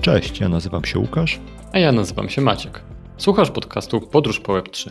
Cześć, 0.00 0.40
ja 0.40 0.48
nazywam 0.48 0.84
się 0.84 0.98
Łukasz. 0.98 1.40
A 1.72 1.78
ja 1.78 1.92
nazywam 1.92 2.28
się 2.28 2.40
Maciek. 2.42 2.80
Słuchasz 3.16 3.50
podcastu 3.50 4.00
Podróż 4.00 4.40
po 4.40 4.52
Web3. 4.52 4.90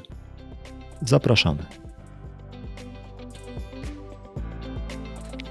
Zapraszamy. 1.01 1.65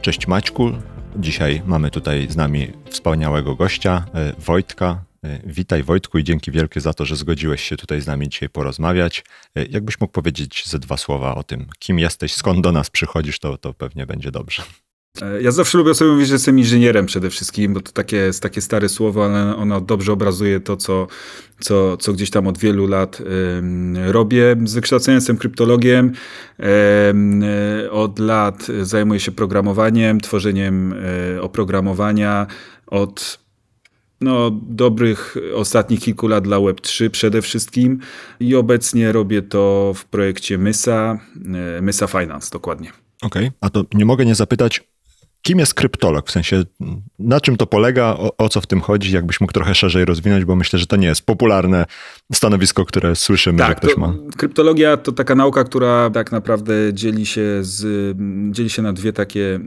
Cześć 0.02 0.26
Maćku. 0.26 0.72
Dzisiaj 1.16 1.62
mamy 1.66 1.90
tutaj 1.90 2.26
z 2.30 2.36
nami 2.36 2.72
wspaniałego 2.90 3.54
gościa, 3.54 4.04
e, 4.14 4.32
Wojtka. 4.38 5.04
E, 5.24 5.40
witaj 5.44 5.82
Wojtku 5.82 6.18
i 6.18 6.24
dzięki 6.24 6.50
wielkie 6.50 6.80
za 6.80 6.94
to, 6.94 7.04
że 7.04 7.16
zgodziłeś 7.16 7.62
się 7.62 7.76
tutaj 7.76 8.00
z 8.00 8.06
nami 8.06 8.28
dzisiaj 8.28 8.48
porozmawiać. 8.48 9.24
E, 9.54 9.64
jakbyś 9.64 10.00
mógł 10.00 10.12
powiedzieć 10.12 10.62
ze 10.66 10.78
dwa 10.78 10.96
słowa 10.96 11.34
o 11.34 11.42
tym, 11.42 11.66
kim 11.78 11.98
jesteś, 11.98 12.34
skąd 12.34 12.60
do 12.60 12.72
nas 12.72 12.90
przychodzisz, 12.90 13.38
to, 13.38 13.58
to 13.58 13.74
pewnie 13.74 14.06
będzie 14.06 14.30
dobrze. 14.30 14.62
E, 15.22 15.42
ja 15.42 15.50
zawsze 15.50 15.78
lubię 15.78 15.94
sobie 15.94 16.10
mówić, 16.10 16.28
że 16.28 16.34
jestem 16.34 16.58
inżynierem 16.58 17.06
przede 17.06 17.30
wszystkim, 17.30 17.74
bo 17.74 17.80
to 17.80 17.92
takie 17.92 18.30
takie 18.40 18.60
stare 18.60 18.88
słowo, 18.88 19.24
ale 19.24 19.56
ono 19.56 19.80
dobrze 19.80 20.12
obrazuje 20.12 20.60
to, 20.60 20.76
co, 20.76 21.06
co, 21.60 21.96
co 21.96 22.12
gdzieś 22.12 22.30
tam 22.30 22.46
od 22.46 22.58
wielu 22.58 22.86
lat 22.86 23.22
robię. 24.06 24.56
Z 24.64 24.74
wykształcenia 24.74 25.14
jestem 25.14 25.36
kryptologiem. 25.36 26.12
od 27.90 28.18
lat 28.18 28.66
zajmuję 28.82 29.20
się 29.20 29.32
programowaniem, 29.32 30.20
tworzeniem 30.20 30.94
e, 31.36 31.42
oprogramowania. 31.42 32.46
Od 32.86 33.38
no, 34.20 34.50
dobrych 34.62 35.36
ostatnich 35.54 36.00
kilku 36.00 36.28
lat 36.28 36.44
dla 36.44 36.56
Web3 36.56 37.10
przede 37.10 37.42
wszystkim 37.42 37.98
i 38.40 38.54
obecnie 38.56 39.12
robię 39.12 39.42
to 39.42 39.92
w 39.96 40.04
projekcie 40.04 40.58
Mysa, 40.58 41.18
Mysa 41.82 42.06
Finance 42.06 42.50
dokładnie. 42.52 42.92
Okej, 43.22 43.46
okay. 43.46 43.58
a 43.60 43.70
to 43.70 43.84
nie 43.94 44.04
mogę 44.04 44.26
nie 44.26 44.34
zapytać, 44.34 44.84
Kim 45.42 45.58
jest 45.58 45.74
kryptolog? 45.74 46.28
W 46.28 46.30
sensie, 46.30 46.62
na 47.18 47.40
czym 47.40 47.56
to 47.56 47.66
polega, 47.66 48.04
o, 48.04 48.36
o, 48.36 48.48
co 48.48 48.60
w 48.60 48.66
tym 48.66 48.80
chodzi? 48.80 49.14
Jakbyś 49.14 49.40
mógł 49.40 49.52
trochę 49.52 49.74
szerzej 49.74 50.04
rozwinąć, 50.04 50.44
bo 50.44 50.56
myślę, 50.56 50.78
że 50.78 50.86
to 50.86 50.96
nie 50.96 51.06
jest 51.06 51.26
popularne 51.26 51.84
stanowisko, 52.32 52.84
które 52.84 53.16
słyszymy, 53.16 53.58
tak, 53.58 53.68
że 53.68 53.74
ktoś 53.74 53.96
ma. 53.96 54.14
Kryptologia 54.36 54.96
to 54.96 55.12
taka 55.12 55.34
nauka, 55.34 55.64
która 55.64 56.10
tak 56.10 56.32
naprawdę 56.32 56.74
dzieli 56.92 57.26
się, 57.26 57.42
z, 57.60 58.16
dzieli 58.50 58.70
się 58.70 58.82
na 58.82 58.92
dwie 58.92 59.12
takie 59.12 59.60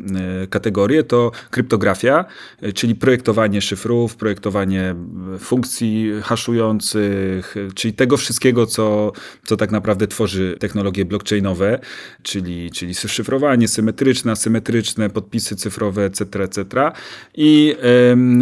e, 0.44 0.48
kategorie. 0.48 1.04
To 1.04 1.32
kryptografia, 1.50 2.26
e, 2.62 2.74
czyli 2.74 2.96
projektowanie 2.96 3.62
szyfrów, 3.62 4.16
projektowanie 4.16 4.96
funkcji 5.40 6.12
haszujących, 6.24 7.56
czyli 7.76 7.94
tego 7.94 8.18
wszystkiego, 8.18 8.66
co, 8.66 9.12
co 9.46 9.58
tak 9.58 9.72
naprawdę 9.72 10.08
tworzy 10.08 10.58
technologie 10.60 11.06
blockchainowe, 11.06 11.80
czyli, 12.24 12.72
czyli 12.72 12.96
szyfrowanie 12.96 13.68
symetryczne, 13.68 14.32
asymetryczne, 14.32 15.10
podpisy 15.10 15.56
cyfrowe, 15.56 15.71
etc., 16.06 16.44
etc. 16.44 16.92
I 17.36 17.76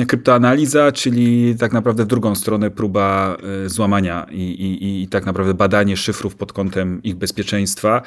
y, 0.02 0.05
kryptoanaliza, 0.05 0.91
czyli 0.91 1.55
tak 1.55 1.73
naprawdę 1.73 2.03
w 2.03 2.08
drugą 2.08 2.36
stronę 2.36 2.71
próba 2.71 3.38
y, 3.66 3.69
złamania 3.69 4.25
i, 4.31 4.41
i, 4.41 5.03
i 5.03 5.08
tak 5.08 5.25
naprawdę 5.25 5.53
badanie 5.53 5.97
szyfrów 5.97 6.36
pod 6.36 6.53
kątem 6.53 7.03
ich 7.03 7.16
bezpieczeństwa 7.16 8.02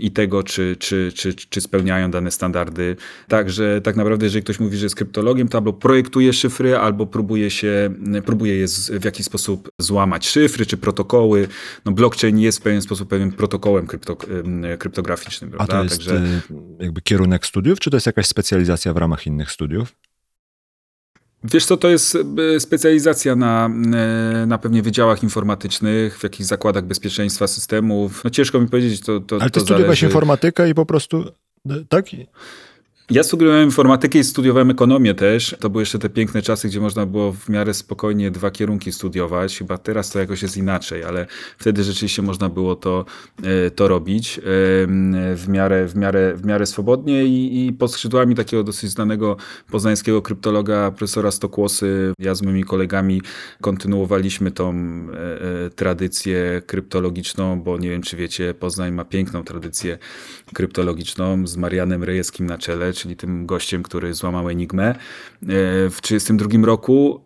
i 0.00 0.10
tego, 0.10 0.42
czy, 0.42 0.76
czy, 0.78 1.12
czy, 1.14 1.34
czy 1.34 1.60
spełniają 1.60 2.10
dane 2.10 2.30
standardy. 2.30 2.96
Także 3.28 3.80
tak 3.80 3.96
naprawdę, 3.96 4.26
jeżeli 4.26 4.42
ktoś 4.42 4.60
mówi, 4.60 4.76
że 4.76 4.86
jest 4.86 4.94
kryptologiem, 4.94 5.48
to 5.48 5.58
albo 5.58 5.72
projektuje 5.72 6.32
szyfry, 6.32 6.76
albo 6.76 7.06
próbuje 7.06 7.50
się, 7.50 7.94
próbuje 8.24 8.56
je 8.56 8.66
w 9.00 9.04
jakiś 9.04 9.26
sposób 9.26 9.70
złamać. 9.78 10.28
Szyfry 10.28 10.66
czy 10.66 10.76
protokoły. 10.76 11.48
No 11.84 11.92
blockchain 11.92 12.38
jest 12.38 12.58
w 12.58 12.62
pewien 12.62 12.82
sposób 12.82 13.08
pewien 13.08 13.32
protokołem 13.32 13.86
krypto, 13.86 14.16
kryptograficznym. 14.78 15.50
Prawda? 15.50 15.74
A 15.74 15.78
to 15.78 15.84
jest 15.84 15.96
Także... 15.96 16.22
jakby 16.80 17.00
kierunek 17.00 17.46
studiów, 17.46 17.80
czy 17.80 17.90
to 17.90 17.96
jest 17.96 18.06
jakaś 18.06 18.23
jakaś 18.24 18.28
specjalizacja 18.28 18.92
w 18.92 18.96
ramach 18.96 19.26
innych 19.26 19.50
studiów? 19.50 19.92
Wiesz 21.44 21.66
co, 21.66 21.76
to 21.76 21.88
jest 21.88 22.18
e, 22.56 22.60
specjalizacja 22.60 23.36
na, 23.36 23.66
e, 23.66 24.46
na 24.46 24.58
pewnie 24.58 24.82
wydziałach 24.82 25.22
informatycznych, 25.22 26.18
w 26.18 26.22
jakichś 26.22 26.48
zakładach 26.48 26.84
bezpieczeństwa 26.84 27.46
systemów. 27.46 28.24
No 28.24 28.30
ciężko 28.30 28.60
mi 28.60 28.68
powiedzieć, 28.68 29.00
to, 29.00 29.20
to 29.20 29.36
Ale 29.36 29.50
ty 29.50 29.60
to 29.60 29.60
studiowałeś 29.60 30.02
informatykę 30.02 30.70
i 30.70 30.74
po 30.74 30.86
prostu, 30.86 31.24
tak? 31.88 32.06
Ja 33.10 33.22
studiowałem 33.22 33.64
informatykę 33.64 34.18
i 34.18 34.24
studiowałem 34.24 34.70
ekonomię 34.70 35.14
też. 35.14 35.56
To 35.60 35.70
były 35.70 35.82
jeszcze 35.82 35.98
te 35.98 36.08
piękne 36.08 36.42
czasy, 36.42 36.68
gdzie 36.68 36.80
można 36.80 37.06
było 37.06 37.32
w 37.32 37.48
miarę 37.48 37.74
spokojnie 37.74 38.30
dwa 38.30 38.50
kierunki 38.50 38.92
studiować. 38.92 39.58
Chyba 39.58 39.78
teraz 39.78 40.10
to 40.10 40.18
jakoś 40.18 40.42
jest 40.42 40.56
inaczej, 40.56 41.04
ale 41.04 41.26
wtedy 41.58 41.84
rzeczywiście 41.84 42.22
można 42.22 42.48
było 42.48 42.76
to, 42.76 43.04
e, 43.42 43.70
to 43.70 43.88
robić 43.88 44.40
w 45.36 45.44
miarę, 45.48 45.88
w 45.88 45.96
miarę, 45.96 46.34
w 46.36 46.46
miarę 46.46 46.66
swobodnie 46.66 47.24
i, 47.24 47.66
i 47.66 47.72
pod 47.72 47.92
skrzydłami 47.92 48.34
takiego 48.34 48.64
dosyć 48.64 48.90
znanego 48.90 49.36
poznańskiego 49.70 50.22
kryptologa, 50.22 50.90
profesora 50.90 51.30
Stokłosy, 51.30 52.12
ja 52.18 52.34
z 52.34 52.42
moimi 52.42 52.64
kolegami 52.64 53.22
kontynuowaliśmy 53.60 54.50
tą 54.50 54.72
e, 54.72 55.66
e, 55.66 55.70
tradycję 55.70 56.62
kryptologiczną, 56.66 57.60
bo 57.60 57.78
nie 57.78 57.90
wiem, 57.90 58.02
czy 58.02 58.16
wiecie, 58.16 58.54
Poznań 58.54 58.92
ma 58.92 59.04
piękną 59.04 59.44
tradycję 59.44 59.98
kryptologiczną 60.54 61.46
z 61.46 61.56
Marianem 61.56 62.04
Rejewskim 62.04 62.46
na 62.46 62.58
czele, 62.58 62.93
czyli 62.94 63.16
tym 63.16 63.46
gościem, 63.46 63.82
który 63.82 64.14
złamał 64.14 64.50
Enigmę 64.50 64.88
e, 64.88 64.96
w 65.90 65.98
1932 66.02 66.66
roku 66.66 67.20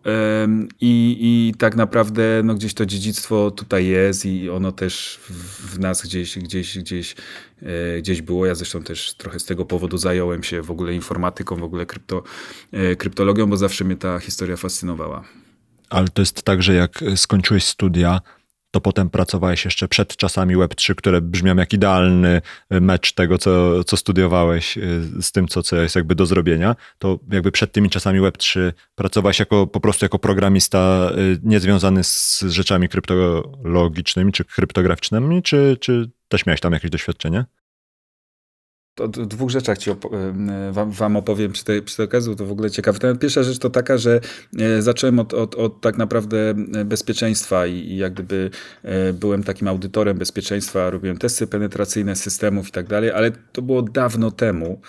i, 0.81 1.17
i 1.21 1.53
tak 1.57 1.75
naprawdę 1.75 2.41
no, 2.43 2.55
gdzieś 2.55 2.73
to 2.73 2.85
dziedzictwo 2.85 3.51
tutaj 3.51 3.87
jest 3.87 4.25
i 4.25 4.49
ono 4.49 4.71
też 4.71 5.19
w 5.59 5.79
nas 5.79 6.03
gdzieś, 6.03 6.39
gdzieś, 6.39 6.77
gdzieś, 6.77 7.15
e, 7.61 8.01
gdzieś 8.01 8.21
było. 8.21 8.45
Ja 8.45 8.55
zresztą 8.55 8.83
też 8.83 9.13
trochę 9.13 9.39
z 9.39 9.45
tego 9.45 9.65
powodu 9.65 9.97
zająłem 9.97 10.43
się 10.43 10.61
w 10.61 10.71
ogóle 10.71 10.93
informatyką, 10.93 11.55
w 11.55 11.63
ogóle 11.63 11.85
krypto, 11.85 12.23
e, 12.71 12.95
kryptologią, 12.95 13.45
bo 13.45 13.57
zawsze 13.57 13.85
mnie 13.85 13.95
ta 13.95 14.19
historia 14.19 14.57
fascynowała. 14.57 15.23
Ale 15.89 16.07
to 16.07 16.21
jest 16.21 16.43
tak, 16.43 16.63
że 16.63 16.73
jak 16.73 17.03
skończyłeś 17.15 17.65
studia, 17.65 18.21
to 18.71 18.81
potem 18.81 19.09
pracowałeś 19.09 19.65
jeszcze 19.65 19.87
przed 19.87 20.15
czasami 20.15 20.57
Web3, 20.57 20.95
które 20.95 21.21
brzmią 21.21 21.55
jak 21.55 21.73
idealny 21.73 22.41
mecz 22.69 23.13
tego, 23.13 23.37
co, 23.37 23.83
co 23.83 23.97
studiowałeś 23.97 24.77
y, 24.77 24.81
z 25.21 25.31
tym, 25.31 25.47
co, 25.47 25.63
co 25.63 25.75
jest 25.75 25.95
jakby 25.95 26.15
do 26.15 26.25
zrobienia, 26.25 26.75
to 26.99 27.19
jakby 27.31 27.51
przed 27.51 27.71
tymi 27.71 27.89
czasami 27.89 28.19
Web3 28.19 28.71
pracowałeś 28.95 29.39
jako, 29.39 29.67
po 29.67 29.79
prostu 29.79 30.05
jako 30.05 30.19
programista 30.19 31.11
y, 31.17 31.39
niezwiązany 31.43 32.03
z 32.03 32.43
rzeczami 32.47 32.89
kryptologicznymi 32.89 34.31
czy 34.31 34.45
kryptograficznymi, 34.45 35.43
czy, 35.43 35.77
czy 35.79 36.09
też 36.27 36.45
miałeś 36.45 36.61
tam 36.61 36.73
jakieś 36.73 36.91
doświadczenie? 36.91 37.45
O 39.01 39.07
dwóch 39.07 39.49
rzeczach 39.49 39.77
ci 39.77 39.91
op 39.91 40.05
wam, 40.71 40.91
wam, 40.91 41.17
opowiem 41.17 41.51
przy 41.51 41.65
tej, 41.65 41.81
przy 41.81 41.97
tej 41.97 42.05
okazji, 42.05 42.35
to 42.35 42.45
w 42.45 42.51
ogóle 42.51 42.71
ciekawe. 42.71 43.15
Pierwsza 43.15 43.43
rzecz 43.43 43.59
to 43.59 43.69
taka, 43.69 43.97
że 43.97 44.19
e, 44.59 44.81
zacząłem 44.81 45.19
od, 45.19 45.33
od, 45.33 45.55
od 45.55 45.81
tak 45.81 45.97
naprawdę 45.97 46.49
e, 46.49 46.85
bezpieczeństwa 46.85 47.67
i, 47.67 47.73
i 47.73 47.97
jak 47.97 48.13
gdyby 48.13 48.49
e, 48.83 49.13
byłem 49.13 49.43
takim 49.43 49.67
audytorem 49.67 50.17
bezpieczeństwa, 50.17 50.89
robiłem 50.89 51.17
testy 51.17 51.47
penetracyjne 51.47 52.15
systemów 52.15 52.67
i 52.67 52.71
tak 52.71 52.87
dalej, 52.87 53.11
ale 53.11 53.31
to 53.51 53.61
było 53.61 53.81
dawno 53.81 54.31
temu. 54.31 54.81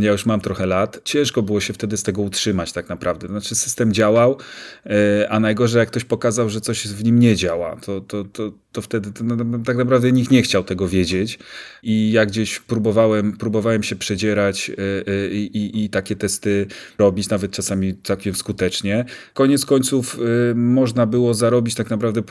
Ja 0.00 0.12
już 0.12 0.26
mam 0.26 0.40
trochę 0.40 0.66
lat. 0.66 1.00
Ciężko 1.04 1.42
było 1.42 1.60
się 1.60 1.72
wtedy 1.72 1.96
z 1.96 2.02
tego 2.02 2.22
utrzymać 2.22 2.72
tak 2.72 2.88
naprawdę. 2.88 3.28
Znaczy 3.28 3.54
system 3.54 3.92
działał, 3.92 4.38
a 5.28 5.40
najgorzej 5.40 5.80
jak 5.80 5.88
ktoś 5.88 6.04
pokazał, 6.04 6.48
że 6.48 6.60
coś 6.60 6.88
w 6.88 7.04
nim 7.04 7.20
nie 7.20 7.36
działa, 7.36 7.76
to, 7.76 8.00
to, 8.00 8.24
to, 8.24 8.52
to 8.72 8.82
wtedy 8.82 9.12
to, 9.12 9.24
no, 9.24 9.58
tak 9.64 9.76
naprawdę 9.76 10.12
nikt 10.12 10.30
nie 10.30 10.42
chciał 10.42 10.64
tego 10.64 10.88
wiedzieć. 10.88 11.38
I 11.82 12.12
jak 12.12 12.28
gdzieś 12.28 12.60
próbowałem, 12.60 13.36
próbowałem 13.36 13.82
się 13.82 13.96
przedzierać 13.96 14.70
e, 14.70 14.74
e, 15.12 15.30
i, 15.30 15.56
i, 15.56 15.84
i, 15.84 15.90
takie 15.90 16.16
testy 16.16 16.66
robić, 16.98 17.28
nawet 17.28 17.52
czasami 17.52 17.94
całkiem 18.02 18.34
skutecznie. 18.34 19.04
Koniec 19.34 19.66
końców 19.66 20.18
e, 20.50 20.54
można 20.54 21.06
było 21.06 21.34
zarobić 21.34 21.74
tak 21.74 21.90
naprawdę 21.90 22.22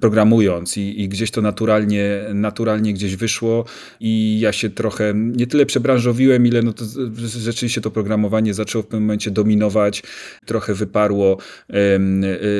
programując 0.00 0.76
i, 0.76 1.02
i 1.02 1.08
gdzieś 1.08 1.30
to 1.30 1.42
naturalnie, 1.42 2.24
naturalnie 2.34 2.92
gdzieś 2.92 3.16
wyszło. 3.16 3.64
I 4.00 4.40
ja 4.40 4.52
się 4.52 4.70
trochę 4.70 5.12
nie 5.14 5.46
tyle 5.46 5.66
przebranżowiłem, 5.66 6.46
ile 6.46 6.62
no 6.62 6.72
to 6.72 6.84
rzeczywiście 7.38 7.80
to 7.80 7.90
programowanie 7.90 8.54
zaczęło 8.54 8.82
w 8.82 8.86
pewnym 8.86 9.02
momencie 9.02 9.30
dominować, 9.30 10.02
trochę 10.46 10.74
wyparło 10.74 11.38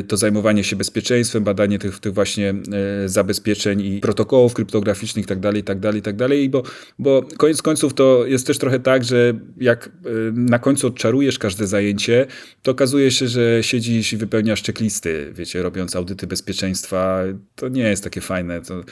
to 0.09 0.17
zajmowanie 0.17 0.65
się 0.65 0.77
bezpieczeństwem, 0.77 1.45
badanie 1.45 1.79
tych, 1.79 1.99
tych 1.99 2.15
właśnie 2.15 2.55
zabezpieczeń 3.07 3.36
i 3.81 4.01
protokołów 4.01 4.55
kryptograficznych 4.55 5.25
itd., 5.29 5.53
itd., 5.57 5.93
itd., 5.95 6.29
bo, 6.49 6.63
bo 6.99 7.23
koniec 7.37 7.63
końców 7.63 7.95
to 7.95 8.27
jest 8.27 8.47
też 8.47 8.59
trochę 8.59 8.81
tak, 8.81 9.05
że 9.05 9.35
jak 9.57 9.87
y, 9.87 9.91
na 10.33 10.59
końcu 10.59 10.87
odczarujesz 10.87 11.39
każde 11.39 11.67
zajęcie, 11.67 12.27
to 12.63 12.71
okazuje 12.71 13.11
się, 13.11 13.29
że 13.29 13.63
siedzisz 13.63 14.13
i 14.13 14.17
wypełniasz 14.17 14.63
checklisty, 14.63 15.33
wiecie, 15.35 15.63
robiąc 15.63 15.97
audyty 15.97 16.27
bezpieczeństwa. 16.27 17.23
To 17.55 17.69
nie 17.69 17.83
jest 17.83 18.05
takie 18.05 18.21
fajne. 18.21 18.61
To, 18.61 18.85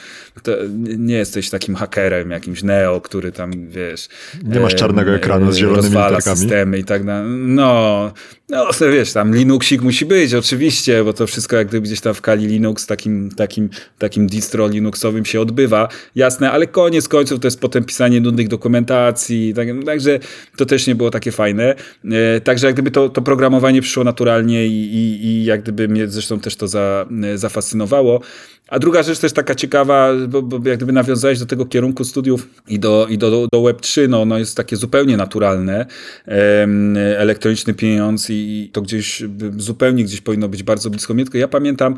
to 0.43 0.51
nie 0.97 1.15
jesteś 1.15 1.49
takim 1.49 1.75
hakerem, 1.75 2.31
jakimś 2.31 2.63
neo, 2.63 3.01
który 3.01 3.31
tam, 3.31 3.69
wiesz... 3.69 4.07
Nie 4.43 4.59
masz 4.59 4.75
czarnego 4.75 5.11
ekranu 5.11 5.51
z 5.51 5.57
zielonymi 5.57 5.83
rozwala 5.83 6.21
systemy 6.21 6.79
i 6.79 6.83
tak 6.83 7.05
dalej. 7.05 7.29
No, 7.37 8.13
No, 8.49 8.67
wiesz, 8.93 9.13
tam 9.13 9.35
Linuxik 9.35 9.81
musi 9.81 10.05
być, 10.05 10.33
oczywiście, 10.33 11.03
bo 11.03 11.13
to 11.13 11.27
wszystko 11.27 11.55
jak 11.55 11.67
gdyby 11.67 11.87
gdzieś 11.87 12.01
tam 12.01 12.13
w 12.13 12.21
Kali 12.21 12.47
Linux, 12.47 12.87
takim, 12.87 13.29
takim, 13.31 13.69
takim 13.97 14.27
distro 14.27 14.67
Linuxowym 14.67 15.25
się 15.25 15.41
odbywa, 15.41 15.87
jasne, 16.15 16.51
ale 16.51 16.67
koniec 16.67 17.07
końców 17.07 17.39
to 17.39 17.47
jest 17.47 17.59
potem 17.59 17.83
pisanie 17.83 18.21
nudnych 18.21 18.47
dokumentacji, 18.47 19.53
tak, 19.53 19.67
także 19.85 20.19
to 20.57 20.65
też 20.65 20.87
nie 20.87 20.95
było 20.95 21.11
takie 21.11 21.31
fajne. 21.31 21.75
E, 22.11 22.41
także 22.41 22.67
jak 22.67 22.75
gdyby 22.75 22.91
to, 22.91 23.09
to 23.09 23.21
programowanie 23.21 23.81
przyszło 23.81 24.03
naturalnie 24.03 24.67
i, 24.67 24.95
i, 24.95 25.25
i 25.25 25.45
jak 25.45 25.61
gdyby 25.61 25.87
mnie 25.87 26.07
zresztą 26.07 26.39
też 26.39 26.55
to 26.55 26.67
za, 26.67 27.05
e, 27.23 27.37
zafascynowało. 27.37 28.21
A 28.67 28.79
druga 28.79 29.03
rzecz 29.03 29.19
też 29.19 29.33
taka 29.33 29.55
ciekawa, 29.55 30.11
bo, 30.27 30.41
bo 30.41 30.69
jak 30.69 30.77
gdyby 30.77 30.91
nawiązałeś 30.91 31.39
do 31.39 31.45
tego 31.45 31.65
kierunku 31.65 32.03
studiów 32.03 32.47
i 32.67 32.79
do, 32.79 33.07
i 33.09 33.17
do, 33.17 33.47
do 33.53 33.59
Web3, 33.61 34.09
no 34.09 34.21
ono 34.21 34.37
jest 34.37 34.57
takie 34.57 34.75
zupełnie 34.75 35.17
naturalne, 35.17 35.85
em, 36.25 36.97
elektroniczny 36.97 37.73
pieniądz 37.73 38.29
to 38.71 38.81
gdzieś 38.81 39.23
zupełnie 39.57 40.03
gdzieś 40.03 40.21
powinno 40.21 40.49
być 40.49 40.63
bardzo 40.63 40.89
blisko 40.89 41.13
mnie. 41.13 41.23
Tylko 41.23 41.37
ja 41.37 41.47
pamiętam, 41.47 41.95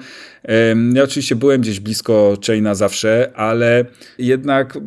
ja 0.93 1.03
oczywiście 1.03 1.35
byłem 1.35 1.61
gdzieś 1.61 1.79
blisko 1.79 2.37
Chaina 2.47 2.75
zawsze, 2.75 3.31
ale 3.35 3.85
jednak 4.17 4.77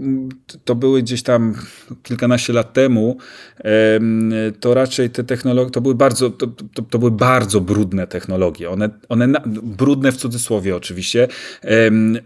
to 0.65 0.75
były 0.75 1.03
gdzieś 1.03 1.23
tam 1.23 1.55
kilkanaście 2.03 2.53
lat 2.53 2.73
temu, 2.73 3.17
em, 3.59 4.33
to 4.61 4.75
raczej 4.75 5.11
te 5.11 5.25
technologie, 5.25 5.71
to 5.71 5.81
były 5.81 5.95
bardzo, 5.95 6.31
to, 6.31 6.47
to, 6.47 6.83
to 6.83 6.99
były 6.99 7.11
bardzo 7.11 7.61
brudne 7.61 8.07
technologie. 8.07 8.71
One, 8.71 8.91
one 9.09 9.27
na, 9.27 9.43
brudne 9.63 10.13
w 10.13 10.17
cudzysłowie 10.17 10.77
oczywiście, 10.77 11.29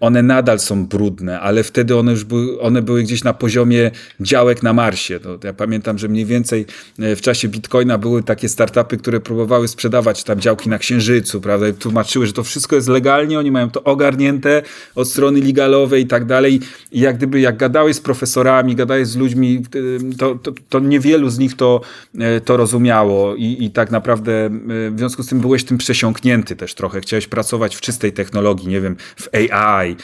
one 0.01 0.23
nadal 0.23 0.59
są 0.59 0.87
brudne, 0.87 1.41
ale 1.41 1.63
wtedy 1.63 1.97
one 1.97 2.13
już 2.13 2.25
były, 2.25 2.61
one 2.61 2.83
były 2.83 3.03
gdzieś 3.03 3.25
na 3.25 3.35
poziomie 3.35 3.91
działek 4.21 4.63
na 4.63 4.73
Marsie. 4.73 5.21
To, 5.21 5.39
ja 5.45 5.53
pamiętam, 5.53 5.99
że 5.99 6.09
mniej 6.09 6.25
więcej 6.25 6.67
e, 6.99 7.17
w 7.17 7.21
czasie 7.21 7.49
Bitcoina 7.49 7.99
były 7.99 8.23
takie 8.23 8.49
startupy, 8.49 8.97
które 8.97 9.14
próbowały 9.21 9.69
sprzedawać 9.69 10.25
tam 10.25 10.41
działki 10.41 10.69
na 10.69 10.79
Księżycu, 10.79 11.41
prawda, 11.41 11.69
i 11.69 11.75
tłumaczyły, 11.75 12.27
że 12.27 12.33
to 12.33 12.45
wszystko 12.45 12.77
jest 12.77 12.89
legalnie, 12.89 13.39
oni 13.39 13.51
mają 13.51 13.71
to 13.71 13.85
ogarnięte 13.85 14.63
od 14.95 15.09
strony 15.09 15.41
legalowej 15.41 16.03
i 16.03 16.07
tak 16.07 16.25
dalej. 16.25 16.61
I 16.93 17.01
jak 17.01 17.17
gdyby, 17.17 17.41
jak 17.41 17.57
gadałeś 17.57 17.97
z 17.97 18.01
profesorami, 18.01 18.77
gadałeś 18.77 19.09
z 19.09 19.17
ludźmi, 19.17 19.63
y, 19.75 20.17
to, 20.19 20.35
to, 20.35 20.53
to 20.69 20.81
niewielu 20.81 21.31
z 21.31 21.39
nich 21.39 21.57
to, 21.57 21.81
e, 22.19 22.41
to 22.41 22.57
rozumiało 22.57 23.35
i, 23.35 23.65
i 23.65 23.71
tak 23.71 23.91
naprawdę 23.91 24.33
e, 24.33 24.51
w 24.91 24.95
związku 24.97 25.23
z 25.23 25.27
tym 25.27 25.41
byłeś 25.41 25.65
tym 25.65 25.79
przesiąknięty 25.79 26.57
też 26.57 26.75
trochę. 26.75 27.01
Chciałeś 27.01 27.27
pracować 27.27 27.77
w 27.77 27.81
czystej 27.81 28.13
technologii, 28.13 28.69
nie 28.69 28.81
wiem, 28.81 28.97
w 29.17 29.29
AI, 29.35 29.93
e, 29.93 29.97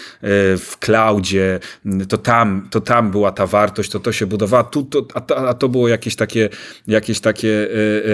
w 0.56 0.76
cloudzie, 0.80 1.60
to 2.08 2.18
tam, 2.18 2.68
to 2.70 2.80
tam 2.80 3.10
była 3.10 3.32
ta 3.32 3.46
wartość, 3.46 3.90
to 3.90 4.00
to 4.00 4.12
się 4.12 4.26
budowała, 4.26 4.64
tu, 4.64 4.82
to, 4.82 5.06
a, 5.14 5.20
to, 5.20 5.48
a 5.48 5.54
to 5.54 5.68
było 5.68 5.88
jakieś 5.88 6.16
takie, 6.16 6.48
jakieś 6.86 7.20
takie, 7.20 7.68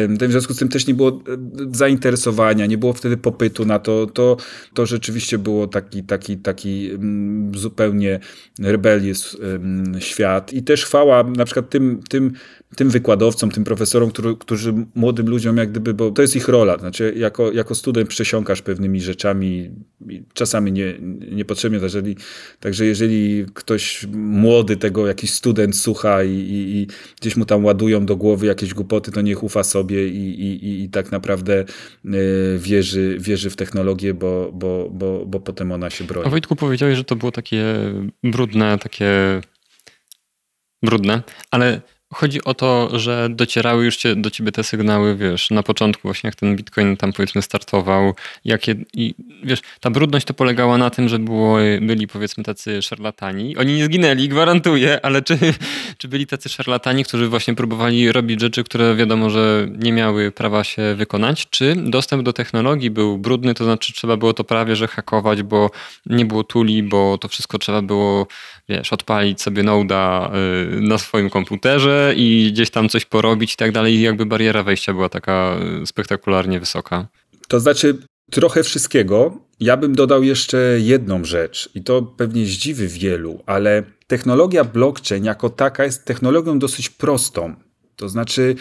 w 0.08 0.30
związku 0.30 0.54
z 0.54 0.58
tym 0.58 0.68
też 0.68 0.85
nie 0.88 0.94
było 0.94 1.22
zainteresowania, 1.70 2.66
nie 2.66 2.78
było 2.78 2.92
wtedy 2.92 3.16
popytu 3.16 3.64
na 3.64 3.78
to, 3.78 4.06
to, 4.06 4.36
to 4.74 4.86
rzeczywiście 4.86 5.38
było 5.38 5.66
taki, 5.66 6.02
taki, 6.04 6.36
taki 6.36 6.90
mm, 6.90 7.54
zupełnie 7.54 8.20
rebellious 8.58 9.36
świat. 9.98 10.52
I 10.52 10.62
też 10.62 10.84
chwała 10.84 11.22
na 11.22 11.44
przykład 11.44 11.70
tym, 11.70 12.00
tym 12.08 12.32
tym 12.76 12.90
wykładowcom, 12.90 13.50
tym 13.50 13.64
profesorom, 13.64 14.10
który, 14.10 14.36
którzy 14.36 14.74
młodym 14.94 15.28
ludziom 15.28 15.56
jak 15.56 15.70
gdyby, 15.70 15.94
bo 15.94 16.10
to 16.10 16.22
jest 16.22 16.36
ich 16.36 16.48
rola, 16.48 16.78
znaczy 16.78 17.14
jako, 17.16 17.52
jako 17.52 17.74
student 17.74 18.08
przesiąkasz 18.08 18.62
pewnymi 18.62 19.00
rzeczami, 19.00 19.70
czasami 20.34 20.72
nie, 20.72 20.94
niepotrzebnie, 21.30 21.78
jeżeli, 21.82 22.16
także 22.60 22.86
jeżeli 22.86 23.46
ktoś 23.54 24.06
młody 24.12 24.76
tego, 24.76 25.06
jakiś 25.06 25.30
student 25.32 25.76
słucha 25.76 26.24
i, 26.24 26.32
i, 26.32 26.76
i, 26.76 26.86
gdzieś 27.20 27.36
mu 27.36 27.44
tam 27.44 27.64
ładują 27.64 28.06
do 28.06 28.16
głowy 28.16 28.46
jakieś 28.46 28.74
głupoty, 28.74 29.12
to 29.12 29.20
niech 29.20 29.42
ufa 29.42 29.64
sobie 29.64 30.08
i, 30.08 30.40
i, 30.40 30.66
i 30.66 30.75
tak 30.92 31.12
naprawdę 31.12 31.64
y, 32.04 32.58
wierzy, 32.58 33.16
wierzy 33.20 33.50
w 33.50 33.56
technologię, 33.56 34.14
bo, 34.14 34.50
bo, 34.52 34.88
bo, 34.90 35.26
bo 35.26 35.40
potem 35.40 35.72
ona 35.72 35.90
się 35.90 36.04
broni. 36.04 36.26
A 36.26 36.30
Wojtku 36.30 36.56
powiedziałeś, 36.56 36.96
że 36.96 37.04
to 37.04 37.16
było 37.16 37.32
takie 37.32 37.64
brudne, 38.22 38.78
takie 38.78 39.40
brudne, 40.82 41.22
ale 41.50 41.80
Chodzi 42.14 42.44
o 42.44 42.54
to, 42.54 42.98
że 42.98 43.28
docierały 43.30 43.84
już 43.84 43.96
cię, 43.96 44.16
do 44.16 44.30
ciebie 44.30 44.52
te 44.52 44.64
sygnały, 44.64 45.16
wiesz, 45.16 45.50
na 45.50 45.62
początku 45.62 46.02
właśnie 46.02 46.28
jak 46.28 46.34
ten 46.34 46.56
Bitcoin 46.56 46.96
tam 46.96 47.12
powiedzmy 47.12 47.42
startował, 47.42 48.14
jakie 48.44 48.74
i 48.94 49.14
wiesz, 49.44 49.60
ta 49.80 49.90
brudność 49.90 50.26
to 50.26 50.34
polegała 50.34 50.78
na 50.78 50.90
tym, 50.90 51.08
że 51.08 51.18
było, 51.18 51.58
byli 51.80 52.06
powiedzmy 52.06 52.44
tacy 52.44 52.82
szarlatani. 52.82 53.56
Oni 53.56 53.76
nie 53.76 53.84
zginęli, 53.84 54.28
gwarantuję, 54.28 55.00
ale 55.02 55.22
czy, 55.22 55.38
czy 55.98 56.08
byli 56.08 56.26
tacy 56.26 56.48
szarlatani, 56.48 57.04
którzy 57.04 57.28
właśnie 57.28 57.54
próbowali 57.54 58.12
robić 58.12 58.40
rzeczy, 58.40 58.64
które 58.64 58.94
wiadomo, 58.94 59.30
że 59.30 59.68
nie 59.78 59.92
miały 59.92 60.32
prawa 60.32 60.64
się 60.64 60.94
wykonać, 60.94 61.46
czy 61.50 61.76
dostęp 61.76 62.22
do 62.22 62.32
technologii 62.32 62.90
był 62.90 63.18
brudny, 63.18 63.54
to 63.54 63.64
znaczy 63.64 63.92
trzeba 63.92 64.16
było 64.16 64.32
to 64.32 64.44
prawie, 64.44 64.76
że 64.76 64.88
hakować, 64.88 65.42
bo 65.42 65.70
nie 66.06 66.24
było 66.24 66.44
tuli, 66.44 66.82
bo 66.82 67.18
to 67.18 67.28
wszystko 67.28 67.58
trzeba 67.58 67.82
było, 67.82 68.26
wiesz, 68.68 68.92
odpalić 68.92 69.42
sobie 69.42 69.62
Node'a 69.62 70.30
y, 70.76 70.80
na 70.80 70.98
swoim 70.98 71.30
komputerze, 71.30 71.95
i 72.16 72.50
gdzieś 72.52 72.70
tam 72.70 72.88
coś 72.88 73.04
porobić 73.04 73.54
i 73.54 73.56
tak 73.56 73.72
dalej. 73.72 73.94
I 73.94 74.00
jakby 74.00 74.26
bariera 74.26 74.62
wejścia 74.62 74.92
była 74.92 75.08
taka 75.08 75.56
spektakularnie 75.86 76.60
wysoka. 76.60 77.06
To 77.48 77.60
znaczy 77.60 77.98
trochę 78.30 78.62
wszystkiego. 78.62 79.38
Ja 79.60 79.76
bym 79.76 79.94
dodał 79.94 80.22
jeszcze 80.22 80.58
jedną 80.80 81.24
rzecz 81.24 81.70
i 81.74 81.82
to 81.82 82.02
pewnie 82.02 82.46
zdziwi 82.46 82.88
wielu, 82.88 83.42
ale 83.46 83.82
technologia 84.06 84.64
blockchain 84.64 85.24
jako 85.24 85.50
taka 85.50 85.84
jest 85.84 86.04
technologią 86.04 86.58
dosyć 86.58 86.90
prostą. 86.90 87.54
To 87.96 88.08
znaczy, 88.08 88.54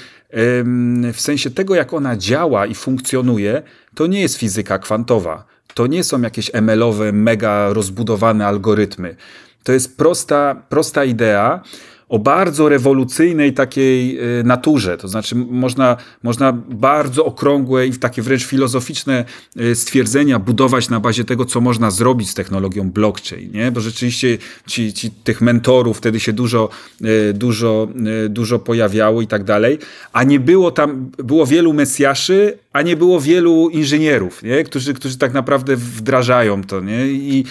w 1.13 1.21
sensie 1.21 1.49
tego, 1.49 1.75
jak 1.75 1.93
ona 1.93 2.17
działa 2.17 2.65
i 2.65 2.75
funkcjonuje, 2.75 3.61
to 3.95 4.07
nie 4.07 4.21
jest 4.21 4.37
fizyka 4.37 4.79
kwantowa. 4.79 5.45
To 5.73 5.87
nie 5.87 6.03
są 6.03 6.21
jakieś 6.21 6.51
ML-owe, 6.53 7.11
mega 7.13 7.73
rozbudowane 7.73 8.47
algorytmy. 8.47 9.15
To 9.63 9.71
jest 9.71 9.97
prosta, 9.97 10.65
prosta 10.69 11.05
idea, 11.05 11.63
o 12.09 12.19
bardzo 12.19 12.69
rewolucyjnej 12.69 13.53
takiej 13.53 14.19
y, 14.39 14.43
naturze. 14.43 14.97
To 14.97 15.07
znaczy, 15.07 15.35
można, 15.35 15.97
można 16.23 16.53
bardzo 16.69 17.25
okrągłe 17.25 17.87
i 17.87 17.93
takie 17.93 18.21
wręcz 18.21 18.45
filozoficzne 18.45 19.25
y, 19.59 19.75
stwierdzenia 19.75 20.39
budować 20.39 20.89
na 20.89 20.99
bazie 20.99 21.23
tego, 21.23 21.45
co 21.45 21.61
można 21.61 21.91
zrobić 21.91 22.29
z 22.29 22.33
technologią 22.33 22.91
blockchain. 22.91 23.51
Nie? 23.51 23.71
Bo 23.71 23.81
rzeczywiście 23.81 24.37
ci, 24.67 24.93
ci, 24.93 25.11
tych 25.11 25.41
mentorów 25.41 25.97
wtedy 25.97 26.19
się 26.19 26.33
dużo, 26.33 26.69
y, 27.01 27.33
dużo, 27.33 27.87
dużo 28.29 28.59
pojawiało 28.59 29.21
i 29.21 29.27
tak 29.27 29.43
dalej. 29.43 29.79
A 30.13 30.23
nie 30.23 30.39
było 30.39 30.71
tam, 30.71 31.11
było 31.17 31.45
wielu 31.45 31.73
mesjaszy, 31.73 32.57
a 32.73 32.81
nie 32.81 32.97
było 32.97 33.21
wielu 33.21 33.69
inżynierów, 33.69 34.43
nie? 34.43 34.63
Którzy, 34.63 34.93
którzy 34.93 35.17
tak 35.17 35.33
naprawdę 35.33 35.75
wdrażają 35.75 36.63
to. 36.63 36.81
Nie? 36.81 37.07
I 37.07 37.43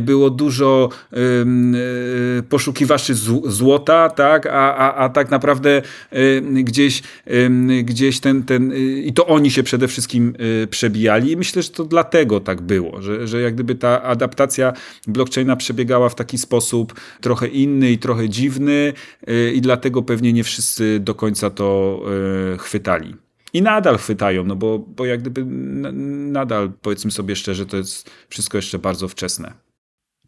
było 0.00 0.30
dużo 0.30 0.88
poszukiwaczy 2.48 3.14
złota, 3.44 3.91
tak, 4.16 4.46
a, 4.46 4.76
a, 4.76 4.94
a 4.94 5.08
tak 5.08 5.30
naprawdę 5.30 5.82
y, 6.12 6.42
gdzieś, 6.44 7.02
y, 7.30 7.82
gdzieś 7.82 8.20
ten, 8.20 8.42
ten, 8.42 8.72
y, 8.72 9.02
i 9.02 9.12
to 9.12 9.26
oni 9.26 9.50
się 9.50 9.62
przede 9.62 9.88
wszystkim 9.88 10.34
przebijali 10.70 11.32
i 11.32 11.36
myślę, 11.36 11.62
że 11.62 11.70
to 11.70 11.84
dlatego 11.84 12.40
tak 12.40 12.60
było, 12.60 13.02
że, 13.02 13.28
że 13.28 13.40
jak 13.40 13.54
gdyby 13.54 13.74
ta 13.74 14.02
adaptacja 14.02 14.72
blockchaina 15.06 15.56
przebiegała 15.56 16.08
w 16.08 16.14
taki 16.14 16.38
sposób 16.38 16.94
trochę 17.20 17.48
inny 17.48 17.90
i 17.90 17.98
trochę 17.98 18.28
dziwny 18.28 18.92
i 19.54 19.60
dlatego 19.60 20.02
pewnie 20.02 20.32
nie 20.32 20.44
wszyscy 20.44 21.00
do 21.00 21.14
końca 21.14 21.50
to 21.50 22.00
chwytali. 22.58 23.14
I 23.52 23.62
nadal 23.62 23.98
chwytają, 23.98 24.44
no 24.44 24.56
bo, 24.56 24.78
bo 24.78 25.06
jak 25.06 25.20
gdyby 25.20 25.44
nadal, 26.32 26.72
powiedzmy 26.82 27.10
sobie 27.10 27.36
szczerze, 27.36 27.66
to 27.66 27.76
jest 27.76 28.10
wszystko 28.28 28.58
jeszcze 28.58 28.78
bardzo 28.78 29.08
wczesne. 29.08 29.52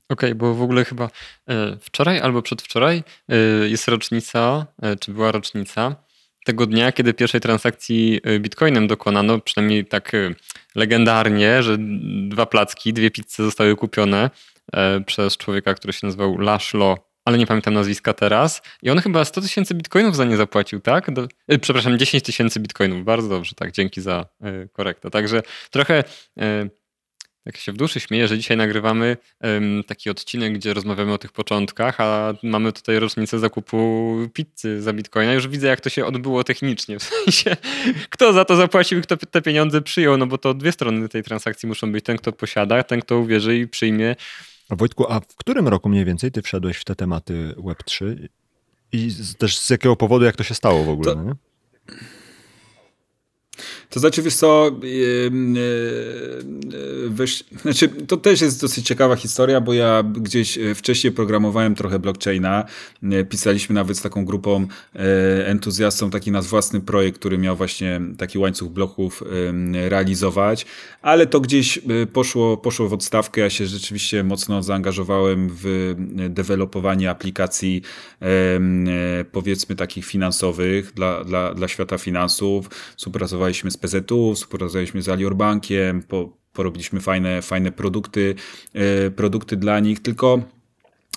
Okej, 0.09 0.31
okay, 0.31 0.35
bo 0.35 0.55
w 0.55 0.63
ogóle 0.63 0.85
chyba 0.85 1.11
e, 1.49 1.77
wczoraj 1.81 2.21
albo 2.21 2.43
przedwczoraj 2.43 3.03
e, 3.29 3.37
jest 3.69 3.89
rocznica, 3.89 4.67
e, 4.83 4.97
czy 4.97 5.13
była 5.13 5.33
rocznica 5.33 5.97
tego 6.45 6.67
dnia, 6.67 6.93
kiedy 6.93 7.15
pierwszej 7.15 7.41
transakcji 7.41 8.21
bitcoinem 8.41 8.87
dokonano, 8.87 9.41
przynajmniej 9.41 9.87
tak 9.87 10.13
legendarnie, 10.75 11.63
że 11.63 11.77
dwa 12.29 12.47
placki, 12.47 12.93
dwie 12.93 13.11
pizze 13.11 13.45
zostały 13.45 13.77
kupione 13.77 14.31
przez 15.07 15.37
człowieka, 15.37 15.75
który 15.75 15.93
się 15.93 16.07
nazywał 16.07 16.39
Laszlo, 16.39 16.97
ale 17.25 17.39
nie 17.39 17.47
pamiętam 17.47 17.75
nazwiska 17.75 18.13
teraz. 18.13 18.63
I 18.83 18.91
on 18.91 18.99
chyba 18.99 19.25
100 19.25 19.41
tysięcy 19.41 19.75
bitcoinów 19.75 20.17
za 20.17 20.25
nie 20.25 20.37
zapłacił, 20.37 20.81
tak? 20.81 21.11
Do, 21.11 21.29
przepraszam, 21.61 21.99
10 21.99 22.25
tysięcy 22.25 22.61
bitcoinów. 22.61 23.05
Bardzo 23.05 23.29
dobrze, 23.29 23.55
tak, 23.55 23.73
dzięki 23.73 24.01
za 24.01 24.27
korektę. 24.73 25.11
Także 25.11 25.43
trochę 25.71 26.05
tak 27.45 27.57
się 27.57 27.73
w 27.73 27.77
duszy 27.77 28.01
śmieję, 28.01 28.29
że 28.29 28.39
dzisiaj 28.39 28.57
nagrywamy 28.57 29.17
um, 29.41 29.85
taki 29.87 30.11
odcinek, 30.11 30.53
gdzie 30.53 30.75
rozmawiamy 30.75 31.13
o 31.13 31.19
tych 31.19 31.33
początkach, 31.33 32.01
a 32.01 32.35
mamy 32.43 32.73
tutaj 32.73 32.99
rocznicę 32.99 33.39
zakupu 33.39 34.17
pizzy 34.33 34.83
za 34.83 34.93
bitcoina. 34.93 35.33
Już 35.33 35.49
widzę, 35.49 35.67
jak 35.67 35.81
to 35.81 35.91
się 35.91 36.07
odbyło 36.07 36.45
technicznie. 36.45 36.99
W 36.99 37.03
sensie, 37.03 37.57
kto 38.11 38.33
za 38.33 38.45
to 38.45 38.57
zapłacił 38.57 38.99
i 38.99 39.03
kto 39.03 39.17
te 39.17 39.43
pieniądze 39.43 39.83
przyjął, 39.83 40.17
no 40.17 40.27
bo 40.27 40.39
to 40.39 40.55
dwie 40.55 40.73
strony 40.73 41.09
tej 41.09 41.23
transakcji 41.23 41.69
muszą 41.69 41.93
być. 41.93 42.05
Ten, 42.05 42.17
kto 42.17 42.33
posiada, 42.33 42.83
ten, 42.83 43.01
kto 43.01 43.19
uwierzy 43.19 43.59
i 43.59 43.69
przyjmie. 43.69 44.17
A 44.69 44.77
Wojtku, 44.77 45.13
a 45.13 45.21
w 45.21 45.37
którym 45.37 45.69
roku 45.69 45.89
mniej 45.89 46.05
więcej 46.05 46.31
ty 46.31 46.43
wszedłeś 46.43 46.77
w 46.77 46.85
te 46.85 46.95
tematy 46.95 47.55
Web3? 47.57 48.17
I 48.93 49.11
też 49.39 49.59
z 49.59 49.71
jakiego 49.71 49.97
powodu, 49.97 50.25
jak 50.25 50.37
to 50.37 50.45
się 50.45 50.55
stało 50.55 50.85
w 50.85 50.89
ogóle? 50.89 51.15
To... 51.15 51.23
Nie? 51.23 51.35
To 53.95 54.01
znaczy, 54.01 54.23
wiesz 54.23 54.35
co, 54.35 54.71
yy, 54.83 54.89
yy, 55.55 57.11
wiesz, 57.11 57.45
znaczy, 57.63 57.89
to 57.89 58.17
też 58.17 58.41
jest 58.41 58.61
dosyć 58.61 58.87
ciekawa 58.87 59.17
historia, 59.17 59.61
bo 59.61 59.73
ja 59.75 60.03
gdzieś 60.03 60.59
wcześniej 60.75 61.13
programowałem 61.13 61.75
trochę 61.75 61.99
blockchaina, 61.99 62.65
pisaliśmy 63.31 63.75
nawet 63.75 63.99
z 63.99 64.03
taką 64.03 64.25
grupą 64.25 64.67
entuzjastą 65.45 66.11
taki 66.11 66.31
nasz 66.31 66.47
własny 66.47 66.81
projekt, 66.81 67.19
który 67.19 67.39
miał 67.39 67.57
właśnie 67.57 68.01
taki 68.19 68.39
łańcuch 68.39 68.69
bloków 68.73 69.23
realizować, 69.89 70.67
ale 71.03 71.27
to 71.27 71.41
gdzieś 71.41 71.79
poszło, 72.13 72.57
poszło 72.57 72.89
w 72.89 72.93
odstawkę, 72.93 73.41
ja 73.41 73.51
się 73.51 73.67
rzeczywiście 73.67 74.25
mocno 74.25 74.63
zaangażowałem 74.63 75.51
w 75.63 75.95
dewelopowanie 76.29 77.11
aplikacji 77.11 77.83
powiedzmy 79.33 79.77
takich 79.77 80.07
finansowych 80.07 80.93
dla, 80.95 81.25
dla, 81.25 81.55
dla 81.55 81.69
świata 81.69 81.99
finansów, 81.99 82.71
współpracowaliśmy 82.97 83.71
z 83.71 83.84
PZU, 83.85 84.35
współpracowaliśmy 84.35 85.03
z 85.03 85.09
Alior 85.09 85.37
Bankiem, 85.37 86.03
po, 86.03 86.37
porobiliśmy 86.53 87.01
fajne, 87.01 87.43
fajne 87.43 87.73
produkty, 87.73 88.35
e, 88.73 89.11
produkty 89.11 89.57
dla 89.57 89.81
nich, 89.81 90.03
tylko 90.03 90.43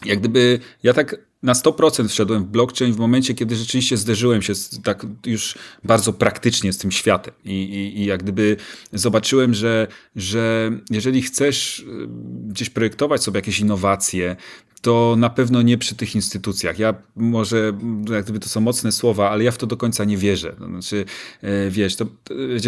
jak 0.05 0.19
gdyby 0.19 0.59
ja 0.83 0.93
tak 0.93 1.27
na 1.43 1.53
100% 1.53 2.07
wszedłem 2.07 2.43
w 2.43 2.47
blockchain 2.47 2.93
w 2.93 2.97
momencie, 2.97 3.33
kiedy 3.33 3.55
rzeczywiście 3.55 3.97
zderzyłem 3.97 4.41
się 4.41 4.55
z, 4.55 4.81
tak 4.83 5.05
już 5.25 5.57
bardzo 5.83 6.13
praktycznie 6.13 6.73
z 6.73 6.77
tym 6.77 6.91
światem. 6.91 7.33
I, 7.45 7.51
i, 7.51 7.99
i 7.99 8.05
jak 8.05 8.23
gdyby 8.23 8.57
zobaczyłem, 8.93 9.53
że, 9.53 9.87
że 10.15 10.71
jeżeli 10.89 11.21
chcesz 11.21 11.79
e, 11.79 12.07
gdzieś 12.47 12.69
projektować 12.69 13.23
sobie 13.23 13.37
jakieś 13.37 13.59
innowacje, 13.59 14.35
to 14.81 15.15
na 15.17 15.29
pewno 15.29 15.61
nie 15.61 15.77
przy 15.77 15.95
tych 15.95 16.15
instytucjach. 16.15 16.79
Ja 16.79 16.93
może, 17.15 17.73
jak 18.09 18.23
gdyby 18.23 18.39
to 18.39 18.49
są 18.49 18.61
mocne 18.61 18.91
słowa, 18.91 19.29
ale 19.29 19.43
ja 19.43 19.51
w 19.51 19.57
to 19.57 19.67
do 19.67 19.77
końca 19.77 20.03
nie 20.03 20.17
wierzę. 20.17 20.55
Znaczy, 20.69 21.05
e, 21.41 21.69
wiesz, 21.69 21.95
to, 21.95 22.05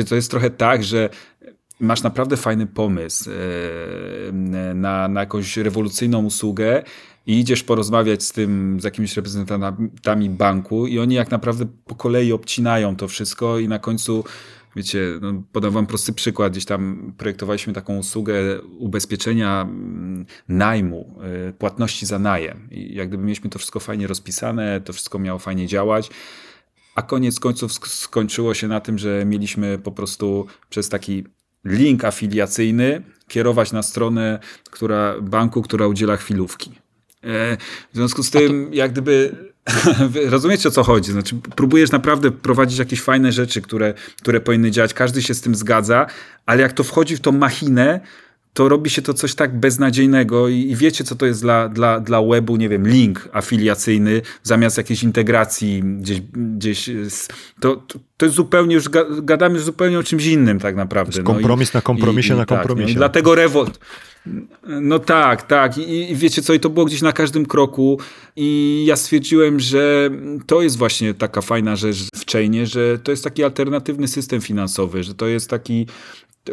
to 0.09 0.15
jest 0.15 0.31
trochę 0.31 0.49
tak, 0.49 0.83
że 0.83 1.09
masz 1.79 2.03
naprawdę 2.03 2.37
fajny 2.37 2.67
pomysł 2.67 3.29
e, 3.29 4.31
na, 4.75 5.07
na 5.07 5.19
jakąś 5.19 5.57
rewolucyjną 5.57 6.25
usługę 6.25 6.83
i 7.27 7.39
idziesz 7.39 7.63
porozmawiać 7.63 8.23
z 8.23 8.31
tym, 8.31 8.79
z 8.81 8.83
jakimiś 8.83 9.15
reprezentantami 9.15 10.29
banku 10.29 10.87
i 10.87 10.99
oni 10.99 11.15
jak 11.15 11.31
naprawdę 11.31 11.65
po 11.85 11.95
kolei 11.95 12.31
obcinają 12.31 12.95
to 12.95 13.07
wszystko 13.07 13.59
i 13.59 13.67
na 13.67 13.79
końcu 13.79 14.23
wiecie, 14.75 15.19
no, 15.21 15.43
podam 15.51 15.71
wam 15.71 15.85
prosty 15.85 16.13
przykład, 16.13 16.51
gdzieś 16.51 16.65
tam 16.65 17.13
projektowaliśmy 17.17 17.73
taką 17.73 17.97
usługę 17.97 18.61
ubezpieczenia 18.61 19.61
mm, 19.61 20.25
najmu, 20.47 21.19
y, 21.49 21.53
płatności 21.53 22.05
za 22.05 22.19
najem. 22.19 22.67
I 22.71 22.95
jak 22.95 23.07
gdyby 23.07 23.23
mieliśmy 23.23 23.49
to 23.49 23.59
wszystko 23.59 23.79
fajnie 23.79 24.07
rozpisane, 24.07 24.81
to 24.81 24.93
wszystko 24.93 25.19
miało 25.19 25.39
fajnie 25.39 25.67
działać, 25.67 26.09
a 26.95 27.01
koniec 27.01 27.39
końców 27.39 27.73
skończyło 27.87 28.53
się 28.53 28.67
na 28.67 28.79
tym, 28.79 28.97
że 28.97 29.25
mieliśmy 29.25 29.77
po 29.77 29.91
prostu 29.91 30.45
przez 30.69 30.89
taki 30.89 31.23
link 31.65 32.05
afiliacyjny 32.05 33.01
kierować 33.27 33.71
na 33.71 33.83
stronę 33.83 34.39
która, 34.71 35.21
banku, 35.21 35.61
która 35.61 35.87
udziela 35.87 36.17
chwilówki. 36.17 36.71
E, 37.23 37.57
w 37.93 37.95
związku 37.95 38.23
z 38.23 38.31
tym, 38.31 38.67
to... 38.69 38.75
jak 38.75 38.91
gdyby 38.91 39.35
Rozumiecie 40.29 40.69
o 40.69 40.71
co 40.71 40.83
chodzi? 40.83 41.11
Znaczy, 41.11 41.35
próbujesz 41.55 41.91
naprawdę 41.91 42.31
prowadzić 42.31 42.79
jakieś 42.79 43.01
fajne 43.01 43.31
rzeczy, 43.31 43.61
które, 43.61 43.93
które 44.21 44.41
powinny 44.41 44.71
działać. 44.71 44.93
Każdy 44.93 45.21
się 45.21 45.33
z 45.33 45.41
tym 45.41 45.55
zgadza, 45.55 46.07
ale 46.45 46.61
jak 46.61 46.73
to 46.73 46.83
wchodzi 46.83 47.17
w 47.17 47.19
tą 47.19 47.31
machinę, 47.31 47.99
to 48.53 48.69
robi 48.69 48.89
się 48.89 49.01
to 49.01 49.13
coś 49.13 49.35
tak 49.35 49.59
beznadziejnego 49.59 50.47
i, 50.47 50.55
i, 50.55 50.75
wiecie, 50.75 51.03
co 51.03 51.15
to 51.15 51.25
jest 51.25 51.41
dla, 51.41 51.69
dla, 51.69 51.99
dla 51.99 52.21
webu, 52.21 52.55
nie 52.55 52.69
wiem, 52.69 52.87
link 52.87 53.29
afiliacyjny 53.33 54.21
zamiast 54.43 54.77
jakiejś 54.77 55.03
integracji 55.03 55.83
gdzieś, 55.83 56.21
gdzieś 56.21 56.89
to, 57.59 57.75
to, 57.75 57.99
to 58.17 58.25
jest 58.25 58.35
zupełnie 58.35 58.75
już, 58.75 58.89
gadamy 59.21 59.55
już 59.55 59.63
zupełnie 59.63 59.99
o 59.99 60.03
czymś 60.03 60.25
innym 60.25 60.59
tak 60.59 60.75
naprawdę. 60.75 61.23
kompromis 61.23 61.73
no 61.73 61.77
i, 61.77 61.77
na 61.77 61.81
kompromisie 61.81 62.33
i, 62.33 62.37
na 62.37 62.45
kompromisie. 62.45 62.87
Tak, 62.87 62.95
no 62.95 62.99
dlatego 62.99 63.35
Revolt, 63.35 63.79
no 64.63 64.99
tak, 64.99 65.43
tak. 65.43 65.77
I, 65.77 66.11
I, 66.11 66.15
wiecie 66.15 66.41
co, 66.41 66.53
i 66.53 66.59
to 66.59 66.69
było 66.69 66.85
gdzieś 66.85 67.01
na 67.01 67.11
każdym 67.11 67.45
kroku. 67.45 67.99
I 68.35 68.83
ja 68.87 68.95
stwierdziłem, 68.95 69.59
że 69.59 70.09
to 70.47 70.61
jest 70.61 70.77
właśnie 70.77 71.13
taka 71.13 71.41
fajna 71.41 71.75
rzecz 71.75 71.97
w 72.15 72.31
Chainie, 72.31 72.67
że 72.67 72.99
to 72.99 73.11
jest 73.11 73.23
taki 73.23 73.43
alternatywny 73.43 74.07
system 74.07 74.41
finansowy, 74.41 75.03
że 75.03 75.13
to 75.13 75.27
jest 75.27 75.49
taki 75.49 75.85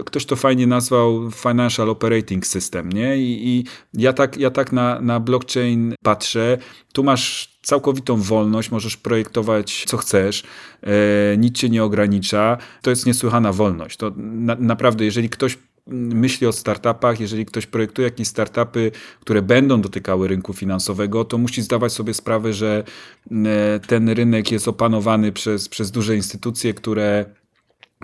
ktoś 0.04 0.26
to 0.26 0.36
fajnie 0.36 0.66
nazwał 0.66 1.30
Financial 1.30 1.90
Operating 1.90 2.46
System, 2.46 2.92
nie? 2.92 3.18
I, 3.18 3.48
i 3.48 3.64
ja 3.94 4.12
tak, 4.12 4.36
ja 4.36 4.50
tak 4.50 4.72
na, 4.72 5.00
na 5.00 5.20
blockchain 5.20 5.94
patrzę. 6.02 6.58
Tu 6.92 7.04
masz 7.04 7.56
całkowitą 7.62 8.16
wolność, 8.16 8.70
możesz 8.70 8.96
projektować 8.96 9.84
co 9.86 9.96
chcesz, 9.96 10.42
e, 10.82 11.36
nic 11.36 11.58
cię 11.58 11.68
nie 11.68 11.84
ogranicza. 11.84 12.58
To 12.82 12.90
jest 12.90 13.06
niesłychana 13.06 13.52
wolność. 13.52 13.96
To 13.96 14.12
na, 14.16 14.56
naprawdę, 14.58 15.04
jeżeli 15.04 15.28
ktoś 15.28 15.58
myśli 15.86 16.46
o 16.46 16.52
startupach, 16.52 17.20
jeżeli 17.20 17.46
ktoś 17.46 17.66
projektuje 17.66 18.08
jakieś 18.08 18.28
startupy, 18.28 18.92
które 19.20 19.42
będą 19.42 19.80
dotykały 19.80 20.28
rynku 20.28 20.52
finansowego, 20.52 21.24
to 21.24 21.38
musi 21.38 21.62
zdawać 21.62 21.92
sobie 21.92 22.14
sprawę, 22.14 22.52
że 22.52 22.84
e, 23.30 23.80
ten 23.86 24.08
rynek 24.08 24.52
jest 24.52 24.68
opanowany 24.68 25.32
przez, 25.32 25.68
przez 25.68 25.90
duże 25.90 26.16
instytucje, 26.16 26.74
które 26.74 27.24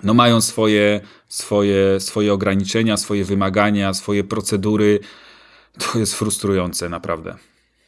no 0.03 0.13
mają 0.13 0.41
swoje, 0.41 1.01
swoje, 1.27 1.99
swoje 1.99 2.33
ograniczenia, 2.33 2.97
swoje 2.97 3.25
wymagania, 3.25 3.93
swoje 3.93 4.23
procedury. 4.23 4.99
To 5.79 5.99
jest 5.99 6.15
frustrujące, 6.15 6.89
naprawdę. 6.89 7.35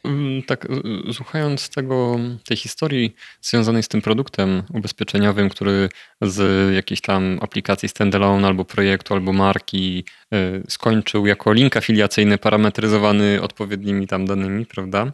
Mm, 0.05 0.43
tak, 0.43 0.67
słuchając 1.13 1.69
tego, 1.69 2.19
tej 2.45 2.57
historii 2.57 3.15
związanej 3.41 3.83
z 3.83 3.87
tym 3.87 4.01
produktem 4.01 4.63
ubezpieczeniowym, 4.73 5.49
który 5.49 5.89
z 6.21 6.73
jakiejś 6.75 7.01
tam 7.01 7.39
aplikacji 7.41 7.89
standalone 7.89 8.47
albo 8.47 8.65
projektu, 8.65 9.13
albo 9.13 9.33
marki 9.33 10.05
y, 10.33 10.63
skończył 10.69 11.25
jako 11.25 11.53
link 11.53 11.77
afiliacyjny 11.77 12.37
parametryzowany 12.37 13.41
odpowiednimi 13.41 14.07
tam 14.07 14.25
danymi, 14.25 14.65
prawda? 14.65 15.11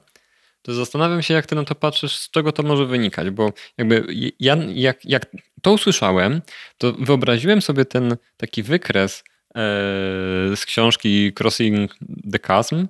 To 0.61 0.73
zastanawiam 0.73 1.21
się, 1.21 1.33
jak 1.33 1.45
ty 1.45 1.55
na 1.55 1.63
to 1.63 1.75
patrzysz, 1.75 2.15
z 2.15 2.29
czego 2.29 2.51
to 2.51 2.63
może 2.63 2.85
wynikać, 2.85 3.29
bo 3.29 3.53
jakby 3.77 4.05
ja, 4.39 4.57
jak, 4.73 5.05
jak 5.05 5.25
to 5.61 5.71
usłyszałem, 5.73 6.41
to 6.77 6.93
wyobraziłem 6.93 7.61
sobie 7.61 7.85
ten 7.85 8.17
taki 8.37 8.63
wykres 8.63 9.19
e, 9.19 9.53
z 10.55 10.65
książki 10.65 11.33
Crossing 11.39 11.95
the 12.31 12.39
Chasm, 12.39 12.87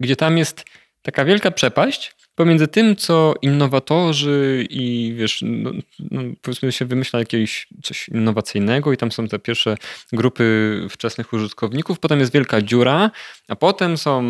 gdzie 0.00 0.16
tam 0.16 0.38
jest 0.38 0.64
taka 1.02 1.24
wielka 1.24 1.50
przepaść 1.50 2.14
pomiędzy 2.34 2.68
tym, 2.68 2.96
co 2.96 3.34
innowatorzy 3.42 4.66
i 4.70 5.14
wiesz, 5.16 5.40
no, 5.42 5.70
no, 6.10 6.22
powiedzmy 6.42 6.72
się 6.72 6.84
wymyśla 6.84 7.18
jakiegoś 7.18 7.66
coś 7.82 8.08
innowacyjnego 8.08 8.92
i 8.92 8.96
tam 8.96 9.12
są 9.12 9.28
te 9.28 9.38
pierwsze 9.38 9.76
grupy 10.12 10.86
wczesnych 10.90 11.32
użytkowników, 11.32 11.98
potem 11.98 12.20
jest 12.20 12.32
wielka 12.32 12.62
dziura, 12.62 13.10
a 13.48 13.56
potem 13.56 13.98
są 13.98 14.22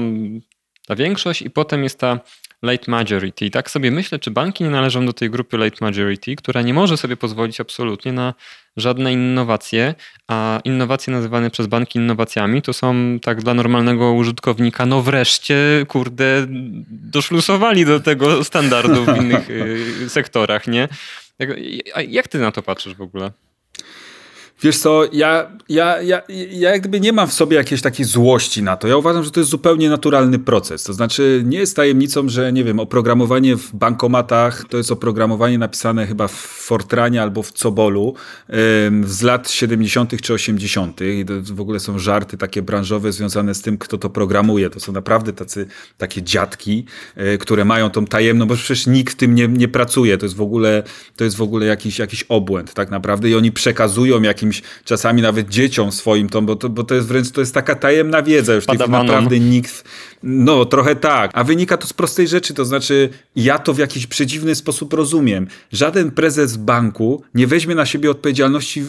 ta 0.86 0.96
większość 0.96 1.42
i 1.42 1.50
potem 1.50 1.84
jest 1.84 1.98
ta 1.98 2.20
late 2.62 2.90
majority. 2.90 3.44
I 3.44 3.50
tak 3.50 3.70
sobie 3.70 3.90
myślę, 3.90 4.18
czy 4.18 4.30
banki 4.30 4.64
nie 4.64 4.70
należą 4.70 5.06
do 5.06 5.12
tej 5.12 5.30
grupy 5.30 5.58
late 5.58 5.76
majority, 5.80 6.36
która 6.36 6.62
nie 6.62 6.74
może 6.74 6.96
sobie 6.96 7.16
pozwolić 7.16 7.60
absolutnie 7.60 8.12
na 8.12 8.34
żadne 8.76 9.12
innowacje, 9.12 9.94
a 10.28 10.60
innowacje 10.64 11.12
nazywane 11.12 11.50
przez 11.50 11.66
banki 11.66 11.98
innowacjami 11.98 12.62
to 12.62 12.72
są 12.72 13.18
tak 13.22 13.42
dla 13.42 13.54
normalnego 13.54 14.12
użytkownika, 14.12 14.86
no 14.86 15.02
wreszcie, 15.02 15.56
kurde, 15.88 16.46
doszlusowali 16.88 17.84
do 17.84 18.00
tego 18.00 18.44
standardu 18.44 19.04
w 19.04 19.16
innych 19.16 19.50
y, 19.50 20.08
sektorach, 20.08 20.66
nie? 20.66 20.88
Jak, 21.38 21.50
jak 22.08 22.28
ty 22.28 22.38
na 22.38 22.52
to 22.52 22.62
patrzysz 22.62 22.94
w 22.94 23.02
ogóle? 23.02 23.32
Wiesz 24.62 24.78
co, 24.78 25.04
ja, 25.12 25.50
ja, 25.68 26.02
ja, 26.02 26.22
ja 26.50 26.70
jak 26.70 26.80
gdyby 26.80 27.00
nie 27.00 27.12
mam 27.12 27.28
w 27.28 27.32
sobie 27.32 27.56
jakiejś 27.56 27.82
takiej 27.82 28.06
złości 28.06 28.62
na 28.62 28.76
to. 28.76 28.88
Ja 28.88 28.96
uważam, 28.96 29.24
że 29.24 29.30
to 29.30 29.40
jest 29.40 29.50
zupełnie 29.50 29.90
naturalny 29.90 30.38
proces. 30.38 30.84
To 30.84 30.92
znaczy, 30.92 31.42
nie 31.46 31.58
jest 31.58 31.76
tajemnicą, 31.76 32.28
że 32.28 32.52
nie 32.52 32.64
wiem, 32.64 32.80
oprogramowanie 32.80 33.56
w 33.56 33.76
bankomatach 33.76 34.64
to 34.68 34.76
jest 34.76 34.92
oprogramowanie 34.92 35.58
napisane 35.58 36.06
chyba 36.06 36.28
w 36.28 36.32
Fortranie 36.32 37.22
albo 37.22 37.42
w 37.42 37.52
Cobolu 37.52 38.14
z 39.04 39.22
lat 39.22 39.50
70. 39.50 40.20
czy 40.20 40.34
80. 40.34 41.00
I 41.00 41.24
w 41.42 41.60
ogóle 41.60 41.80
są 41.80 41.98
żarty 41.98 42.38
takie 42.38 42.62
branżowe 42.62 43.12
związane 43.12 43.54
z 43.54 43.62
tym, 43.62 43.78
kto 43.78 43.98
to 43.98 44.10
programuje. 44.10 44.70
To 44.70 44.80
są 44.80 44.92
naprawdę 44.92 45.32
tacy, 45.32 45.66
takie 45.98 46.22
dziadki, 46.22 46.84
e, 47.16 47.38
które 47.38 47.64
mają 47.64 47.90
tą 47.90 48.04
tajemną, 48.06 48.46
bo 48.46 48.54
przecież 48.54 48.86
nikt 48.86 49.12
w 49.12 49.16
tym 49.16 49.34
nie, 49.34 49.48
nie 49.48 49.68
pracuje. 49.68 50.18
To 50.18 50.26
jest 50.26 50.36
w 50.36 50.42
ogóle, 50.42 50.82
to 51.16 51.24
jest 51.24 51.36
w 51.36 51.42
ogóle 51.42 51.66
jakiś, 51.66 51.98
jakiś 51.98 52.22
obłęd 52.22 52.74
tak 52.74 52.90
naprawdę 52.90 53.30
i 53.30 53.34
oni 53.34 53.52
przekazują 53.52 54.22
jakimś 54.22 54.51
jakimś 54.56 54.70
czasami 54.84 55.22
nawet 55.22 55.48
dzieciom 55.48 55.92
swoim, 55.92 56.28
to, 56.28 56.42
bo, 56.42 56.56
to, 56.56 56.68
bo 56.68 56.84
to 56.84 56.94
jest 56.94 57.08
wręcz 57.08 57.30
to 57.30 57.40
jest 57.40 57.54
taka 57.54 57.74
tajemna 57.74 58.22
wiedza, 58.22 58.54
już 58.54 58.66
tak 58.66 58.88
naprawdę 58.88 59.40
nikt, 59.40 59.84
no 60.22 60.64
trochę 60.64 60.96
tak, 60.96 61.30
a 61.34 61.44
wynika 61.44 61.76
to 61.76 61.86
z 61.86 61.92
prostej 61.92 62.28
rzeczy, 62.28 62.54
to 62.54 62.64
znaczy 62.64 63.08
ja 63.36 63.58
to 63.58 63.74
w 63.74 63.78
jakiś 63.78 64.06
przedziwny 64.06 64.54
sposób 64.54 64.92
rozumiem. 64.92 65.46
Żaden 65.72 66.10
prezes 66.10 66.56
banku 66.56 67.22
nie 67.34 67.46
weźmie 67.46 67.74
na 67.74 67.86
siebie 67.86 68.10
odpowiedzialności 68.10 68.84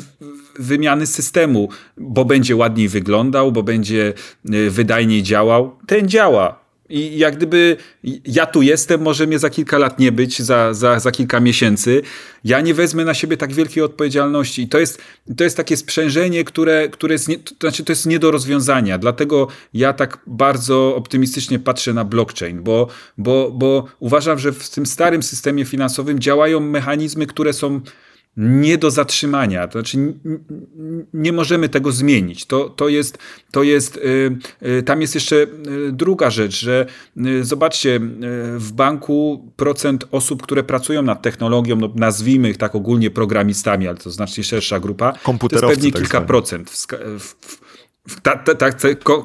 wymiany 0.60 1.08
systemu, 1.08 1.70
bo 1.98 2.25
będzie 2.25 2.55
ładniej 2.55 2.88
wyglądał, 2.88 3.51
bo 3.51 3.63
będzie 3.63 4.13
y, 4.53 4.70
wydajniej 4.70 5.24
działał. 5.24 5.75
Ten 5.88 6.10
działa. 6.10 6.62
I 6.93 7.17
jak 7.17 7.35
gdyby 7.38 7.77
ja 8.25 8.45
tu 8.45 8.62
jestem, 8.62 9.01
może 9.01 9.27
mnie 9.27 9.39
za 9.39 9.50
kilka 9.50 9.77
lat 9.77 10.00
nie 10.00 10.12
być, 10.12 10.41
za, 10.41 10.73
za, 10.73 11.00
za 11.00 11.12
kilka 11.12 11.39
miesięcy. 11.39 12.01
Ja 12.43 12.62
nie 12.62 12.73
wezmę 12.73 13.05
na 13.05 13.13
siebie 13.13 13.38
tak 13.38 13.53
wielkiej 13.53 13.83
odpowiedzialności. 13.83 14.62
I 14.62 14.67
to 14.67 14.79
jest, 14.79 15.01
to 15.38 15.43
jest 15.43 15.57
takie 15.57 15.77
sprzężenie, 15.77 16.43
które, 16.43 16.89
które 16.89 17.13
jest, 17.13 17.27
nie, 17.27 17.39
to 17.39 17.55
znaczy 17.62 17.83
to 17.83 17.91
jest 17.91 18.05
nie 18.05 18.19
do 18.19 18.31
rozwiązania. 18.31 18.97
Dlatego 18.97 19.47
ja 19.73 19.93
tak 19.93 20.19
bardzo 20.27 20.95
optymistycznie 20.95 21.59
patrzę 21.59 21.93
na 21.93 22.05
blockchain, 22.05 22.63
bo, 22.63 22.88
bo, 23.17 23.51
bo 23.51 23.88
uważam, 24.00 24.39
że 24.39 24.51
w 24.51 24.69
tym 24.69 24.85
starym 24.85 25.23
systemie 25.23 25.65
finansowym 25.65 26.19
działają 26.19 26.59
mechanizmy, 26.59 27.27
które 27.27 27.53
są 27.53 27.81
nie 28.37 28.77
do 28.77 28.91
zatrzymania. 28.91 29.67
To 29.67 29.71
znaczy, 29.71 30.13
nie 31.13 31.33
możemy 31.33 31.69
tego 31.69 31.91
zmienić. 31.91 32.45
To, 32.45 32.69
to 32.69 32.89
jest, 32.89 33.17
to 33.51 33.63
jest, 33.63 33.97
y, 33.97 34.37
y, 34.67 34.83
tam 34.83 35.01
jest 35.01 35.15
jeszcze 35.15 35.35
y, 35.35 35.47
druga 35.91 36.29
rzecz, 36.29 36.59
że 36.59 36.85
zobaczcie, 37.41 37.99
w 38.57 38.71
banku 38.71 39.47
procent 39.55 40.05
osób, 40.11 40.43
które 40.43 40.63
pracują 40.63 41.01
nad 41.01 41.21
technologią, 41.21 41.75
no 41.75 41.89
nazwijmy 41.95 42.49
ich 42.49 42.57
tak 42.57 42.75
ogólnie 42.75 43.11
programistami, 43.11 43.87
ale 43.87 43.97
to 43.97 44.11
znacznie 44.11 44.43
szersza 44.43 44.79
grupa, 44.79 45.11
to 45.11 45.47
jest 45.51 45.65
pewnie 45.65 45.91
tak 45.91 46.01
kilka 46.01 46.21
procent. 46.21 46.69
W, 46.69 46.87
w, 47.19 47.35
w, 48.07 48.21
tak, 48.21 48.45
ta, 48.45 48.55
ta, 48.55 48.69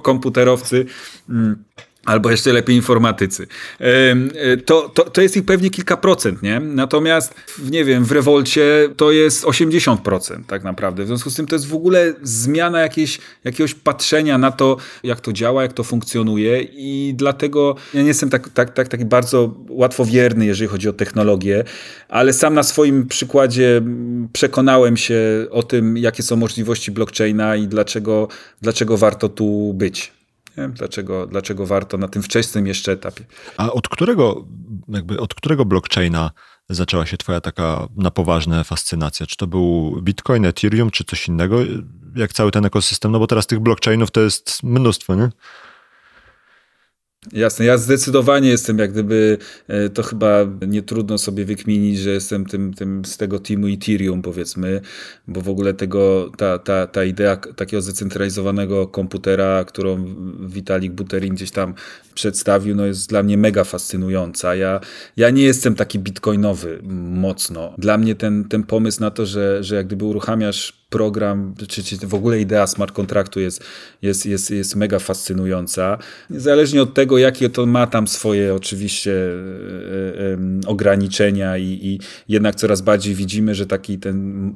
komputerowcy. 0.02 0.86
Mm, 1.28 1.64
albo 2.08 2.30
jeszcze 2.30 2.52
lepiej 2.52 2.76
informatycy. 2.76 3.46
E, 3.80 4.56
to, 4.56 4.88
to, 4.88 5.10
to 5.10 5.22
jest 5.22 5.36
ich 5.36 5.44
pewnie 5.44 5.70
kilka 5.70 5.96
procent, 5.96 6.42
nie? 6.42 6.60
Natomiast, 6.60 7.34
nie 7.70 7.84
wiem, 7.84 8.04
w 8.04 8.12
rewolcie 8.12 8.88
to 8.96 9.12
jest 9.12 9.44
80% 9.44 10.44
tak 10.46 10.64
naprawdę. 10.64 11.04
W 11.04 11.06
związku 11.06 11.30
z 11.30 11.34
tym 11.34 11.46
to 11.46 11.54
jest 11.54 11.66
w 11.66 11.74
ogóle 11.74 12.14
zmiana 12.22 12.80
jakiejś, 12.80 13.18
jakiegoś 13.44 13.74
patrzenia 13.74 14.38
na 14.38 14.50
to, 14.50 14.76
jak 15.02 15.20
to 15.20 15.32
działa, 15.32 15.62
jak 15.62 15.72
to 15.72 15.84
funkcjonuje 15.84 16.62
i 16.62 17.14
dlatego 17.16 17.76
ja 17.94 18.02
nie 18.02 18.08
jestem 18.08 18.30
tak, 18.30 18.48
tak, 18.48 18.70
tak, 18.70 18.88
taki 18.88 19.04
bardzo 19.04 19.54
łatwowierny, 19.68 20.46
jeżeli 20.46 20.68
chodzi 20.68 20.88
o 20.88 20.92
technologię, 20.92 21.64
ale 22.08 22.32
sam 22.32 22.54
na 22.54 22.62
swoim 22.62 23.06
przykładzie 23.06 23.82
przekonałem 24.32 24.96
się 24.96 25.46
o 25.50 25.62
tym, 25.62 25.96
jakie 25.96 26.22
są 26.22 26.36
możliwości 26.36 26.90
blockchaina 26.90 27.56
i 27.56 27.66
dlaczego, 27.66 28.28
dlaczego 28.62 28.96
warto 28.96 29.28
tu 29.28 29.74
być. 29.74 30.17
Dlaczego, 30.68 31.26
dlaczego 31.26 31.66
warto 31.66 31.98
na 31.98 32.08
tym 32.08 32.22
wczesnym 32.22 32.66
jeszcze 32.66 32.92
etapie. 32.92 33.24
A 33.56 33.72
od 33.72 33.88
którego, 33.88 34.46
jakby 34.88 35.20
od 35.20 35.34
którego 35.34 35.64
blockchaina 35.64 36.30
zaczęła 36.68 37.06
się 37.06 37.16
twoja 37.16 37.40
taka 37.40 37.88
na 37.96 38.10
poważne 38.10 38.64
fascynacja? 38.64 39.26
Czy 39.26 39.36
to 39.36 39.46
był 39.46 39.98
Bitcoin, 40.02 40.44
Ethereum, 40.44 40.90
czy 40.90 41.04
coś 41.04 41.28
innego? 41.28 41.58
Jak 42.16 42.32
cały 42.32 42.50
ten 42.50 42.64
ekosystem? 42.64 43.12
No 43.12 43.18
bo 43.18 43.26
teraz 43.26 43.46
tych 43.46 43.60
blockchainów 43.60 44.10
to 44.10 44.20
jest 44.20 44.62
mnóstwo, 44.62 45.14
nie? 45.14 45.28
Jasne, 47.32 47.64
ja 47.64 47.78
zdecydowanie 47.78 48.48
jestem 48.48 48.78
jak 48.78 48.92
gdyby, 48.92 49.38
e, 49.68 49.88
to 49.88 50.02
chyba 50.02 50.46
nie 50.66 50.82
trudno 50.82 51.18
sobie 51.18 51.44
wykminić, 51.44 51.98
że 51.98 52.10
jestem 52.10 52.46
tym, 52.46 52.74
tym 52.74 53.04
z 53.04 53.16
tego 53.16 53.38
teamu 53.38 53.66
Ethereum 53.68 54.22
powiedzmy, 54.22 54.80
bo 55.28 55.40
w 55.40 55.48
ogóle 55.48 55.74
tego, 55.74 56.30
ta, 56.36 56.58
ta, 56.58 56.86
ta 56.86 57.04
idea 57.04 57.36
takiego 57.36 57.82
zdecentralizowanego 57.82 58.86
komputera, 58.86 59.64
którą 59.64 60.14
Vitalik 60.46 60.92
Buterin 60.92 61.34
gdzieś 61.34 61.50
tam 61.50 61.74
przedstawił, 62.14 62.76
no 62.76 62.86
jest 62.86 63.08
dla 63.08 63.22
mnie 63.22 63.38
mega 63.38 63.64
fascynująca. 63.64 64.54
Ja, 64.54 64.80
ja 65.16 65.30
nie 65.30 65.42
jestem 65.42 65.74
taki 65.74 65.98
bitcoinowy 65.98 66.80
mocno. 67.12 67.74
Dla 67.78 67.98
mnie 67.98 68.14
ten, 68.14 68.44
ten 68.44 68.62
pomysł 68.62 69.00
na 69.00 69.10
to, 69.10 69.26
że, 69.26 69.64
że 69.64 69.74
jak 69.76 69.86
gdyby 69.86 70.04
uruchamiasz 70.04 70.77
program, 70.90 71.54
czy, 71.68 71.82
czy 71.82 72.06
w 72.06 72.14
ogóle 72.14 72.40
idea 72.40 72.66
smart 72.66 72.92
kontraktu 72.92 73.40
jest, 73.40 73.64
jest, 74.02 74.26
jest, 74.26 74.50
jest 74.50 74.76
mega 74.76 74.98
fascynująca. 74.98 75.98
Niezależnie 76.30 76.82
od 76.82 76.94
tego, 76.94 77.18
jakie 77.18 77.50
to 77.50 77.66
ma 77.66 77.86
tam 77.86 78.08
swoje 78.08 78.54
oczywiście 78.54 79.12
e, 79.12 80.20
e, 80.20 80.38
ograniczenia 80.66 81.58
i, 81.58 81.64
i 81.64 82.00
jednak 82.28 82.54
coraz 82.54 82.80
bardziej 82.80 83.14
widzimy, 83.14 83.54
że 83.54 83.66
taki 83.66 83.98
ten 83.98 84.54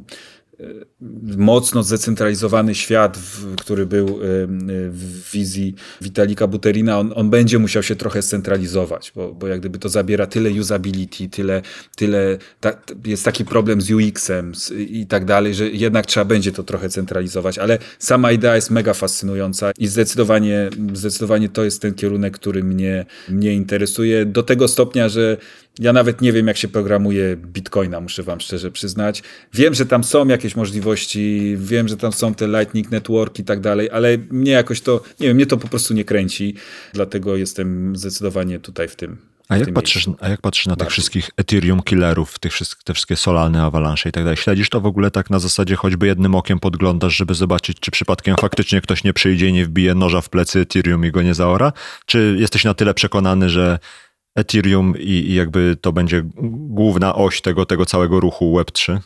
mocno 1.36 1.82
zdecentralizowany 1.82 2.74
świat, 2.74 3.18
który 3.60 3.86
był 3.86 4.18
w 4.90 5.30
wizji 5.32 5.74
Witalika 6.00 6.46
Buterina, 6.46 6.98
on, 6.98 7.12
on 7.16 7.30
będzie 7.30 7.58
musiał 7.58 7.82
się 7.82 7.96
trochę 7.96 8.22
scentralizować, 8.22 9.12
bo, 9.14 9.34
bo 9.34 9.46
jak 9.46 9.60
gdyby 9.60 9.78
to 9.78 9.88
zabiera 9.88 10.26
tyle 10.26 10.50
usability, 10.50 11.28
tyle, 11.28 11.62
tyle 11.96 12.38
ta, 12.60 12.72
jest 13.04 13.24
taki 13.24 13.44
problem 13.44 13.80
z 13.80 13.90
UX-em 13.90 14.52
i 14.78 15.06
tak 15.06 15.24
dalej, 15.24 15.54
że 15.54 15.68
jednak 15.68 16.06
trzeba 16.06 16.24
będzie 16.24 16.52
to 16.52 16.62
trochę 16.62 16.88
centralizować, 16.88 17.58
ale 17.58 17.78
sama 17.98 18.32
idea 18.32 18.56
jest 18.56 18.70
mega 18.70 18.94
fascynująca 18.94 19.72
i 19.78 19.86
zdecydowanie, 19.86 20.70
zdecydowanie 20.92 21.48
to 21.48 21.64
jest 21.64 21.82
ten 21.82 21.94
kierunek, 21.94 22.34
który 22.34 22.64
mnie, 22.64 23.06
mnie 23.28 23.54
interesuje 23.54 24.26
do 24.26 24.42
tego 24.42 24.68
stopnia, 24.68 25.08
że 25.08 25.36
ja 25.78 25.92
nawet 25.92 26.20
nie 26.20 26.32
wiem, 26.32 26.46
jak 26.46 26.56
się 26.56 26.68
programuje 26.68 27.36
bitcoina, 27.36 28.00
muszę 28.00 28.22
wam 28.22 28.40
szczerze 28.40 28.70
przyznać. 28.70 29.22
Wiem, 29.54 29.74
że 29.74 29.86
tam 29.86 30.04
są 30.04 30.28
jakieś 30.28 30.56
możliwości, 30.56 31.54
wiem, 31.58 31.88
że 31.88 31.96
tam 31.96 32.12
są 32.12 32.34
te 32.34 32.48
Lightning 32.48 32.90
Network 32.90 33.38
i 33.38 33.44
tak 33.44 33.60
dalej, 33.60 33.90
ale 33.90 34.18
mnie 34.30 34.52
jakoś 34.52 34.80
to, 34.80 35.02
nie 35.20 35.26
wiem, 35.26 35.36
mnie 35.36 35.46
to 35.46 35.56
po 35.56 35.68
prostu 35.68 35.94
nie 35.94 36.04
kręci. 36.04 36.54
Dlatego 36.92 37.36
jestem 37.36 37.96
zdecydowanie 37.96 38.60
tutaj 38.60 38.88
w 38.88 38.96
tym. 38.96 39.32
A 39.48 39.56
jak, 39.56 39.72
patrzysz, 39.72 40.06
a 40.20 40.28
jak 40.28 40.40
patrzysz 40.40 40.66
na 40.66 40.76
tych 40.76 40.90
wszystkich 40.90 41.30
Ethereum 41.36 41.82
killerów, 41.82 42.38
tych 42.38 42.52
wszystkich, 42.52 42.84
te 42.84 42.94
wszystkie 42.94 43.16
solalne 43.16 43.62
awalansze 43.62 44.08
i 44.08 44.12
tak 44.12 44.24
dalej? 44.24 44.36
Śledzisz 44.36 44.68
to 44.68 44.80
w 44.80 44.86
ogóle 44.86 45.10
tak 45.10 45.30
na 45.30 45.38
zasadzie 45.38 45.76
choćby 45.76 46.06
jednym 46.06 46.34
okiem 46.34 46.60
podglądasz, 46.60 47.16
żeby 47.16 47.34
zobaczyć, 47.34 47.80
czy 47.80 47.90
przypadkiem 47.90 48.36
faktycznie 48.40 48.80
ktoś 48.80 49.04
nie 49.04 49.12
przyjdzie 49.12 49.48
i 49.48 49.52
nie 49.52 49.64
wbije 49.64 49.94
noża 49.94 50.20
w 50.20 50.28
plecy 50.28 50.60
Ethereum 50.60 51.04
i 51.04 51.10
go 51.10 51.22
nie 51.22 51.34
zaora? 51.34 51.72
Czy 52.06 52.36
jesteś 52.38 52.64
na 52.64 52.74
tyle 52.74 52.94
przekonany, 52.94 53.50
że 53.50 53.78
Ethereum 54.34 54.94
i, 54.98 55.10
i 55.10 55.34
jakby 55.34 55.76
to 55.80 55.92
będzie 55.92 56.22
główna 56.68 57.14
oś 57.14 57.40
tego, 57.40 57.66
tego 57.66 57.86
całego 57.86 58.20
ruchu 58.20 58.58
Web3? 58.58 59.00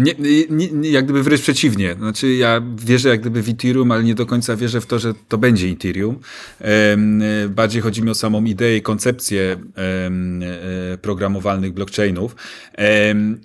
Nie, 0.00 0.14
nie, 0.50 0.68
nie, 0.72 0.90
jak 0.90 1.04
gdyby 1.04 1.22
wręcz 1.22 1.40
przeciwnie. 1.42 1.94
Znaczy 1.94 2.34
ja 2.34 2.62
wierzę 2.76 3.08
jak 3.08 3.20
gdyby 3.20 3.42
w 3.42 3.48
Ethereum, 3.48 3.92
ale 3.92 4.04
nie 4.04 4.14
do 4.14 4.26
końca 4.26 4.56
wierzę 4.56 4.80
w 4.80 4.86
to, 4.86 4.98
że 4.98 5.14
to 5.28 5.38
będzie 5.38 5.68
Ethereum. 5.68 6.18
bardziej 7.48 7.82
chodzi 7.82 8.02
mi 8.02 8.10
o 8.10 8.14
samą 8.14 8.44
ideę 8.44 8.76
i 8.76 8.82
koncepcję 8.82 9.56
e, 9.76 10.98
programowalnych 10.98 11.72
blockchainów. 11.72 12.36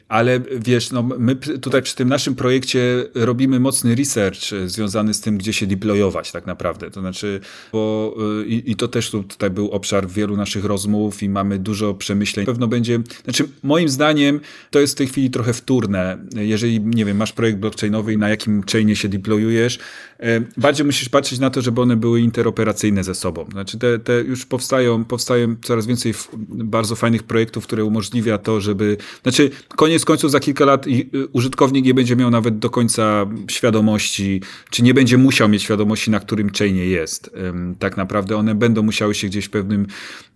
ale 0.08 0.40
wiesz, 0.60 0.92
no, 0.92 1.04
my 1.04 1.36
tutaj 1.36 1.82
przy 1.82 1.96
tym 1.96 2.10
naszym 2.10 2.36
projekcie 2.36 3.06
robimy 3.16 3.60
mocny 3.60 3.96
research 3.96 4.40
związany 4.66 5.14
z 5.14 5.22
tym, 5.22 5.38
gdzie 5.38 5.54
się 5.54 5.68
deployować 5.68 6.32
tak 6.32 6.46
naprawdę. 6.46 6.92
To 6.92 7.02
znaczy, 7.02 7.40
bo 7.72 8.16
e, 8.42 8.46
i, 8.46 8.72
i 8.72 8.76
to 8.76 8.88
też 8.88 9.10
tutaj 9.10 9.50
był 9.50 9.72
obszar 9.72 10.08
wielu 10.08 10.38
naszych 10.38 10.66
rozmów 10.66 11.24
i 11.24 11.30
mamy 11.30 11.60
dużo 11.60 11.94
przemyśleń. 11.94 12.46
Pewno 12.46 12.68
będzie, 12.68 13.00
znaczy 13.24 13.48
moim 13.64 13.90
zdaniem 13.90 14.40
to 14.72 14.80
jest 14.80 14.94
w 14.94 14.98
tej 14.98 15.08
chwili 15.08 15.30
trochę 15.30 15.54
wtórne 15.54 16.18
jeżeli, 16.46 16.82
nie 16.82 17.06
wiem, 17.06 17.18
masz 17.18 17.34
projekt 17.34 17.60
blockchainowy 17.60 18.14
i 18.14 18.18
na 18.18 18.30
jakim 18.30 18.64
chainie 18.72 18.96
się 18.96 19.10
deployujesz, 19.10 19.80
e, 20.20 20.42
bardziej 20.58 20.86
musisz 20.86 21.10
patrzeć 21.10 21.40
na 21.40 21.50
to, 21.50 21.62
żeby 21.62 21.82
one 21.82 21.96
były 21.96 22.22
interoperacyjne 22.22 23.04
ze 23.04 23.16
sobą. 23.16 23.46
Znaczy 23.52 23.80
te, 23.80 24.00
te 24.00 24.22
już 24.22 24.46
powstają, 24.46 25.06
powstają 25.06 25.56
coraz 25.64 25.86
więcej 25.86 26.14
bardzo 26.50 26.96
fajnych 26.96 27.24
projektów, 27.24 27.64
które 27.64 27.86
umożliwia 27.86 28.38
to, 28.38 28.62
żeby, 28.62 28.98
znaczy 29.24 29.50
koniec 29.68 30.06
końców 30.06 30.32
za 30.32 30.40
kilka 30.40 30.66
lat 30.66 30.88
y, 30.88 31.28
użytkownik 31.32 31.86
nie 31.86 31.94
będzie 31.94 32.16
miał 32.16 32.30
nawet 32.30 32.60
do 32.60 32.70
końca 32.70 33.26
świadomości, 33.52 34.42
czy 34.70 34.84
nie 34.84 34.94
będzie 34.94 35.18
musiał 35.18 35.50
mieć 35.50 35.64
świadomości, 35.64 36.12
na 36.12 36.20
którym 36.20 36.50
chainie 36.58 36.86
jest. 36.86 37.36
Tak 37.80 37.98
naprawdę 37.98 38.38
one 38.38 38.56
będą 38.56 38.84
musiały 38.84 39.16
się 39.16 39.28
gdzieś 39.28 39.46
w 39.46 39.50
pewnym, 39.50 39.88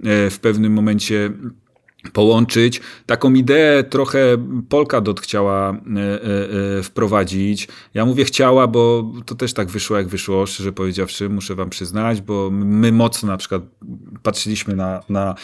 e, 0.04 0.30
w 0.30 0.40
pewnym 0.40 0.74
momencie 0.74 1.32
połączyć. 2.14 2.82
Taką 3.06 3.34
ideę 3.34 3.84
trochę 3.84 4.20
Polkadot 4.70 5.22
chciała 5.22 5.70
e, 5.70 5.74
e, 5.74 6.78
e, 6.80 6.84
wprowadzić. 6.84 7.68
Ja 7.94 8.06
mówię 8.06 8.26
chciała, 8.26 8.68
bo 8.68 9.14
to 9.26 9.36
też 9.36 9.54
tak 9.54 9.68
wyszło, 9.68 9.98
jak 9.98 10.08
wyszło, 10.08 10.46
szczerze 10.46 10.72
powiedziawszy, 10.72 11.30
muszę 11.30 11.56
wam 11.56 11.70
przyznać, 11.70 12.22
bo 12.22 12.50
my 12.52 12.92
mocno 12.92 13.28
na 13.28 13.38
przykład 13.38 13.62
patrzyliśmy 14.24 14.76
na, 14.76 15.04
na, 15.10 15.36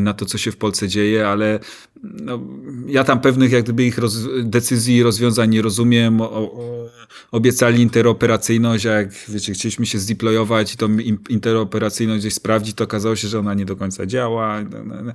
na 0.00 0.14
to, 0.14 0.26
co 0.26 0.38
się 0.38 0.52
w 0.52 0.56
Polsce 0.56 0.88
dzieje, 0.88 1.28
ale 1.28 1.58
no, 2.02 2.40
ja 2.86 3.04
tam 3.04 3.20
pewnych 3.20 3.52
jak 3.52 3.64
gdyby 3.64 3.84
ich 3.84 3.98
roz, 3.98 4.18
decyzji 4.42 4.96
i 4.96 5.02
rozwiązań 5.02 5.50
nie 5.50 5.62
rozumiem. 5.62 6.20
O, 6.20 6.30
o, 6.30 6.84
obiecali 7.30 7.82
interoperacyjność, 7.82 8.86
a 8.86 8.92
jak 8.92 9.12
wiecie, 9.28 9.52
chcieliśmy 9.52 9.86
się 9.86 9.98
zdeployować 9.98 10.74
i 10.74 10.76
tą 10.76 10.98
interoperacyjność 11.28 12.20
gdzieś 12.20 12.34
sprawdzić, 12.34 12.76
to 12.76 12.84
okazało 12.84 13.16
się, 13.16 13.28
że 13.28 13.38
ona 13.38 13.54
nie 13.54 13.64
do 13.64 13.76
końca 13.76 14.06
działa. 14.06 14.62
No, 14.62 15.12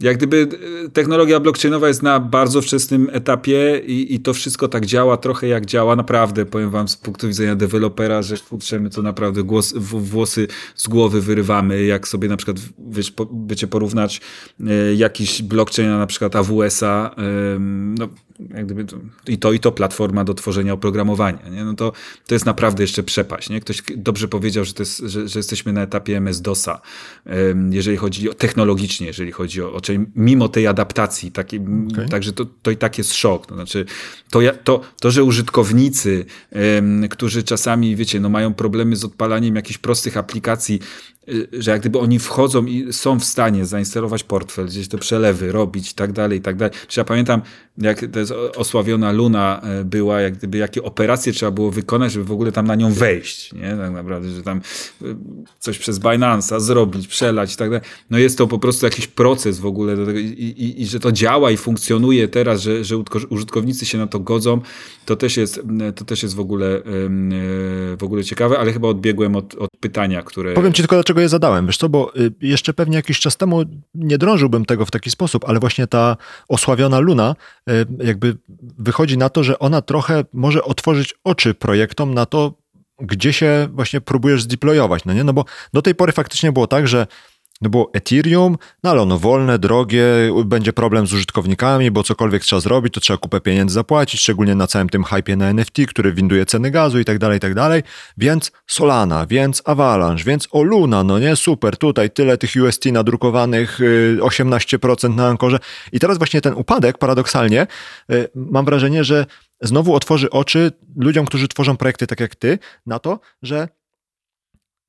jak 0.00 0.16
gdyby 0.16 0.48
e, 0.86 0.88
technologia 0.88 1.40
blockchainowa 1.40 1.88
jest 1.88 2.02
na 2.02 2.20
bardzo 2.20 2.62
wczesnym 2.62 3.08
etapie 3.12 3.82
i, 3.86 4.14
i 4.14 4.20
to 4.20 4.34
wszystko 4.34 4.68
tak 4.68 4.86
działa, 4.86 5.16
trochę 5.16 5.46
jak 5.46 5.66
działa. 5.66 5.96
Naprawdę, 5.96 6.46
powiem 6.46 6.70
wam 6.70 6.88
z 6.88 6.96
punktu 6.96 7.28
widzenia 7.28 7.56
dewelopera, 7.56 8.22
że 8.22 8.36
my 8.80 8.90
to 8.90 9.02
naprawdę 9.02 9.42
głos, 9.42 9.74
włosy 9.76 10.48
z 10.74 10.88
głowy 10.88 11.20
wyrywamy. 11.20 11.84
Jak 11.84 12.08
sobie 12.08 12.28
na 12.28 12.36
przykład 12.36 12.56
wiesz, 12.88 13.10
po, 13.10 13.26
porównać 13.70 14.20
e, 14.60 14.94
jakiś 14.94 15.42
blockchain 15.42 15.88
na 15.88 16.06
przykład 16.06 16.36
AWS-a, 16.36 17.14
no, 17.98 18.08
jak 18.54 18.66
gdyby 18.66 18.84
to, 18.84 18.96
i 19.26 19.38
to 19.38 19.52
i 19.52 19.60
to 19.60 19.72
platforma 19.72 20.24
do 20.24 20.34
tworzenia 20.34 20.72
oprogramowania, 20.72 21.48
nie? 21.48 21.64
no 21.64 21.74
to, 21.74 21.92
to 22.26 22.34
jest 22.34 22.46
naprawdę 22.46 22.82
jeszcze 22.82 23.02
przepaść. 23.02 23.50
Nie? 23.50 23.60
Ktoś 23.60 23.82
dobrze 23.96 24.28
powiedział, 24.28 24.64
że, 24.64 24.72
jest, 24.78 24.98
że, 24.98 25.28
że 25.28 25.38
jesteśmy 25.38 25.72
na 25.72 25.82
etapie 25.82 26.16
MS-DOSa, 26.16 26.80
jeżeli 27.70 27.96
chodzi 27.96 28.30
o 28.30 28.34
technologicznie, 28.34 29.06
jeżeli 29.06 29.32
chodzi 29.32 29.62
o, 29.62 29.72
o 29.72 29.80
czyli 29.80 29.98
mimo 30.16 30.48
tej 30.48 30.66
adaptacji, 30.66 31.32
taki, 31.32 31.60
okay. 31.92 32.08
także 32.08 32.32
to, 32.32 32.46
to 32.62 32.70
i 32.70 32.76
tak 32.76 32.98
jest 32.98 33.14
szok. 33.14 33.46
To 33.46 33.54
znaczy, 33.54 33.84
to, 34.30 34.40
to, 34.64 34.80
to 35.00 35.10
że 35.10 35.24
użytkownicy, 35.24 36.24
którzy 37.10 37.42
czasami, 37.42 37.96
wiecie, 37.96 38.20
no 38.20 38.28
mają 38.28 38.54
problemy 38.54 38.96
z 38.96 39.04
odpalaniem 39.04 39.56
jakichś 39.56 39.78
prostych 39.78 40.16
aplikacji, 40.16 40.80
że 41.52 41.70
jak 41.70 41.80
gdyby 41.80 41.98
oni 41.98 42.18
wchodzą 42.18 42.66
i 42.66 42.92
są 42.92 43.20
w 43.20 43.24
stanie 43.24 43.66
zainstalować 43.66 44.24
portfel, 44.24 44.66
gdzieś 44.66 44.88
te 44.88 44.98
przelewy 44.98 45.52
robić 45.52 45.90
i 45.90 45.94
tak 45.94 46.12
dalej, 46.12 46.38
i 46.38 46.42
tak 46.42 46.56
dalej. 46.56 46.74
Czy 46.88 47.00
ja 47.00 47.04
pamiętam, 47.04 47.42
jak 47.78 48.04
to 48.12 48.18
jest 48.18 48.32
osławiona 48.56 49.12
Luna 49.12 49.60
e, 49.62 49.84
była, 49.84 50.20
jak 50.20 50.34
gdyby 50.34 50.58
jakie 50.58 50.82
operacje 50.82 51.32
trzeba 51.32 51.52
było 51.52 51.70
wykonać, 51.70 52.12
żeby 52.12 52.24
w 52.24 52.32
ogóle 52.32 52.52
tam 52.52 52.66
na 52.66 52.74
nią 52.74 52.92
wejść, 52.92 53.52
nie? 53.52 53.76
Tak 53.76 53.92
naprawdę, 53.92 54.30
że 54.30 54.42
tam 54.42 54.60
e, 55.02 55.04
coś 55.58 55.78
przez 55.78 56.00
Binance'a 56.00 56.60
zrobić, 56.60 57.08
przelać 57.08 57.54
i 57.54 57.56
tak 57.56 57.70
dalej. 57.70 57.84
No 58.10 58.18
jest 58.18 58.38
to 58.38 58.46
po 58.46 58.58
prostu 58.58 58.86
jakiś 58.86 59.06
proces 59.06 59.58
w 59.58 59.66
ogóle 59.66 59.96
do 59.96 60.06
tego 60.06 60.18
i, 60.18 60.24
i, 60.24 60.82
i 60.82 60.86
że 60.86 61.00
to 61.00 61.12
działa 61.12 61.50
i 61.50 61.56
funkcjonuje 61.56 62.28
teraz, 62.28 62.60
że, 62.60 62.84
że 62.84 62.96
użytkownicy 63.30 63.86
się 63.86 63.98
na 63.98 64.06
to 64.06 64.20
godzą, 64.20 64.60
to 65.04 65.16
też 65.16 65.36
jest, 65.36 65.60
to 65.94 66.04
też 66.04 66.22
jest 66.22 66.34
w 66.34 66.40
ogóle, 66.40 66.76
e, 66.76 66.82
w 67.96 68.02
ogóle 68.02 68.24
ciekawe, 68.24 68.58
ale 68.58 68.72
chyba 68.72 68.88
odbiegłem 68.88 69.36
od, 69.36 69.54
od 69.54 69.70
pytania, 69.80 70.22
które... 70.22 70.54
Powiem 70.54 70.72
ci 70.72 70.82
tylko, 70.82 70.96
dlaczego 70.96 71.13
je 71.20 71.28
zadałem, 71.28 71.66
wiesz 71.66 71.76
co, 71.76 71.88
bo 71.88 72.16
y, 72.16 72.32
jeszcze 72.40 72.74
pewnie 72.74 72.96
jakiś 72.96 73.20
czas 73.20 73.36
temu 73.36 73.62
nie 73.94 74.18
drążyłbym 74.18 74.64
tego 74.64 74.86
w 74.86 74.90
taki 74.90 75.10
sposób, 75.10 75.44
ale 75.48 75.60
właśnie 75.60 75.86
ta 75.86 76.16
osławiona 76.48 76.98
Luna 76.98 77.36
y, 77.70 77.86
jakby 78.04 78.36
wychodzi 78.78 79.18
na 79.18 79.28
to, 79.28 79.44
że 79.44 79.58
ona 79.58 79.82
trochę 79.82 80.24
może 80.32 80.64
otworzyć 80.64 81.14
oczy 81.24 81.54
projektom 81.54 82.14
na 82.14 82.26
to, 82.26 82.54
gdzie 83.00 83.32
się 83.32 83.68
właśnie 83.72 84.00
próbujesz 84.00 84.42
zdeployować, 84.42 85.04
no 85.04 85.12
nie? 85.12 85.24
No 85.24 85.32
bo 85.32 85.44
do 85.72 85.82
tej 85.82 85.94
pory 85.94 86.12
faktycznie 86.12 86.52
było 86.52 86.66
tak, 86.66 86.88
że 86.88 87.06
no 87.64 87.70
bo 87.70 87.90
Ethereum, 87.92 88.56
no 88.82 88.90
ale 88.90 89.02
ono 89.02 89.18
wolne, 89.18 89.58
drogie, 89.58 90.04
będzie 90.44 90.72
problem 90.72 91.06
z 91.06 91.12
użytkownikami, 91.12 91.90
bo 91.90 92.02
cokolwiek 92.02 92.42
trzeba 92.42 92.60
zrobić, 92.60 92.94
to 92.94 93.00
trzeba 93.00 93.16
kupę 93.16 93.40
pieniędzy 93.40 93.74
zapłacić, 93.74 94.20
szczególnie 94.20 94.54
na 94.54 94.66
całym 94.66 94.88
tym 94.88 95.04
hypie 95.04 95.36
na 95.36 95.46
NFT, 95.46 95.86
który 95.88 96.12
winduje 96.12 96.46
ceny 96.46 96.70
gazu 96.70 97.00
i 97.00 97.04
tak 97.04 97.18
dalej, 97.18 97.36
i 97.36 97.40
tak 97.40 97.54
dalej. 97.54 97.82
Więc 98.18 98.52
Solana, 98.66 99.26
więc 99.26 99.62
Avalanche, 99.64 100.24
więc 100.24 100.48
Oluna, 100.50 101.04
no 101.04 101.18
nie, 101.18 101.36
super, 101.36 101.76
tutaj 101.76 102.10
tyle 102.10 102.38
tych 102.38 102.50
UST 102.64 102.84
nadrukowanych, 102.86 103.78
18% 104.20 105.12
y, 105.12 105.16
na 105.16 105.26
Ankorze. 105.26 105.58
I 105.92 106.00
teraz 106.00 106.18
właśnie 106.18 106.40
ten 106.40 106.54
upadek, 106.54 106.98
paradoksalnie, 106.98 107.66
y, 108.12 108.28
mam 108.34 108.64
wrażenie, 108.64 109.04
że 109.04 109.26
znowu 109.60 109.94
otworzy 109.94 110.30
oczy 110.30 110.72
ludziom, 110.96 111.26
którzy 111.26 111.48
tworzą 111.48 111.76
projekty 111.76 112.06
tak 112.06 112.20
jak 112.20 112.34
ty, 112.34 112.58
na 112.86 112.98
to, 112.98 113.20
że 113.42 113.68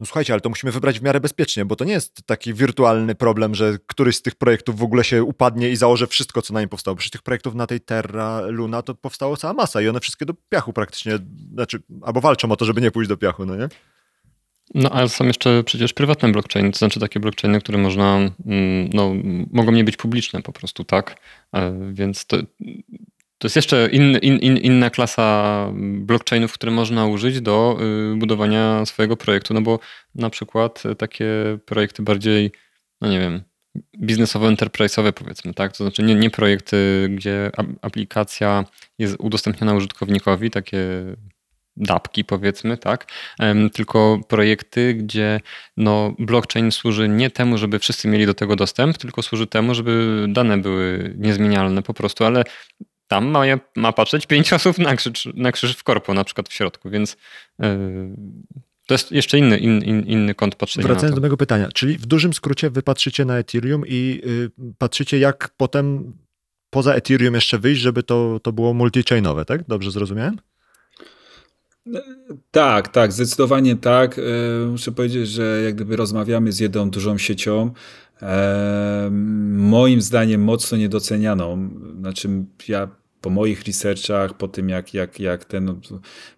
no 0.06 0.08
słuchajcie, 0.08 0.34
ale 0.34 0.42
to 0.42 0.50
musimy 0.50 0.72
wybrać 0.72 1.00
w 1.00 1.04
miarę 1.04 1.20
bezpiecznie, 1.20 1.66
bo 1.66 1.76
to 1.76 1.86
nie 1.86 1.94
jest 1.94 2.24
taki 2.26 2.54
wirtualny 2.54 3.16
problem, 3.16 3.56
że 3.56 3.78
któryś 3.88 4.16
z 4.16 4.22
tych 4.22 4.36
projektów 4.36 4.80
w 4.80 4.84
ogóle 4.84 5.04
się 5.04 5.24
upadnie 5.24 5.70
i 5.70 5.76
założy 5.76 6.08
wszystko, 6.08 6.42
co 6.42 6.54
na 6.54 6.60
nim 6.60 6.70
powstało. 6.70 6.98
Przecież 6.98 7.12
tych 7.12 7.22
projektów 7.22 7.56
na 7.56 7.68
tej 7.68 7.82
Terra 7.82 8.42
Luna 8.42 8.82
to 8.82 8.96
powstało 8.96 9.38
cała 9.38 9.54
masa 9.54 9.82
i 9.82 9.88
one 9.88 10.00
wszystkie 10.00 10.26
do 10.26 10.34
piachu 10.50 10.74
praktycznie, 10.74 11.20
znaczy, 11.54 11.80
albo 12.02 12.22
walczą 12.22 12.52
o 12.52 12.56
to, 12.56 12.66
żeby 12.66 12.82
nie 12.82 12.92
pójść 12.92 13.10
do 13.10 13.18
piachu, 13.18 13.46
no 13.46 13.56
nie? 13.56 13.68
No, 14.74 14.90
ale 14.90 15.10
są 15.10 15.26
jeszcze 15.26 15.64
przecież 15.64 15.94
prywatne 15.94 16.32
blockchainy, 16.32 16.72
to 16.72 16.78
znaczy 16.78 17.00
takie 17.00 17.20
blockchainy, 17.20 17.60
które 17.60 17.78
można, 17.78 18.18
mm, 18.46 18.90
no, 18.94 19.14
mogą 19.52 19.72
nie 19.72 19.84
być 19.84 19.98
publiczne 19.98 20.42
po 20.42 20.52
prostu, 20.52 20.84
tak? 20.84 21.20
E, 21.54 21.92
więc 21.94 22.26
to, 22.26 22.38
to 23.38 23.46
jest 23.46 23.56
jeszcze 23.56 23.90
in, 23.92 24.18
in, 24.18 24.38
in, 24.38 24.58
inna 24.58 24.90
klasa 24.90 25.70
blockchainów, 25.76 26.54
które 26.54 26.72
można 26.72 27.06
użyć 27.06 27.42
do 27.42 27.78
y, 28.14 28.16
budowania 28.16 28.86
swojego 28.86 29.18
projektu, 29.18 29.54
no 29.54 29.62
bo 29.62 29.80
na 30.16 30.30
przykład 30.30 30.84
takie 30.98 31.28
projekty 31.66 32.04
bardziej, 32.04 32.52
no 33.02 33.10
nie 33.10 33.20
wiem, 33.20 33.42
biznesowo-enterprise'owe 34.02 35.12
powiedzmy, 35.12 35.54
tak? 35.54 35.78
To 35.78 35.84
znaczy 35.84 36.04
nie, 36.04 36.16
nie 36.16 36.30
projekty, 36.30 37.10
gdzie 37.16 37.52
aplikacja 37.82 38.66
jest 39.00 39.16
udostępniona 39.20 39.74
użytkownikowi, 39.74 40.50
takie 40.50 40.80
dapki 41.78 42.26
powiedzmy, 42.26 42.78
tak? 42.78 43.12
Tylko 43.74 44.20
projekty, 44.28 44.94
gdzie 44.94 45.42
no, 45.78 46.16
blockchain 46.20 46.72
służy 46.72 47.10
nie 47.10 47.30
temu, 47.30 47.58
żeby 47.58 47.80
wszyscy 47.80 48.08
mieli 48.08 48.26
do 48.26 48.34
tego 48.34 48.56
dostęp, 48.56 48.98
tylko 48.98 49.22
służy 49.22 49.48
temu, 49.48 49.76
żeby 49.76 50.26
dane 50.30 50.58
były 50.58 51.16
niezmienialne 51.18 51.84
po 51.84 51.94
prostu, 51.94 52.26
ale 52.26 52.44
tam 53.08 53.26
ma, 53.26 53.44
ma 53.76 53.92
patrzeć 53.92 54.26
pięć 54.26 54.54
osób 54.54 54.78
na 54.78 54.96
krzyż, 54.96 55.28
na 55.34 55.52
krzyż 55.52 55.76
w 55.76 55.84
korpo, 55.84 56.14
na 56.14 56.24
przykład 56.24 56.50
w 56.50 56.54
środku, 56.54 56.90
więc 56.90 57.18
yy, 57.60 57.68
to 58.88 58.94
jest 58.94 59.12
jeszcze 59.12 59.38
inny, 59.38 59.58
in, 59.58 59.82
in, 59.82 60.02
inny 60.02 60.36
kąt 60.36 60.56
patrzenia 60.56 60.88
Wracając 60.88 61.16
do 61.16 61.22
mojego 61.22 61.38
pytania, 61.38 61.70
czyli 61.74 61.98
w 61.98 62.06
dużym 62.06 62.34
skrócie 62.34 62.70
wy 62.70 62.82
patrzycie 62.82 63.26
na 63.26 63.38
Ethereum 63.38 63.84
i 63.88 64.22
yy, 64.58 64.74
patrzycie 64.78 65.20
jak 65.20 65.50
potem 65.58 66.14
poza 66.70 66.94
Ethereum 66.94 67.36
jeszcze 67.36 67.60
wyjść, 67.60 67.82
żeby 67.82 68.04
to, 68.04 68.40
to 68.44 68.52
było 68.52 68.74
multi-chainowe, 68.74 69.46
tak? 69.46 69.68
Dobrze 69.68 69.92
zrozumiałem? 69.92 70.38
Tak, 72.52 72.88
tak, 72.88 73.12
zdecydowanie 73.14 73.76
tak. 73.76 74.20
E, 74.20 74.22
muszę 74.66 74.92
powiedzieć, 74.92 75.30
że 75.30 75.62
jak 75.66 75.76
gdyby 75.76 75.96
rozmawiamy 75.96 76.52
z 76.52 76.60
jedną 76.60 76.90
dużą 76.90 77.18
siecią, 77.18 77.74
moim 79.52 80.02
zdaniem 80.02 80.44
mocno 80.44 80.78
niedocenianą. 80.78 81.70
Znaczy, 82.00 82.30
ja 82.68 82.88
po 83.22 83.30
moich 83.30 83.64
researchach, 83.64 84.38
po 84.38 84.48
tym 84.48 84.70
jak, 84.70 84.94
jak, 84.94 85.20
jak 85.20 85.46
ten, 85.46 85.66
no, 85.66 85.76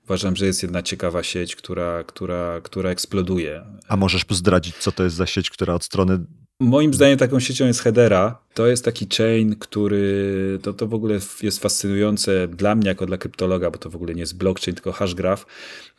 uważam, 0.03 0.35
że 0.35 0.45
jest 0.45 0.63
jedna 0.63 0.81
ciekawa 0.81 1.23
sieć, 1.23 1.55
która, 1.55 2.03
która, 2.03 2.61
która 2.61 2.89
eksploduje. 2.89 3.63
A 3.87 3.97
możesz 3.97 4.25
zdradzić, 4.29 4.75
co 4.75 4.91
to 4.91 5.03
jest 5.03 5.15
za 5.15 5.25
sieć, 5.25 5.49
która 5.49 5.73
od 5.73 5.83
strony 5.83 6.19
Moim 6.59 6.93
zdaniem 6.93 7.17
taką 7.17 7.39
siecią 7.39 7.65
jest 7.65 7.79
Hedera. 7.79 8.39
To 8.53 8.67
jest 8.67 8.85
taki 8.85 9.07
chain, 9.17 9.55
który 9.55 10.59
to, 10.61 10.73
to 10.73 10.87
w 10.87 10.93
ogóle 10.93 11.19
jest 11.43 11.61
fascynujące 11.61 12.47
dla 12.47 12.75
mnie 12.75 12.87
jako 12.87 13.05
dla 13.05 13.17
kryptologa, 13.17 13.71
bo 13.71 13.77
to 13.77 13.89
w 13.89 13.95
ogóle 13.95 14.13
nie 14.13 14.19
jest 14.19 14.37
blockchain, 14.37 14.75
tylko 14.75 14.91
hashgraph. 14.91 15.45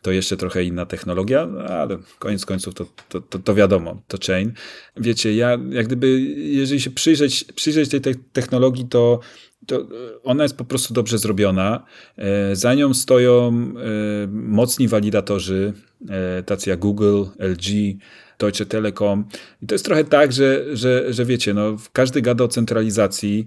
To 0.02 0.12
jeszcze 0.12 0.36
trochę 0.36 0.64
inna 0.64 0.86
technologia, 0.86 1.46
no, 1.46 1.60
ale 1.60 1.98
koniec 2.18 2.46
końców 2.46 2.74
to, 2.74 2.86
to, 3.08 3.20
to, 3.20 3.38
to 3.38 3.54
wiadomo, 3.54 4.02
to 4.08 4.18
chain. 4.26 4.52
Wiecie, 4.96 5.34
ja 5.34 5.58
jak 5.70 5.86
gdyby, 5.86 6.20
jeżeli 6.36 6.80
się 6.80 6.90
przyjrzeć, 6.90 7.44
przyjrzeć 7.44 7.90
tej 7.90 8.14
technologii, 8.32 8.88
to 8.88 9.20
to 9.66 9.86
ona 10.24 10.42
jest 10.42 10.56
po 10.56 10.64
prostu 10.64 10.94
dobrze 10.94 11.18
zrobiona. 11.18 11.84
E, 12.16 12.56
za 12.56 12.74
nią 12.74 12.94
stoją 12.94 13.48
e, 13.48 14.26
mocni 14.30 14.88
walidatorzy, 14.88 15.72
e, 16.08 16.42
tacy 16.42 16.70
jak 16.70 16.78
Google, 16.78 17.24
LG, 17.38 17.96
Deutsche 18.38 18.66
Telekom. 18.66 19.24
I 19.62 19.66
to 19.66 19.74
jest 19.74 19.85
trochę 19.85 20.05
tak, 20.05 20.33
że, 20.33 20.77
że, 20.77 21.12
że 21.12 21.24
wiecie, 21.24 21.55
no, 21.55 21.77
każdy 21.92 22.22
gada 22.22 22.44
o 22.44 22.48
centralizacji, 22.48 23.46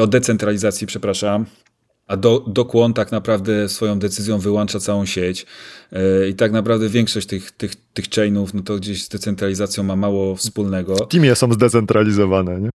o 0.00 0.06
decentralizacji, 0.06 0.86
przepraszam, 0.86 1.46
a 2.06 2.16
do, 2.16 2.44
Dokłon 2.46 2.94
tak 2.94 3.12
naprawdę 3.12 3.68
swoją 3.68 3.98
decyzją 3.98 4.38
wyłącza 4.38 4.80
całą 4.80 5.06
sieć 5.06 5.46
e, 5.92 6.28
i 6.28 6.34
tak 6.34 6.52
naprawdę 6.52 6.88
większość 6.88 7.26
tych, 7.26 7.50
tych, 7.50 7.74
tych 7.74 8.10
chainów, 8.10 8.54
no 8.54 8.62
to 8.62 8.76
gdzieś 8.76 9.04
z 9.04 9.08
decentralizacją 9.08 9.84
ma 9.84 9.96
mało 9.96 10.36
wspólnego. 10.36 10.94
W 10.94 11.08
Teamie 11.08 11.34
są 11.34 11.52
zdecentralizowane, 11.52 12.60
nie? 12.60 12.70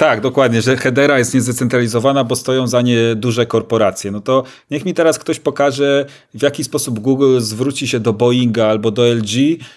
Tak, 0.00 0.20
dokładnie, 0.20 0.62
że 0.62 0.76
Hedera 0.76 1.18
jest 1.18 1.34
niezdecentralizowana, 1.34 2.24
bo 2.24 2.36
stoją 2.36 2.66
za 2.66 2.82
nie 2.82 3.14
duże 3.14 3.46
korporacje. 3.46 4.10
No 4.10 4.20
to 4.20 4.42
niech 4.70 4.84
mi 4.84 4.94
teraz 4.94 5.18
ktoś 5.18 5.40
pokaże, 5.40 6.06
w 6.34 6.42
jaki 6.42 6.64
sposób 6.64 6.98
Google 6.98 7.40
zwróci 7.40 7.88
się 7.88 8.00
do 8.00 8.12
Boeinga 8.12 8.66
albo 8.66 8.90
do 8.90 9.14
LG, 9.14 9.30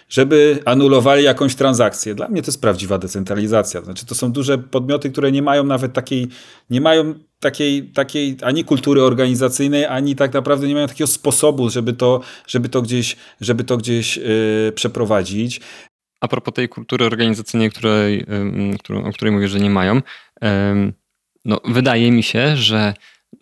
żeby 0.10 0.60
anulowali 0.66 1.24
jakąś 1.24 1.56
transakcję. 1.56 2.16
Dla 2.16 2.28
mnie 2.28 2.42
to 2.42 2.48
jest 2.48 2.62
prawdziwa 2.62 2.98
decentralizacja. 2.98 3.82
Znaczy, 3.82 4.06
to 4.06 4.16
są 4.16 4.32
duże 4.32 4.58
podmioty, 4.58 5.10
które 5.12 5.32
nie 5.32 5.42
mają 5.42 5.64
nawet 5.64 5.94
takiej, 5.94 6.28
nie 6.70 6.82
mają 6.82 7.14
takiej, 7.40 7.84
takiej 7.84 8.38
ani 8.42 8.64
kultury 8.64 9.04
organizacyjnej, 9.04 9.86
ani 9.86 10.16
tak 10.16 10.34
naprawdę 10.34 10.68
nie 10.68 10.74
mają 10.74 10.88
takiego 10.88 11.08
sposobu, 11.08 11.70
żeby 11.70 11.94
to, 11.94 12.22
żeby 12.48 12.70
to 12.70 12.82
gdzieś, 12.82 13.16
żeby 13.42 13.64
to 13.64 13.78
gdzieś 13.78 14.18
yy, 14.18 14.72
przeprowadzić. 14.76 15.62
A 16.22 16.28
propos 16.28 16.54
tej 16.54 16.70
kultury 16.70 17.06
organizacyjnej, 17.06 17.70
której, 17.70 18.26
którą, 18.80 19.04
o 19.06 19.12
której 19.12 19.34
mówię, 19.34 19.48
że 19.48 19.60
nie 19.60 19.70
mają, 19.70 20.02
no, 21.46 21.62
wydaje 21.66 22.12
mi 22.12 22.24
się, 22.24 22.58
że 22.58 22.94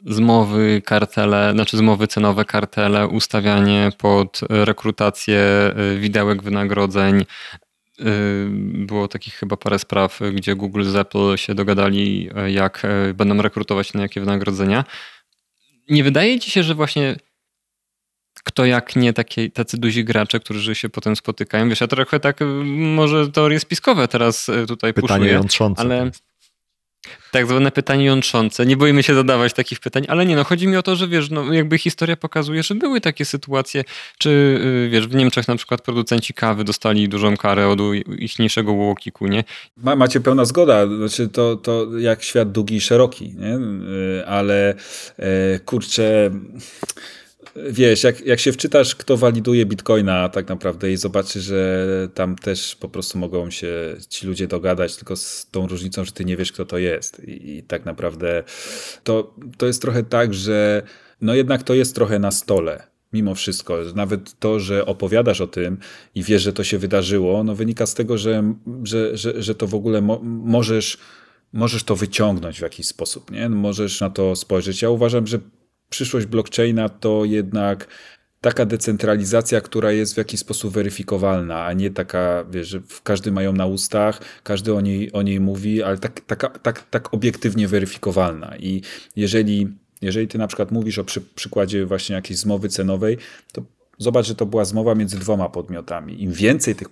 zmowy, 0.06 0.82
kartele, 0.86 1.52
znaczy 1.54 1.78
zmowy 1.78 2.08
cenowe, 2.08 2.46
kartele, 2.46 3.08
ustawianie 3.08 3.92
pod 3.98 4.42
rekrutację 4.50 5.72
y, 5.96 6.00
widełek 6.00 6.44
wynagrodzeń. 6.44 7.22
Y, 7.22 7.26
było 8.86 9.08
takich 9.08 9.34
chyba 9.34 9.58
parę 9.58 9.80
spraw, 9.80 10.20
gdzie 10.34 10.56
Google 10.56 10.84
z 10.84 10.96
Apple 10.96 11.38
się 11.38 11.56
dogadali, 11.56 12.30
y, 12.48 12.52
jak 12.52 12.88
będą 13.13 13.42
rekrutować 13.42 13.94
na 13.94 14.02
jakie 14.02 14.20
wynagrodzenia. 14.20 14.86
Nie 15.89 16.04
wydaje 16.04 16.39
ci 16.39 16.52
się, 16.52 16.63
że 16.63 16.76
właśnie 16.76 17.15
kto 18.49 18.65
jak 18.65 18.95
nie 18.95 19.13
takie, 19.13 19.49
tacy 19.49 19.77
duzi 19.77 20.03
gracze, 20.03 20.39
którzy 20.39 20.75
się 20.75 20.89
potem 20.89 21.15
spotykają. 21.15 21.69
Wiesz, 21.69 21.81
ja 21.81 21.88
trochę 21.88 22.19
tak 22.19 22.39
może 22.75 23.31
teorie 23.31 23.59
spiskowe 23.59 24.07
teraz 24.07 24.49
e, 24.49 24.65
tutaj 24.65 24.93
Pytanie 24.93 25.17
puszuję, 25.17 25.33
jątrzące. 25.33 25.81
ale 25.81 26.12
Tak 27.31 27.47
zwane 27.47 27.71
pytanie 27.71 28.05
jątrzące. 28.05 28.65
Nie 28.65 28.77
boimy 28.77 29.03
się 29.03 29.15
zadawać 29.15 29.53
takich 29.53 29.79
pytań, 29.79 30.05
ale 30.07 30.25
nie, 30.25 30.35
no 30.35 30.43
chodzi 30.43 30.67
mi 30.67 30.77
o 30.77 30.83
to, 30.83 30.95
że 30.95 31.07
wiesz, 31.07 31.29
no 31.29 31.53
jakby 31.53 31.77
historia 31.77 32.17
pokazuje, 32.17 32.63
że 32.63 32.75
były 32.75 33.01
takie 33.01 33.25
sytuacje, 33.25 33.83
czy 34.17 34.29
y, 34.29 34.89
wiesz, 34.89 35.07
w 35.07 35.15
Niemczech 35.15 35.47
na 35.47 35.55
przykład 35.55 35.81
producenci 35.81 36.33
kawy 36.33 36.63
dostali 36.63 37.09
dużą 37.09 37.38
karę 37.38 37.67
od 37.67 37.79
ichniejszego 38.19 38.73
łokiku, 38.73 39.27
nie? 39.27 39.43
Ma, 39.77 39.95
macie 39.95 40.19
pełna 40.19 40.45
zgoda, 40.45 40.88
znaczy 40.88 41.27
to, 41.27 41.55
to 41.55 41.97
jak 41.97 42.23
świat 42.23 42.51
długi 42.51 42.75
i 42.75 42.81
szeroki, 42.81 43.33
nie? 43.38 43.55
Y, 43.55 44.27
ale 44.27 44.75
e, 45.17 45.59
kurczę 45.59 46.31
wiesz, 47.71 48.03
jak, 48.03 48.25
jak 48.25 48.39
się 48.39 48.51
wczytasz, 48.51 48.95
kto 48.95 49.17
waliduje 49.17 49.65
bitcoina 49.65 50.29
tak 50.29 50.49
naprawdę 50.49 50.91
i 50.91 50.97
zobaczy, 50.97 51.41
że 51.41 51.88
tam 52.13 52.35
też 52.35 52.75
po 52.75 52.89
prostu 52.89 53.17
mogą 53.17 53.51
się 53.51 53.95
ci 54.09 54.27
ludzie 54.27 54.47
dogadać, 54.47 54.95
tylko 54.95 55.15
z 55.15 55.47
tą 55.51 55.67
różnicą, 55.67 56.05
że 56.05 56.12
ty 56.12 56.25
nie 56.25 56.38
wiesz, 56.38 56.51
kto 56.51 56.65
to 56.65 56.77
jest. 56.77 57.23
I, 57.27 57.57
i 57.57 57.63
tak 57.63 57.85
naprawdę 57.85 58.43
to, 59.03 59.35
to 59.57 59.65
jest 59.65 59.81
trochę 59.81 60.03
tak, 60.03 60.33
że 60.33 60.83
no 61.21 61.35
jednak 61.35 61.63
to 61.63 61.73
jest 61.73 61.95
trochę 61.95 62.19
na 62.19 62.31
stole 62.31 62.89
mimo 63.13 63.35
wszystko. 63.35 63.77
Nawet 63.95 64.39
to, 64.39 64.59
że 64.59 64.85
opowiadasz 64.85 65.41
o 65.41 65.47
tym 65.47 65.77
i 66.15 66.23
wiesz, 66.23 66.41
że 66.41 66.53
to 66.53 66.63
się 66.63 66.77
wydarzyło, 66.77 67.43
no 67.43 67.55
wynika 67.55 67.85
z 67.85 67.93
tego, 67.93 68.17
że, 68.17 68.53
że, 68.83 69.17
że, 69.17 69.43
że 69.43 69.55
to 69.55 69.67
w 69.67 69.75
ogóle 69.75 70.01
mo 70.01 70.19
możesz, 70.23 70.97
możesz 71.53 71.83
to 71.83 71.95
wyciągnąć 71.95 72.59
w 72.59 72.62
jakiś 72.62 72.85
sposób, 72.88 73.31
nie? 73.31 73.49
Możesz 73.49 74.01
na 74.01 74.09
to 74.09 74.35
spojrzeć. 74.35 74.81
Ja 74.81 74.89
uważam, 74.89 75.27
że 75.27 75.39
przyszłość 75.89 76.25
blockchaina 76.25 76.89
to 76.89 77.25
jednak 77.25 77.88
taka 78.41 78.65
decentralizacja, 78.65 79.62
która 79.62 79.91
jest 79.91 80.13
w 80.13 80.17
jakiś 80.17 80.39
sposób 80.39 80.73
weryfikowalna, 80.73 81.65
a 81.65 81.73
nie 81.73 81.91
taka, 81.91 82.45
wiesz, 82.52 82.67
że 82.67 82.82
każdy 83.04 83.32
mają 83.32 83.54
na 83.54 83.65
ustach, 83.65 84.21
każdy 84.43 84.73
o 84.73 84.82
niej, 84.82 85.12
o 85.12 85.21
niej 85.21 85.39
mówi, 85.39 85.84
ale 85.84 85.97
tak, 85.97 86.21
taka, 86.21 86.49
tak, 86.49 86.89
tak 86.89 87.13
obiektywnie 87.13 87.67
weryfikowalna. 87.67 88.58
I 88.58 88.82
jeżeli, 89.15 89.67
jeżeli 90.02 90.28
ty 90.28 90.38
na 90.38 90.47
przykład 90.47 90.71
mówisz 90.71 90.99
o 90.99 91.04
przy, 91.04 91.21
przykładzie 91.21 91.86
właśnie 91.86 92.15
jakiejś 92.15 92.39
zmowy 92.39 92.69
cenowej, 92.69 93.17
to 93.52 93.63
zobacz, 93.97 94.25
że 94.28 94.36
to 94.36 94.45
była 94.45 94.65
zmowa 94.65 94.95
między 94.95 95.19
dwoma 95.19 95.49
podmiotami. 95.49 96.23
Im 96.23 96.32
więcej 96.32 96.75
tych, 96.75 96.88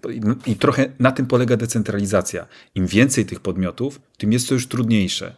i 0.45 0.55
trochę 0.55 0.93
na 0.99 1.11
tym 1.11 1.25
polega 1.25 1.57
decentralizacja. 1.57 2.47
Im 2.75 2.87
więcej 2.87 3.25
tych 3.25 3.39
podmiotów, 3.39 4.01
tym 4.17 4.33
jest 4.33 4.47
to 4.47 4.53
już 4.53 4.67
trudniejsze. 4.67 5.35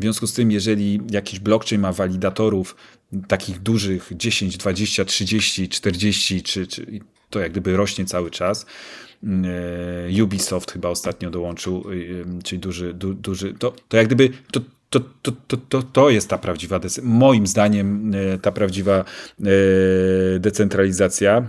W 0.00 0.02
związku 0.02 0.26
z 0.26 0.32
tym, 0.32 0.50
jeżeli 0.50 1.00
jakiś 1.10 1.40
blockchain 1.40 1.80
ma 1.80 1.92
walidatorów 1.92 2.76
takich 3.28 3.58
dużych 3.58 4.12
10, 4.16 4.56
20, 4.56 5.04
30, 5.04 5.68
40, 5.68 6.42
czy, 6.42 6.66
czy 6.66 7.00
to 7.30 7.40
jak 7.40 7.50
gdyby 7.50 7.76
rośnie 7.76 8.04
cały 8.04 8.30
czas. 8.30 8.66
E, 10.18 10.22
Ubisoft 10.24 10.72
chyba 10.72 10.88
ostatnio 10.88 11.30
dołączył, 11.30 11.84
e, 12.38 12.42
czyli 12.42 12.58
duży, 12.58 12.94
du, 12.94 13.14
duży 13.14 13.54
to, 13.54 13.74
to 13.88 13.96
jak 13.96 14.06
gdyby 14.06 14.28
to, 14.52 14.60
to, 14.90 15.00
to, 15.22 15.32
to, 15.46 15.56
to, 15.56 15.82
to 15.82 16.10
jest 16.10 16.28
ta 16.28 16.38
prawdziwa, 16.38 16.80
moim 17.02 17.46
zdaniem, 17.46 18.12
e, 18.14 18.38
ta 18.38 18.52
prawdziwa 18.52 19.04
decentralizacja. 20.40 21.48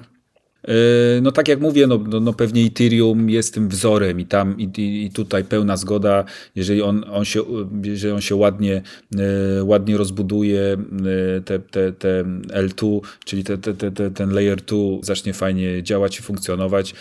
Yy, 0.67 0.74
no 1.21 1.32
tak 1.32 1.47
jak 1.47 1.60
mówię, 1.60 1.88
no, 1.88 2.00
no, 2.08 2.19
no, 2.19 2.34
pewnie 2.34 2.65
Ethereum 2.65 3.30
jest 3.30 3.54
tym 3.54 3.69
wzorem 3.69 4.19
i 4.19 4.26
tam 4.26 4.60
i, 4.60 4.71
i 5.06 5.12
tutaj 5.12 5.43
pełna 5.43 5.78
zgoda, 5.78 6.26
jeżeli 6.56 6.82
on, 6.82 7.06
on, 7.12 7.26
się, 7.26 7.41
jeżeli 7.84 8.13
on 8.13 8.21
się 8.21 8.36
ładnie, 8.36 8.82
yy, 9.12 9.63
ładnie 9.63 9.97
rozbuduje, 9.97 10.78
yy, 11.04 11.41
te, 11.45 11.60
te, 11.60 11.93
te 11.93 12.24
L2, 12.47 13.00
czyli 13.26 13.43
te, 13.43 13.58
te, 13.58 13.74
te, 13.74 14.12
ten 14.12 14.30
layer 14.30 14.62
2 14.62 14.78
zacznie 15.02 15.34
fajnie 15.34 15.84
działać 15.84 16.19
i 16.19 16.21
funkcjonować, 16.21 16.93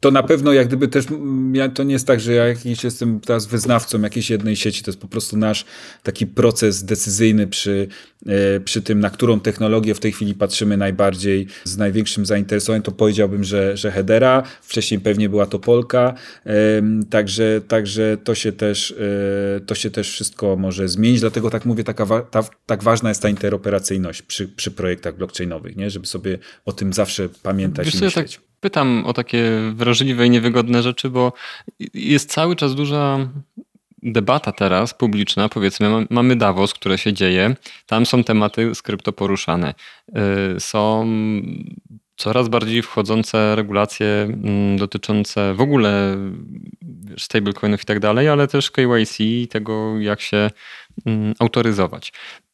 to 0.00 0.10
na 0.10 0.22
pewno 0.22 0.52
jak 0.52 0.66
gdyby 0.66 0.88
też, 0.88 1.04
ja, 1.52 1.68
to 1.68 1.82
nie 1.82 1.92
jest 1.92 2.06
tak, 2.06 2.20
że 2.20 2.32
ja 2.32 2.46
jakiś 2.46 2.84
jestem 2.84 3.20
teraz 3.20 3.46
wyznawcą 3.46 4.00
jakiejś 4.00 4.30
jednej 4.30 4.56
sieci, 4.56 4.82
to 4.82 4.90
jest 4.90 5.00
po 5.00 5.08
prostu 5.08 5.36
nasz 5.36 5.64
taki 6.02 6.26
proces 6.26 6.84
decyzyjny 6.84 7.46
przy, 7.46 7.88
e, 8.26 8.60
przy 8.60 8.82
tym, 8.82 9.00
na 9.00 9.10
którą 9.10 9.40
technologię 9.40 9.94
w 9.94 10.00
tej 10.00 10.12
chwili 10.12 10.34
patrzymy 10.34 10.76
najbardziej 10.76 11.46
z 11.64 11.76
największym 11.76 12.26
zainteresowaniem, 12.26 12.82
to 12.82 12.92
powiedziałbym, 12.92 13.44
że, 13.44 13.76
że 13.76 13.90
Hedera, 13.90 14.42
wcześniej 14.62 15.00
pewnie 15.00 15.28
była 15.28 15.46
to 15.46 15.58
Polka, 15.58 16.14
także, 17.10 17.60
także 17.68 18.16
to, 18.24 18.34
się 18.34 18.52
też, 18.52 18.94
e, 19.56 19.60
to 19.60 19.74
się 19.74 19.90
też 19.90 20.10
wszystko 20.10 20.56
może 20.56 20.88
zmienić, 20.88 21.20
dlatego 21.20 21.50
tak 21.50 21.64
mówię, 21.64 21.84
taka, 21.84 22.06
ta, 22.22 22.44
tak 22.66 22.82
ważna 22.82 23.08
jest 23.08 23.22
ta 23.22 23.28
interoperacyjność 23.28 24.22
przy, 24.22 24.48
przy 24.48 24.70
projektach 24.70 25.16
blockchainowych, 25.16 25.76
nie? 25.76 25.90
żeby 25.90 26.06
sobie 26.06 26.38
o 26.64 26.72
tym 26.72 26.92
zawsze 26.92 27.28
pamiętać 27.42 27.86
Wiesz, 27.86 27.94
i 27.94 28.04
myśleć. 28.04 28.34
Ja 28.34 28.38
tak 28.38 28.48
pytam 28.60 29.06
o 29.06 29.12
takie 29.12 29.50
wrażliwe 29.74 30.26
i 30.26 30.30
niewygodne 30.30 30.82
rzeczy, 30.82 31.10
bo 31.10 31.32
jest 31.94 32.30
cały 32.30 32.56
czas 32.56 32.74
duża 32.74 33.18
debata 34.02 34.52
teraz 34.52 34.94
publiczna, 34.94 35.48
powiedzmy, 35.48 36.06
mamy 36.10 36.36
Davos, 36.36 36.74
które 36.74 36.98
się 36.98 37.12
dzieje, 37.12 37.56
tam 37.86 38.06
są 38.06 38.24
tematy 38.24 38.74
z 38.74 38.82
krypto 38.82 39.12
poruszane. 39.12 39.74
Y, 40.56 40.60
są 40.60 41.06
coraz 42.16 42.48
bardziej 42.48 42.82
wchodzące 42.82 43.56
regulacje 43.56 44.06
mm, 44.06 44.76
dotyczące 44.76 45.54
w 45.54 45.60
ogóle 45.60 46.16
stablecoinów 47.18 47.82
i 47.82 47.84
tak 47.84 48.00
dalej, 48.00 48.28
ale 48.28 48.48
też 48.48 48.70
KYC 48.70 49.20
i 49.20 49.48
tego, 49.48 49.98
jak 49.98 50.20
się 50.20 50.50
mm, 51.06 51.34
autoryzować. 51.38 52.12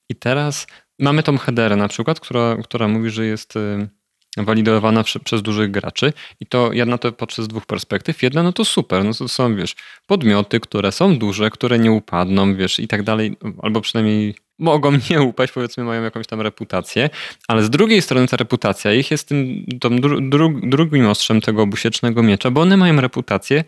I 0.08 0.14
teraz 0.14 0.66
mamy 0.98 1.22
tą 1.22 1.38
headerę 1.38 1.76
na 1.76 1.88
przykład, 1.88 2.20
która, 2.20 2.56
która 2.64 2.88
mówi, 2.88 3.10
że 3.10 3.26
jest 3.26 3.56
y, 3.56 3.88
walidowana 4.36 5.04
przez 5.24 5.42
dużych 5.42 5.70
graczy 5.70 6.12
i 6.40 6.46
to 6.46 6.72
ja 6.72 6.86
na 6.86 6.98
to 6.98 7.12
patrzę 7.12 7.42
z 7.42 7.48
dwóch 7.48 7.66
perspektyw. 7.66 8.22
Jedna, 8.22 8.42
no 8.42 8.52
to 8.52 8.64
super, 8.64 9.04
no 9.04 9.14
to 9.14 9.28
są, 9.28 9.56
wiesz, 9.56 9.76
podmioty, 10.06 10.60
które 10.60 10.92
są 10.92 11.18
duże, 11.18 11.50
które 11.50 11.78
nie 11.78 11.92
upadną, 11.92 12.56
wiesz, 12.56 12.78
i 12.78 12.88
tak 12.88 13.02
dalej, 13.02 13.36
albo 13.62 13.80
przynajmniej 13.80 14.34
mogą 14.58 14.92
nie 15.10 15.22
upaść, 15.22 15.52
powiedzmy, 15.52 15.84
mają 15.84 16.02
jakąś 16.02 16.26
tam 16.26 16.40
reputację, 16.40 17.10
ale 17.48 17.62
z 17.62 17.70
drugiej 17.70 18.02
strony 18.02 18.28
ta 18.28 18.36
reputacja 18.36 18.92
ich 18.92 19.10
jest 19.10 19.28
tym 19.28 19.64
dru, 19.66 20.20
dru, 20.20 20.60
drugim 20.62 21.06
ostrzem 21.06 21.40
tego 21.40 21.62
obusiecznego 21.62 22.22
miecza, 22.22 22.50
bo 22.50 22.60
one 22.60 22.76
mają 22.76 23.00
reputację 23.00 23.64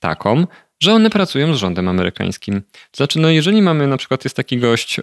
taką, 0.00 0.46
że 0.80 0.94
one 0.94 1.10
pracują 1.10 1.54
z 1.54 1.56
rządem 1.56 1.88
amerykańskim. 1.88 2.62
Znaczy, 2.92 3.18
no 3.18 3.30
jeżeli 3.30 3.62
mamy, 3.62 3.86
na 3.86 3.96
przykład 3.96 4.24
jest 4.24 4.36
taki 4.36 4.58
gość 4.58 5.00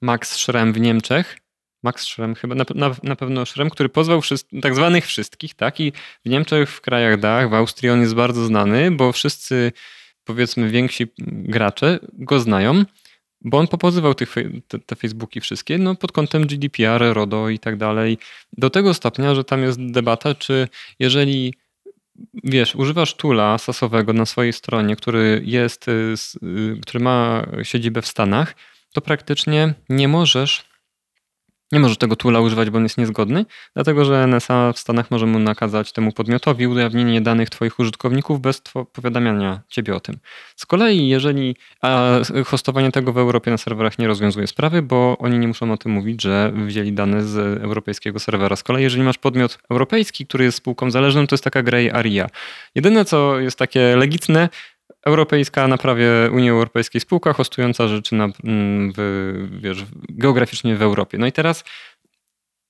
Max 0.00 0.36
Schremm 0.36 0.72
w 0.72 0.80
Niemczech, 0.80 1.38
Max 1.86 2.02
Schremm, 2.02 2.34
chyba 2.34 2.54
na, 2.54 2.64
na, 2.74 2.94
na 3.02 3.16
pewno 3.16 3.46
Schremm, 3.46 3.70
który 3.70 3.88
pozwał 3.88 4.20
tak 4.62 4.74
zwanych 4.74 5.06
wszystkich, 5.06 5.54
tak? 5.54 5.80
I 5.80 5.92
w 6.24 6.28
Niemczech, 6.28 6.70
w 6.70 6.80
krajach 6.80 7.20
Dach, 7.20 7.50
w 7.50 7.54
Austrii 7.54 7.90
on 7.90 8.00
jest 8.00 8.14
bardzo 8.14 8.44
znany, 8.44 8.90
bo 8.90 9.12
wszyscy, 9.12 9.72
powiedzmy, 10.24 10.70
więksi 10.70 11.06
gracze 11.28 11.98
go 12.12 12.40
znają, 12.40 12.84
bo 13.40 13.58
on 13.58 13.68
popozywał 13.68 14.14
tych, 14.14 14.34
te, 14.68 14.78
te 14.78 14.96
Facebooki 14.96 15.40
wszystkie, 15.40 15.78
no 15.78 15.94
pod 15.94 16.12
kątem 16.12 16.46
GDPR, 16.46 17.02
RODO 17.12 17.48
i 17.48 17.58
tak 17.58 17.76
dalej. 17.76 18.18
Do 18.52 18.70
tego 18.70 18.94
stopnia, 18.94 19.34
że 19.34 19.44
tam 19.44 19.62
jest 19.62 19.90
debata, 19.90 20.34
czy 20.34 20.68
jeżeli 20.98 21.54
wiesz, 22.44 22.74
używasz 22.74 23.14
tula 23.14 23.58
sasowego 23.58 24.12
na 24.12 24.26
swojej 24.26 24.52
stronie, 24.52 24.96
który 24.96 25.42
jest, 25.44 25.88
y, 25.88 26.14
y, 26.42 26.80
który 26.82 27.04
ma 27.04 27.46
siedzibę 27.62 28.02
w 28.02 28.06
Stanach, 28.06 28.54
to 28.92 29.00
praktycznie 29.00 29.74
nie 29.88 30.08
możesz 30.08 30.64
nie 31.72 31.80
możesz 31.80 31.98
tego 31.98 32.16
tula 32.16 32.40
używać, 32.40 32.70
bo 32.70 32.78
on 32.78 32.82
jest 32.82 32.98
niezgodny, 32.98 33.44
dlatego 33.74 34.04
że 34.04 34.24
NSA 34.26 34.72
w 34.72 34.78
Stanach 34.78 35.10
może 35.10 35.26
mu 35.26 35.38
nakazać 35.38 35.92
temu 35.92 36.12
podmiotowi 36.12 36.66
ujawnienie 36.66 37.20
danych 37.20 37.50
Twoich 37.50 37.78
użytkowników 37.78 38.40
bez 38.40 38.62
powiadamiania 38.92 39.60
Ciebie 39.68 39.94
o 39.94 40.00
tym. 40.00 40.18
Z 40.56 40.66
kolei, 40.66 41.08
jeżeli 41.08 41.56
a 41.82 42.10
hostowanie 42.46 42.92
tego 42.92 43.12
w 43.12 43.18
Europie 43.18 43.50
na 43.50 43.58
serwerach 43.58 43.98
nie 43.98 44.06
rozwiązuje 44.06 44.46
sprawy, 44.46 44.82
bo 44.82 45.18
oni 45.18 45.38
nie 45.38 45.48
muszą 45.48 45.72
o 45.72 45.76
tym 45.76 45.92
mówić, 45.92 46.22
że 46.22 46.52
wzięli 46.66 46.92
dane 46.92 47.22
z 47.22 47.62
europejskiego 47.62 48.18
serwera. 48.18 48.56
Z 48.56 48.62
kolei, 48.62 48.82
jeżeli 48.82 49.02
masz 49.02 49.18
podmiot 49.18 49.58
europejski, 49.70 50.26
który 50.26 50.44
jest 50.44 50.58
spółką 50.58 50.90
zależną, 50.90 51.26
to 51.26 51.34
jest 51.34 51.44
taka 51.44 51.62
grey 51.62 51.90
area. 51.90 52.26
Jedyne, 52.74 53.04
co 53.04 53.40
jest 53.40 53.58
takie 53.58 53.96
legitne, 53.96 54.48
europejska 55.06 55.68
na 55.68 55.78
prawie 55.78 56.08
Unii 56.32 56.50
Europejskiej 56.50 57.00
spółka 57.00 57.32
hostująca 57.32 57.88
rzeczy 57.88 58.14
na, 58.14 58.24
mm, 58.24 58.92
w, 58.96 59.58
wiesz, 59.60 59.84
geograficznie 60.08 60.76
w 60.76 60.82
Europie. 60.82 61.18
No 61.18 61.26
i 61.26 61.32
teraz 61.32 61.64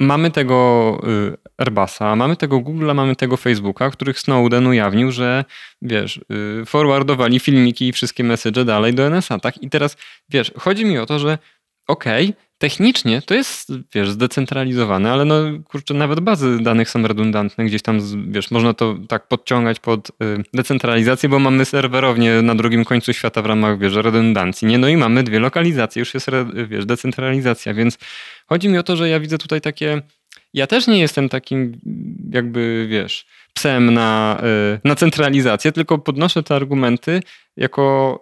mamy 0.00 0.30
tego 0.30 0.98
y, 1.08 1.36
Airbusa, 1.58 2.16
mamy 2.16 2.36
tego 2.36 2.56
Google'a, 2.56 2.94
mamy 2.94 3.16
tego 3.16 3.36
Facebooka, 3.36 3.90
których 3.90 4.20
Snowden 4.20 4.66
ujawnił, 4.66 5.12
że 5.12 5.44
wiesz, 5.82 6.20
y, 6.62 6.64
forwardowali 6.66 7.40
filmiki 7.40 7.88
i 7.88 7.92
wszystkie 7.92 8.24
message 8.24 8.64
dalej 8.64 8.94
do 8.94 9.10
NSA, 9.10 9.38
tak? 9.38 9.62
I 9.62 9.70
teraz, 9.70 9.96
wiesz, 10.28 10.52
chodzi 10.58 10.84
mi 10.84 10.98
o 10.98 11.06
to, 11.06 11.18
że 11.18 11.38
okej, 11.86 12.24
okay, 12.30 12.45
technicznie 12.58 13.22
to 13.22 13.34
jest, 13.34 13.72
wiesz, 13.94 14.10
zdecentralizowane, 14.10 15.12
ale 15.12 15.24
no 15.24 15.34
kurczę, 15.64 15.94
nawet 15.94 16.20
bazy 16.20 16.58
danych 16.62 16.90
są 16.90 17.06
redundantne, 17.06 17.64
gdzieś 17.64 17.82
tam, 17.82 18.00
wiesz, 18.32 18.50
można 18.50 18.74
to 18.74 18.96
tak 19.08 19.28
podciągać 19.28 19.80
pod 19.80 20.10
y, 20.10 20.12
decentralizację, 20.54 21.28
bo 21.28 21.38
mamy 21.38 21.64
serwerownię 21.64 22.42
na 22.42 22.54
drugim 22.54 22.84
końcu 22.84 23.12
świata 23.12 23.42
w 23.42 23.46
ramach, 23.46 23.78
wiesz, 23.78 23.94
redundancji, 23.94 24.68
nie? 24.68 24.78
No 24.78 24.88
i 24.88 24.96
mamy 24.96 25.22
dwie 25.22 25.38
lokalizacje, 25.38 26.00
już 26.00 26.14
jest, 26.14 26.30
wiesz, 26.68 26.86
decentralizacja, 26.86 27.74
więc 27.74 27.98
chodzi 28.46 28.68
mi 28.68 28.78
o 28.78 28.82
to, 28.82 28.96
że 28.96 29.08
ja 29.08 29.20
widzę 29.20 29.38
tutaj 29.38 29.60
takie, 29.60 30.02
ja 30.54 30.66
też 30.66 30.86
nie 30.86 31.00
jestem 31.00 31.28
takim 31.28 31.80
jakby, 32.32 32.86
wiesz, 32.90 33.26
psem 33.56 33.94
na, 33.94 34.40
y, 34.74 34.80
na 34.84 34.94
centralizację, 34.94 35.72
tylko 35.72 35.98
podnoszę 35.98 36.42
te 36.42 36.54
argumenty 36.54 37.20
jako 37.56 38.20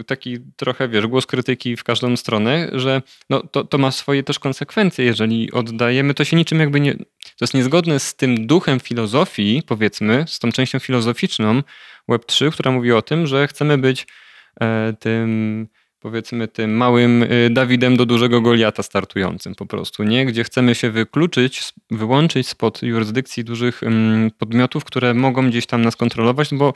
y, 0.00 0.04
taki 0.04 0.38
trochę, 0.56 0.88
wiesz, 0.88 1.06
głos 1.06 1.26
krytyki 1.26 1.76
w 1.76 1.84
każdą 1.84 2.16
stronę, 2.16 2.70
że 2.72 3.02
no, 3.30 3.42
to, 3.42 3.64
to 3.64 3.78
ma 3.78 3.90
swoje 3.90 4.22
też 4.22 4.38
konsekwencje, 4.38 5.04
jeżeli 5.04 5.52
oddajemy, 5.52 6.14
to 6.14 6.24
się 6.24 6.36
niczym 6.36 6.60
jakby 6.60 6.80
nie... 6.80 6.94
To 7.38 7.44
jest 7.44 7.54
niezgodne 7.54 8.00
z 8.00 8.14
tym 8.14 8.46
duchem 8.46 8.80
filozofii, 8.80 9.62
powiedzmy, 9.66 10.24
z 10.28 10.38
tą 10.38 10.52
częścią 10.52 10.78
filozoficzną 10.78 11.62
Web3, 12.08 12.52
która 12.52 12.70
mówi 12.70 12.92
o 12.92 13.02
tym, 13.02 13.26
że 13.26 13.48
chcemy 13.48 13.78
być 13.78 14.06
e, 14.60 14.94
tym 15.00 15.68
powiedzmy 16.00 16.48
tym 16.48 16.76
małym 16.76 17.22
y, 17.22 17.50
Dawidem 17.50 17.96
do 17.96 18.06
dużego 18.06 18.40
Goliata 18.40 18.82
startującym 18.82 19.54
po 19.54 19.66
prostu, 19.66 20.02
nie? 20.02 20.26
Gdzie 20.26 20.44
chcemy 20.44 20.74
się 20.74 20.90
wykluczyć, 20.90 21.72
wyłączyć 21.90 22.48
spod 22.48 22.82
jurysdykcji 22.82 23.44
dużych 23.44 23.80
podmiotów, 24.38 24.84
które 24.84 25.14
mogą 25.14 25.48
gdzieś 25.48 25.66
tam 25.66 25.82
nas 25.82 25.96
kontrolować, 25.96 26.48
bo 26.54 26.72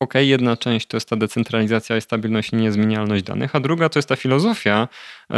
ok, 0.00 0.14
jedna 0.14 0.56
część 0.56 0.86
to 0.86 0.96
jest 0.96 1.08
ta 1.08 1.16
decentralizacja 1.16 1.96
i 1.96 2.00
stabilność 2.00 2.52
i 2.52 2.56
niezmienialność 2.56 3.24
danych, 3.24 3.56
a 3.56 3.60
druga 3.60 3.88
to 3.88 3.98
jest 3.98 4.08
ta 4.08 4.16
filozofia 4.16 4.88
yy, 5.30 5.36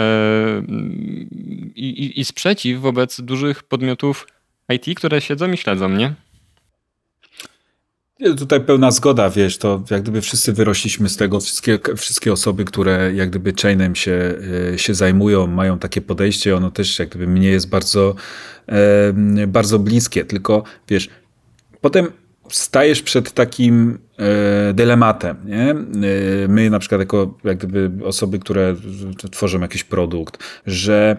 i, 1.74 2.20
i 2.20 2.24
sprzeciw 2.24 2.80
wobec 2.80 3.20
dużych 3.20 3.62
podmiotów 3.62 4.26
IT, 4.68 4.96
które 4.96 5.20
siedzą 5.20 5.52
i 5.52 5.56
śledzą, 5.56 5.88
nie? 5.88 6.14
Tutaj 8.38 8.60
pełna 8.60 8.90
zgoda, 8.90 9.30
wiesz, 9.30 9.58
to 9.58 9.82
jak 9.90 10.02
gdyby 10.02 10.20
wszyscy 10.20 10.52
wyrośliśmy 10.52 11.08
z 11.08 11.16
tego, 11.16 11.40
wszystkie, 11.40 11.78
wszystkie 11.96 12.32
osoby, 12.32 12.64
które 12.64 13.14
jak 13.14 13.30
gdyby 13.30 13.52
chainem 13.62 13.94
się, 13.94 14.34
e, 14.72 14.78
się 14.78 14.94
zajmują, 14.94 15.46
mają 15.46 15.78
takie 15.78 16.00
podejście, 16.00 16.56
ono 16.56 16.70
też 16.70 16.98
jak 16.98 17.08
gdyby 17.08 17.26
mnie 17.26 17.48
jest 17.48 17.68
bardzo, 17.68 18.14
e, 18.66 19.46
bardzo 19.46 19.78
bliskie, 19.78 20.24
tylko 20.24 20.62
wiesz, 20.88 21.08
potem 21.80 22.06
stajesz 22.48 23.02
przed 23.02 23.32
takim 23.32 23.98
e, 24.18 24.74
dylematem, 24.74 25.36
nie? 25.44 25.74
My 26.48 26.70
na 26.70 26.78
przykład 26.78 27.00
jako 27.00 27.38
jak 27.44 27.58
gdyby 27.58 28.06
osoby, 28.06 28.38
które 28.38 28.76
tworzą 29.30 29.60
jakiś 29.60 29.84
produkt, 29.84 30.38
że 30.66 31.16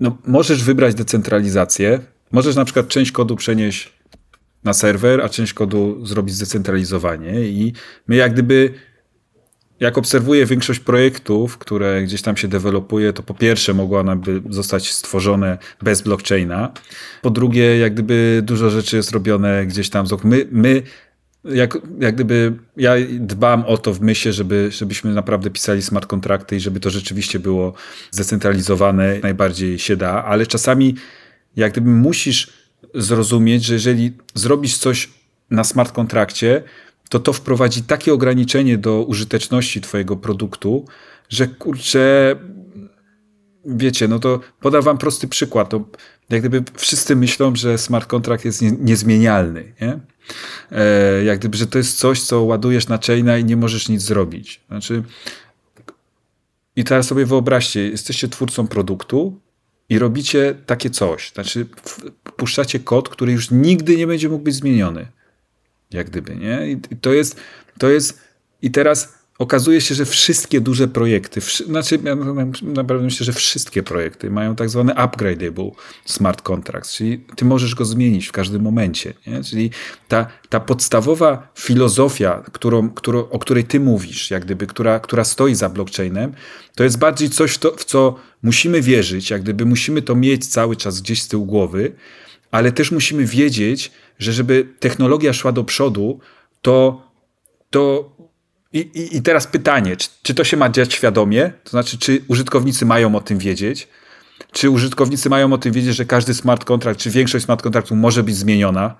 no, 0.00 0.18
możesz 0.26 0.64
wybrać 0.64 0.94
decentralizację, 0.94 2.00
możesz 2.32 2.56
na 2.56 2.64
przykład 2.64 2.88
część 2.88 3.12
kodu 3.12 3.36
przenieść 3.36 4.01
na 4.64 4.72
serwer, 4.72 5.20
a 5.20 5.28
część 5.28 5.52
kodu 5.52 6.06
zrobić 6.06 6.34
zdecentralizowanie. 6.34 7.40
I 7.40 7.72
my 8.08 8.16
jak 8.16 8.32
gdyby, 8.32 8.74
jak 9.80 9.98
obserwuję 9.98 10.46
większość 10.46 10.80
projektów, 10.80 11.58
które 11.58 12.02
gdzieś 12.02 12.22
tam 12.22 12.36
się 12.36 12.48
dewelopuje, 12.48 13.12
to 13.12 13.22
po 13.22 13.34
pierwsze 13.34 13.74
mogła 13.74 14.00
ona 14.00 14.16
by 14.16 14.42
zostać 14.50 14.92
stworzone 14.92 15.58
bez 15.82 16.02
blockchaina. 16.02 16.72
Po 17.22 17.30
drugie, 17.30 17.78
jak 17.78 17.92
gdyby 17.92 18.40
dużo 18.44 18.70
rzeczy 18.70 18.96
jest 18.96 19.10
robione 19.10 19.66
gdzieś 19.66 19.90
tam. 19.90 20.06
My, 20.24 20.46
my 20.50 20.82
jak, 21.44 21.78
jak 22.00 22.14
gdyby 22.14 22.52
ja 22.76 22.94
dbam 23.10 23.64
o 23.64 23.78
to 23.78 23.94
w 23.94 24.00
myśli, 24.00 24.32
żeby, 24.32 24.68
żebyśmy 24.72 25.14
naprawdę 25.14 25.50
pisali 25.50 25.82
smart 25.82 26.06
kontrakty 26.06 26.56
i 26.56 26.60
żeby 26.60 26.80
to 26.80 26.90
rzeczywiście 26.90 27.38
było 27.38 27.72
zdecentralizowane, 28.10 29.18
najbardziej 29.22 29.78
się 29.78 29.96
da, 29.96 30.24
ale 30.24 30.46
czasami 30.46 30.94
jak 31.56 31.72
gdyby 31.72 31.90
musisz 31.90 32.61
zrozumieć, 32.94 33.64
że 33.64 33.74
jeżeli 33.74 34.12
zrobisz 34.34 34.78
coś 34.78 35.10
na 35.50 35.64
smart 35.64 35.92
kontrakcie, 35.92 36.62
to 37.08 37.20
to 37.20 37.32
wprowadzi 37.32 37.82
takie 37.82 38.12
ograniczenie 38.12 38.78
do 38.78 39.04
użyteczności 39.04 39.80
twojego 39.80 40.16
produktu, 40.16 40.84
że 41.28 41.46
kurczę, 41.46 42.36
wiecie, 43.64 44.08
no 44.08 44.18
to 44.18 44.40
podam 44.60 44.82
wam 44.82 44.98
prosty 44.98 45.28
przykład. 45.28 45.70
To 45.70 45.84
jak 46.30 46.40
gdyby 46.40 46.62
wszyscy 46.74 47.16
myślą, 47.16 47.56
że 47.56 47.78
smart 47.78 48.06
kontrakt 48.06 48.44
jest 48.44 48.62
nie, 48.62 48.70
niezmienialny, 48.70 49.72
nie? 49.80 50.00
E, 50.72 51.24
jak 51.24 51.38
gdyby, 51.38 51.56
że 51.56 51.66
to 51.66 51.78
jest 51.78 51.98
coś, 51.98 52.22
co 52.22 52.42
ładujesz 52.42 52.88
na 52.88 52.98
chaina 53.06 53.38
i 53.38 53.44
nie 53.44 53.56
możesz 53.56 53.88
nic 53.88 54.02
zrobić. 54.02 54.60
Znaczy, 54.68 55.02
i 56.76 56.84
teraz 56.84 57.06
sobie 57.06 57.26
wyobraźcie, 57.26 57.88
jesteście 57.88 58.28
twórcą 58.28 58.66
produktu, 58.66 59.40
i 59.92 59.98
robicie 59.98 60.54
takie 60.66 60.90
coś. 60.90 61.32
Znaczy, 61.32 61.66
puszczacie 62.36 62.80
kod, 62.80 63.08
który 63.08 63.32
już 63.32 63.50
nigdy 63.50 63.96
nie 63.96 64.06
będzie 64.06 64.28
mógł 64.28 64.44
być 64.44 64.54
zmieniony. 64.54 65.06
Jak 65.90 66.10
gdyby, 66.10 66.36
nie? 66.36 66.70
I 66.70 66.96
to 66.96 67.12
jest, 67.12 67.40
to 67.78 67.88
jest, 67.88 68.20
i 68.62 68.70
teraz 68.70 69.21
okazuje 69.38 69.80
się, 69.80 69.94
że 69.94 70.04
wszystkie 70.04 70.60
duże 70.60 70.88
projekty, 70.88 71.40
znaczy 71.66 71.98
ja 72.04 72.14
naprawdę 72.62 73.04
myślę, 73.04 73.26
że 73.26 73.32
wszystkie 73.32 73.82
projekty 73.82 74.30
mają 74.30 74.56
tak 74.56 74.70
zwany 74.70 74.92
upgradable 75.04 75.70
smart 76.04 76.42
contracts, 76.42 76.96
czyli 76.96 77.24
ty 77.36 77.44
możesz 77.44 77.74
go 77.74 77.84
zmienić 77.84 78.26
w 78.26 78.32
każdym 78.32 78.62
momencie. 78.62 79.14
Nie? 79.26 79.44
Czyli 79.44 79.70
ta, 80.08 80.26
ta 80.48 80.60
podstawowa 80.60 81.48
filozofia, 81.54 82.42
którą, 82.52 82.90
którą, 82.90 83.28
o 83.28 83.38
której 83.38 83.64
ty 83.64 83.80
mówisz, 83.80 84.30
jak 84.30 84.44
gdyby, 84.44 84.66
która, 84.66 85.00
która 85.00 85.24
stoi 85.24 85.54
za 85.54 85.68
blockchainem, 85.68 86.32
to 86.74 86.84
jest 86.84 86.98
bardziej 86.98 87.30
coś, 87.30 87.58
to, 87.58 87.76
w 87.76 87.84
co 87.84 88.16
musimy 88.42 88.82
wierzyć, 88.82 89.30
jak 89.30 89.42
gdyby 89.42 89.66
musimy 89.66 90.02
to 90.02 90.14
mieć 90.14 90.46
cały 90.46 90.76
czas 90.76 91.00
gdzieś 91.00 91.22
z 91.22 91.28
tyłu 91.28 91.46
głowy, 91.46 91.92
ale 92.50 92.72
też 92.72 92.90
musimy 92.92 93.24
wiedzieć, 93.24 93.92
że 94.18 94.32
żeby 94.32 94.68
technologia 94.80 95.32
szła 95.32 95.52
do 95.52 95.64
przodu, 95.64 96.20
to, 96.62 97.02
to 97.70 98.11
i, 98.72 98.78
i, 98.78 99.16
I, 99.16 99.22
teraz 99.22 99.46
pytanie, 99.46 99.96
czy, 99.96 100.08
czy, 100.22 100.34
to 100.34 100.44
się 100.44 100.56
ma 100.56 100.68
dziać 100.68 100.94
świadomie? 100.94 101.52
To 101.64 101.70
znaczy, 101.70 101.98
czy 101.98 102.22
użytkownicy 102.28 102.86
mają 102.86 103.14
o 103.14 103.20
tym 103.20 103.38
wiedzieć? 103.38 103.88
Czy 104.52 104.70
użytkownicy 104.70 105.30
mają 105.30 105.52
o 105.52 105.58
tym 105.58 105.72
wiedzieć, 105.72 105.94
że 105.94 106.04
każdy 106.04 106.34
smart 106.34 106.64
contract, 106.64 107.00
czy 107.00 107.10
większość 107.10 107.44
smart 107.44 107.62
contractów 107.62 107.98
może 107.98 108.22
być 108.22 108.36
zmieniona? 108.36 108.94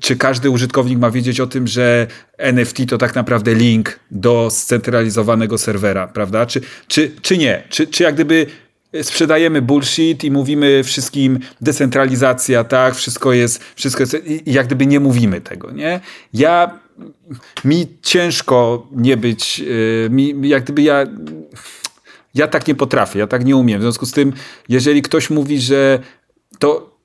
Czy 0.00 0.16
każdy 0.16 0.50
użytkownik 0.50 0.98
ma 0.98 1.10
wiedzieć 1.10 1.40
o 1.40 1.46
tym, 1.46 1.66
że 1.66 2.06
NFT 2.38 2.76
to 2.88 2.98
tak 2.98 3.14
naprawdę 3.14 3.54
link 3.54 4.00
do 4.10 4.48
scentralizowanego 4.50 5.58
serwera, 5.58 6.06
prawda? 6.06 6.46
Czy, 6.46 6.60
czy, 6.88 7.10
czy 7.22 7.38
nie? 7.38 7.62
Czy, 7.68 7.86
czy 7.86 8.02
jak 8.02 8.14
gdyby 8.14 8.46
sprzedajemy 9.02 9.62
bullshit 9.62 10.24
i 10.24 10.30
mówimy 10.30 10.84
wszystkim 10.84 11.38
decentralizacja, 11.60 12.64
tak, 12.64 12.94
wszystko 12.94 13.32
jest, 13.32 13.64
wszystko 13.74 14.02
jest, 14.02 14.16
i 14.26 14.52
jak 14.52 14.66
gdyby 14.66 14.86
nie 14.86 15.00
mówimy 15.00 15.40
tego, 15.40 15.70
nie? 15.70 16.00
Ja, 16.34 16.78
mi 17.64 17.86
ciężko 18.02 18.86
nie 18.92 19.16
być, 19.16 19.62
y, 19.66 20.08
mi, 20.10 20.48
jak 20.48 20.64
gdyby 20.64 20.82
ja, 20.82 21.06
ja 22.34 22.48
tak 22.48 22.68
nie 22.68 22.74
potrafię, 22.74 23.18
ja 23.18 23.26
tak 23.26 23.44
nie 23.44 23.56
umiem, 23.56 23.78
w 23.78 23.82
związku 23.82 24.06
z 24.06 24.12
tym, 24.12 24.32
jeżeli 24.68 25.02
ktoś 25.02 25.30
mówi, 25.30 25.60
że 25.60 25.98
to, 26.58 26.96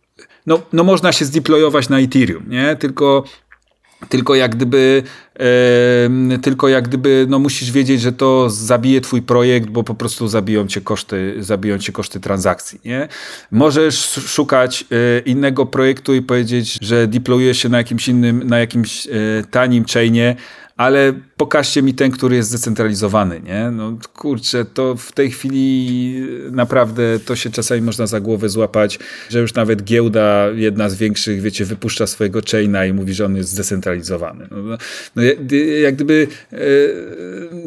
no, 0.46 0.62
no 0.74 0.84
można 0.84 1.12
się 1.12 1.26
zdeployować 1.26 1.90
na 1.90 2.00
Ethereum, 2.00 2.50
nie? 2.50 2.76
Tylko 2.76 3.24
tylko 4.10 4.36
jak 4.36 4.56
gdyby, 4.56 5.04
e, 5.40 6.40
tylko 6.42 6.68
jak 6.68 6.88
gdyby, 6.88 7.26
no 7.30 7.40
musisz 7.40 7.72
wiedzieć, 7.72 8.02
że 8.02 8.12
to 8.12 8.50
zabije 8.50 9.02
twój 9.02 9.22
projekt, 9.22 9.70
bo 9.70 9.84
po 9.84 9.96
prostu 9.96 10.28
zabiją 10.28 10.68
cię 10.68 10.82
koszty, 10.82 11.36
zabiją 11.40 11.78
cię 11.78 11.92
koszty 11.92 12.20
transakcji, 12.20 12.80
nie? 12.86 13.08
Możesz 13.52 14.00
szukać 14.10 14.86
e, 14.92 15.20
innego 15.20 15.66
projektu 15.66 16.16
i 16.16 16.22
powiedzieć, 16.22 16.78
że 16.82 17.08
deployujesz 17.08 17.58
się 17.58 17.70
na 17.70 17.78
jakimś 17.78 18.08
innym, 18.08 18.48
na 18.48 18.60
jakimś 18.60 19.08
e, 19.08 19.12
tanim 19.52 19.86
chainie, 19.94 20.36
ale 20.78 21.14
pokażcie 21.38 21.82
mi 21.82 21.94
ten, 21.94 22.12
który 22.12 22.36
jest 22.36 22.50
zdecentralizowany, 22.50 23.42
nie? 23.42 23.72
No 23.72 23.98
kurczę, 24.14 24.66
to 24.66 24.96
w 24.96 25.12
tej 25.12 25.32
chwili 25.32 26.14
naprawdę 26.52 27.20
to 27.26 27.36
się 27.36 27.50
czasami 27.50 27.82
można 27.82 28.08
za 28.08 28.20
głowę 28.20 28.50
złapać, 28.50 29.00
że 29.30 29.40
już 29.40 29.54
nawet 29.54 29.84
giełda, 29.84 30.48
jedna 30.56 30.90
z 30.90 30.96
większych, 30.96 31.42
wiecie, 31.42 31.66
wypuszcza 31.66 32.08
swojego 32.08 32.42
chaina 32.52 32.86
i 32.86 32.94
mówi, 32.94 33.14
że 33.14 33.26
on 33.26 33.36
jest 33.36 33.50
zdecentralizowany. 33.50 34.48
No, 34.52 34.58
no, 34.58 34.78
no 35.16 35.24
jak 35.82 35.96
gdyby 35.96 36.28
e, 36.54 36.58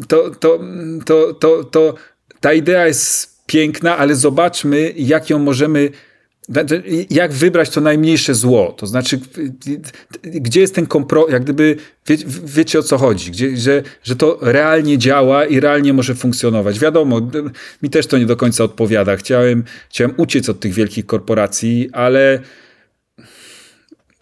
to, 0.09 0.31
to, 0.31 0.61
to, 1.05 1.35
to, 1.35 1.64
to 1.64 1.94
ta 2.40 2.53
idea 2.53 2.87
jest 2.87 3.40
piękna, 3.46 3.96
ale 3.96 4.14
zobaczmy, 4.14 4.92
jak 4.96 5.31
ją 5.31 5.38
możemy 5.38 5.90
jak 7.11 7.33
wybrać 7.33 7.71
to 7.71 7.81
najmniejsze 7.81 8.35
zło? 8.35 8.73
To 8.73 8.87
znaczy, 8.87 9.21
gdzie 10.25 10.61
jest 10.61 10.75
ten 10.75 10.87
kompromis, 10.87 11.33
jak 11.33 11.43
gdyby, 11.43 11.77
wie, 12.07 12.17
wiecie 12.45 12.79
o 12.79 12.83
co 12.83 12.99
chodzi, 12.99 13.31
gdzie, 13.31 13.57
że, 13.57 13.83
że 14.03 14.17
to 14.17 14.39
realnie 14.41 14.99
działa 14.99 15.45
i 15.45 15.61
realnie 15.61 15.93
może 15.93 16.15
funkcjonować. 16.15 16.79
Wiadomo, 16.79 17.31
mi 17.83 17.91
też 17.91 18.07
to 18.07 18.19
nie 18.19 18.27
do 18.27 18.37
końca 18.37 18.65
odpowiada. 18.65 19.17
Chciałem, 19.17 19.65
chciałem 19.89 20.15
uciec 20.17 20.49
od 20.49 20.61
tych 20.61 20.73
wielkich 20.73 21.07
korporacji, 21.07 21.89
ale 21.93 22.41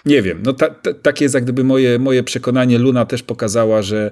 nie 0.05 0.23
wiem, 0.23 0.43
no 0.45 0.53
ta, 0.53 0.69
ta, 0.69 0.95
takie 0.95 1.25
jest 1.25 1.35
jak 1.35 1.45
gdyby 1.45 1.65
moje, 1.65 1.99
moje 1.99 2.23
przekonanie. 2.23 2.79
Luna 2.79 3.05
też 3.05 3.23
pokazała, 3.23 3.83
że 3.83 4.11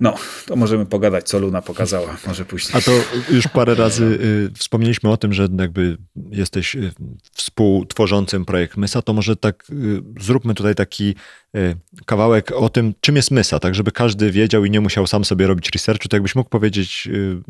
no, 0.00 0.14
to 0.46 0.56
możemy 0.56 0.86
pogadać, 0.86 1.28
co 1.28 1.38
Luna 1.38 1.62
pokazała, 1.62 2.16
może 2.26 2.44
później. 2.44 2.78
A 2.78 2.80
to 2.80 2.92
już 3.30 3.48
parę 3.48 3.74
razy 3.74 4.04
y, 4.04 4.50
wspomnieliśmy 4.58 5.10
o 5.10 5.16
tym, 5.16 5.32
że 5.32 5.48
jakby 5.58 5.96
jesteś 6.30 6.74
y, 6.76 6.92
współtworzącym 7.32 8.44
projekt 8.44 8.76
Mysa, 8.76 9.02
to 9.02 9.12
może 9.12 9.36
tak 9.36 9.64
y, 9.70 10.02
zróbmy 10.20 10.54
tutaj 10.54 10.74
taki 10.74 11.14
y, 11.56 11.76
kawałek 12.06 12.52
o 12.52 12.68
tym, 12.68 12.94
czym 13.00 13.16
jest 13.16 13.30
Mysa, 13.30 13.58
tak 13.58 13.74
żeby 13.74 13.92
każdy 13.92 14.30
wiedział 14.30 14.64
i 14.64 14.70
nie 14.70 14.80
musiał 14.80 15.06
sam 15.06 15.24
sobie 15.24 15.46
robić 15.46 15.70
researchu, 15.74 16.08
to 16.08 16.16
jakbyś 16.16 16.34
mógł 16.34 16.50
powiedzieć, 16.50 17.08
y, 17.12 17.42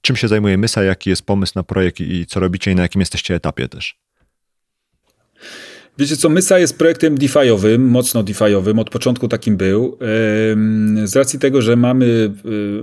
czym 0.00 0.16
się 0.16 0.28
zajmuje 0.28 0.58
Mysa, 0.58 0.82
jaki 0.82 1.10
jest 1.10 1.22
pomysł 1.22 1.52
na 1.56 1.62
projekt 1.62 2.00
i 2.00 2.26
co 2.26 2.40
robicie 2.40 2.70
i 2.70 2.74
na 2.74 2.82
jakim 2.82 3.00
jesteście 3.00 3.34
etapie 3.34 3.68
też. 3.68 3.98
Wiecie 5.98 6.16
co, 6.16 6.28
Mysa 6.28 6.58
jest 6.58 6.78
projektem 6.78 7.18
DeFi'owym, 7.18 7.78
mocno 7.78 8.24
DeFi'owym, 8.24 8.80
od 8.80 8.90
początku 8.90 9.28
takim 9.28 9.56
był. 9.56 9.98
Z 11.04 11.16
racji 11.16 11.38
tego, 11.38 11.62
że 11.62 11.76
mamy 11.76 12.06
y, 12.06 12.30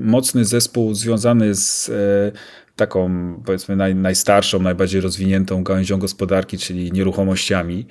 mocny 0.02 0.46
zespół 0.46 0.94
związany 0.94 1.56
z 1.56 1.90
e, 1.90 2.32
taką, 2.76 3.10
powiedzmy, 3.46 3.76
naj, 3.76 3.96
najstarszą, 3.96 4.62
najbardziej 4.62 5.02
rozwiniętą 5.02 5.64
gałęzią 5.64 6.00
gospodarki, 6.00 6.58
czyli 6.58 6.92
nieruchomościami, 6.92 7.86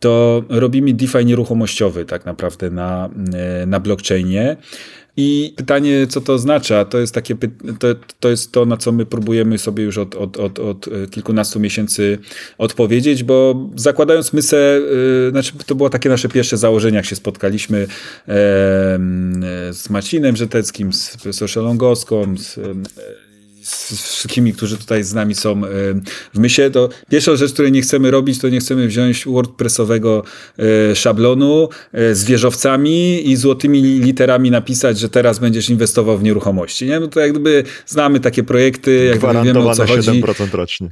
to 0.00 0.42
robimy 0.48 0.94
DeFi 0.94 1.24
nieruchomościowy 1.24 2.04
tak 2.04 2.24
naprawdę 2.24 2.70
na, 2.70 3.10
e, 3.34 3.66
na 3.66 3.80
blockchainie. 3.80 4.56
I 5.16 5.54
pytanie, 5.56 6.06
co 6.06 6.20
to 6.20 6.32
oznacza, 6.32 6.84
to 6.84 6.98
jest 6.98 7.14
takie, 7.14 7.36
to, 7.78 7.88
to 8.20 8.28
jest 8.28 8.52
to, 8.52 8.66
na 8.66 8.76
co 8.76 8.92
my 8.92 9.06
próbujemy 9.06 9.58
sobie 9.58 9.84
już 9.84 9.98
od, 9.98 10.14
od, 10.14 10.38
od, 10.38 10.58
od 10.58 10.88
kilkunastu 11.10 11.60
miesięcy 11.60 12.18
odpowiedzieć, 12.58 13.24
bo 13.24 13.68
zakładając 13.76 14.32
mysę, 14.32 14.80
yy, 15.24 15.30
znaczy 15.30 15.52
to 15.66 15.74
było 15.74 15.90
takie 15.90 16.08
nasze 16.08 16.28
pierwsze 16.28 16.56
założenie, 16.56 16.96
jak 16.96 17.06
się 17.06 17.16
spotkaliśmy 17.16 17.78
yy, 17.78 17.86
z 19.72 19.90
Macinem 19.90 20.36
Żeteckim, 20.36 20.92
z 20.92 21.16
profesorem 21.16 21.66
Longoską, 21.66 22.38
z 22.38 22.56
yy, 22.56 22.74
z 23.62 23.92
wszystkimi, 23.92 24.52
którzy 24.52 24.78
tutaj 24.78 25.04
z 25.04 25.14
nami 25.14 25.34
są 25.34 25.60
w 26.34 26.38
myśle, 26.38 26.70
to 26.70 26.88
pierwsza 27.10 27.36
rzecz, 27.36 27.52
której 27.52 27.72
nie 27.72 27.82
chcemy 27.82 28.10
robić, 28.10 28.38
to 28.38 28.48
nie 28.48 28.60
chcemy 28.60 28.86
wziąć 28.86 29.24
WordPressowego 29.24 30.24
szablonu 30.94 31.68
z 32.12 32.24
wieżowcami 32.24 33.30
i 33.30 33.36
złotymi 33.36 33.82
literami 33.82 34.50
napisać, 34.50 34.98
że 34.98 35.08
teraz 35.08 35.38
będziesz 35.38 35.70
inwestował 35.70 36.18
w 36.18 36.22
nieruchomości. 36.22 36.86
Nie? 36.86 37.00
No 37.00 37.08
to 37.08 37.20
jak 37.20 37.30
gdyby 37.30 37.64
znamy 37.86 38.20
takie 38.20 38.42
projekty, 38.42 39.04
jak 39.04 39.44
wiemy 39.44 39.68
o 39.68 39.74
co 39.74 39.86
chodzi. 39.86 40.22
7% 40.22 40.54
rocznie. 40.54 40.90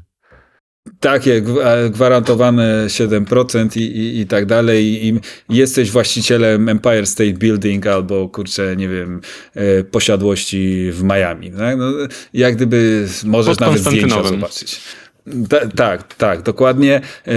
Takie, 1.01 1.43
gwarantowane 1.91 2.87
7% 2.87 3.78
i, 3.78 3.81
i, 3.81 4.20
i 4.20 4.26
tak 4.26 4.47
dalej. 4.47 5.07
I 5.07 5.20
jesteś 5.49 5.91
właścicielem 5.91 6.68
Empire 6.68 7.07
State 7.07 7.33
Building 7.33 7.87
albo, 7.87 8.28
kurczę, 8.28 8.76
nie 8.76 8.89
wiem, 8.89 9.20
e, 9.55 9.85
posiadłości 9.85 10.91
w 10.93 11.03
Miami. 11.03 11.53
Tak? 11.53 11.78
No, 11.78 11.93
jak 12.33 12.57
gdyby 12.57 13.09
możesz 13.24 13.57
Pod 13.57 13.61
nawet 13.61 13.83
zdjęcia 13.83 14.22
zobaczyć. 14.24 14.81
Ta, 15.49 15.68
tak, 15.68 16.14
tak, 16.14 16.43
dokładnie. 16.43 17.01
Yy, 17.27 17.33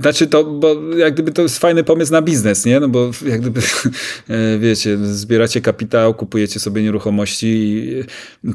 znaczy 0.00 0.26
to, 0.26 0.44
bo 0.44 0.76
jak 0.96 1.14
gdyby 1.14 1.32
to 1.32 1.42
jest 1.42 1.58
fajny 1.58 1.84
pomysł 1.84 2.12
na 2.12 2.22
biznes, 2.22 2.64
nie? 2.64 2.80
No 2.80 2.88
bo 2.88 3.10
jak 3.26 3.40
gdyby, 3.40 3.60
e, 4.28 4.58
wiecie, 4.58 4.98
zbieracie 5.02 5.60
kapitał, 5.60 6.14
kupujecie 6.14 6.60
sobie 6.60 6.82
nieruchomości 6.82 7.86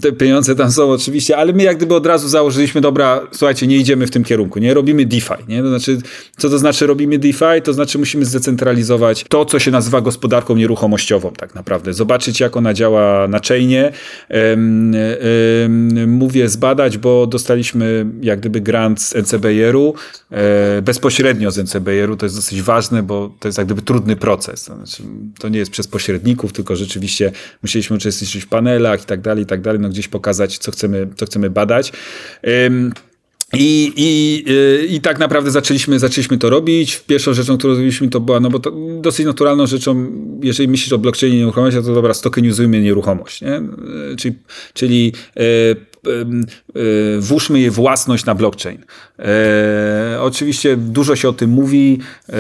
te 0.02 0.12
pieniądze 0.12 0.56
tam 0.56 0.72
są 0.72 0.92
oczywiście, 0.92 1.38
ale 1.38 1.54
my 1.54 1.64
jak 1.64 1.78
gdyby 1.78 1.96
od 1.96 2.06
razu 2.06 2.28
założyliśmy, 2.28 2.82
dobra, 2.82 3.28
słuchajcie, 3.32 3.68
nie 3.68 3.78
idziemy 3.78 4.08
w 4.08 4.12
tym 4.12 4.24
kierunku, 4.24 4.60
nie? 4.60 4.74
Robimy 4.74 5.06
DeFi, 5.06 5.34
nie? 5.48 5.62
To 5.62 5.70
znaczy, 5.70 5.98
co 6.38 6.50
to 6.50 6.58
znaczy 6.58 6.88
robimy 6.88 7.20
DeFi? 7.20 7.62
To 7.64 7.74
znaczy 7.74 7.98
musimy 7.98 8.26
zdecentralizować 8.26 9.26
to, 9.30 9.46
co 9.46 9.60
się 9.60 9.72
nazywa 9.72 10.02
gospodarką 10.02 10.56
nieruchomościową 10.56 11.32
tak 11.32 11.56
naprawdę. 11.56 11.94
Zobaczyć, 11.94 12.40
jak 12.40 12.58
ona 12.58 12.74
działa 12.74 13.28
na 13.28 13.40
chainie. 13.48 13.92
mówię 16.08 16.50
zbadać, 16.50 16.98
bo 16.98 17.28
dostaliśmy 17.28 17.85
jak 18.22 18.40
gdyby 18.40 18.62
grant 18.62 19.02
z 19.02 19.16
NCBR-u, 19.16 19.94
e, 20.32 20.82
bezpośrednio 20.82 21.52
z 21.52 21.58
NCBR-u, 21.58 22.18
to 22.18 22.26
jest 22.26 22.36
dosyć 22.36 22.62
ważne, 22.62 23.04
bo 23.04 23.36
to 23.40 23.48
jest 23.48 23.58
jak 23.58 23.68
gdyby 23.68 23.82
trudny 23.82 24.16
proces. 24.16 24.64
To, 24.64 24.76
znaczy, 24.76 25.04
to 25.40 25.50
nie 25.50 25.60
jest 25.60 25.72
przez 25.72 25.88
pośredników, 25.88 26.54
tylko 26.54 26.76
rzeczywiście 26.76 27.32
musieliśmy 27.64 27.96
uczestniczyć 27.96 28.44
w 28.44 28.48
panelach 28.48 29.04
i 29.04 29.06
tak 29.06 29.22
dalej, 29.22 29.44
i 29.44 29.48
tak 29.48 29.62
dalej, 29.62 29.82
no 29.82 29.90
gdzieś 29.90 30.08
pokazać, 30.08 30.58
co 30.58 30.72
chcemy, 30.72 31.08
co 31.16 31.26
chcemy 31.26 31.50
badać. 31.50 31.92
I, 33.54 33.94
i, 33.96 34.44
y, 34.52 34.86
I 34.86 35.02
tak 35.02 35.20
naprawdę 35.20 35.52
zaczęliśmy, 35.52 36.00
zaczęliśmy 36.00 36.38
to 36.38 36.50
robić. 36.50 36.98
Pierwszą 37.08 37.34
rzeczą, 37.34 37.58
którą 37.58 37.74
zrobiliśmy, 37.74 38.10
to 38.10 38.20
była, 38.20 38.40
no 38.40 38.50
bo 38.50 38.60
to 38.60 38.72
dosyć 39.02 39.26
naturalną 39.26 39.68
rzeczą, 39.68 40.12
jeżeli 40.44 40.70
myślisz 40.70 40.94
o 40.94 40.98
blockchainie 40.98 41.38
nieruchomości, 41.38 41.80
to 41.82 41.94
dobra, 41.94 42.14
stokenizujmy 42.14 42.82
nieruchomość. 42.82 43.42
Nie? 43.42 43.62
Czyli, 44.18 44.36
czyli 44.74 45.14
e, 45.38 45.42
włóżmy 47.20 47.60
jej 47.60 47.70
własność 47.70 48.26
na 48.26 48.36
blockchain. 48.36 48.86
E, 49.20 50.18
oczywiście 50.22 50.78
dużo 50.78 51.16
się 51.16 51.30
o 51.30 51.34
tym 51.34 51.50
mówi. 51.50 52.00
E, 52.30 52.34
e, 52.34 52.38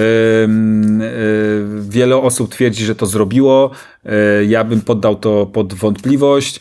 wiele 1.90 2.18
osób 2.18 2.52
twierdzi, 2.52 2.86
że 2.86 2.96
to 2.96 3.06
zrobiło. 3.06 3.72
E, 4.06 4.46
ja 4.46 4.64
bym 4.64 4.82
poddał 4.82 5.16
to 5.16 5.46
pod 5.46 5.74
wątpliwość. 5.74 6.60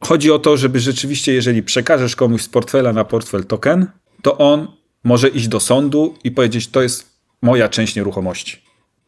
Chodzi 0.00 0.30
o 0.30 0.38
to, 0.38 0.56
żeby 0.56 0.80
rzeczywiście, 0.80 1.34
jeżeli 1.34 1.62
przekażesz 1.62 2.16
komuś 2.16 2.42
z 2.42 2.48
portfela 2.48 2.92
na 2.92 3.04
portfel 3.04 3.44
token, 3.44 3.86
to 4.22 4.38
on 4.38 4.68
może 5.04 5.28
iść 5.28 5.48
do 5.48 5.60
sądu 5.60 6.14
i 6.24 6.30
powiedzieć, 6.30 6.68
to 6.68 6.82
jest 6.82 7.18
moja 7.42 7.68
część 7.68 7.96
nieruchomości. 7.96 8.62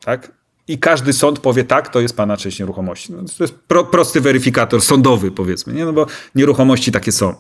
Tak? 0.05 0.40
I 0.71 0.79
każdy 0.79 1.13
sąd 1.13 1.39
powie, 1.39 1.65
tak, 1.65 1.89
to 1.89 2.01
jest 2.01 2.17
pana 2.17 2.37
część 2.37 2.59
nieruchomości. 2.59 3.13
No, 3.13 3.19
to 3.39 3.45
jest 3.45 3.55
pro, 3.55 3.85
prosty 3.85 4.21
weryfikator 4.21 4.83
sądowy, 4.83 5.31
powiedzmy, 5.31 5.73
nie? 5.73 5.85
No 5.85 5.93
bo 5.93 6.07
nieruchomości 6.35 6.93
takie 6.93 7.13
są. 7.13 7.35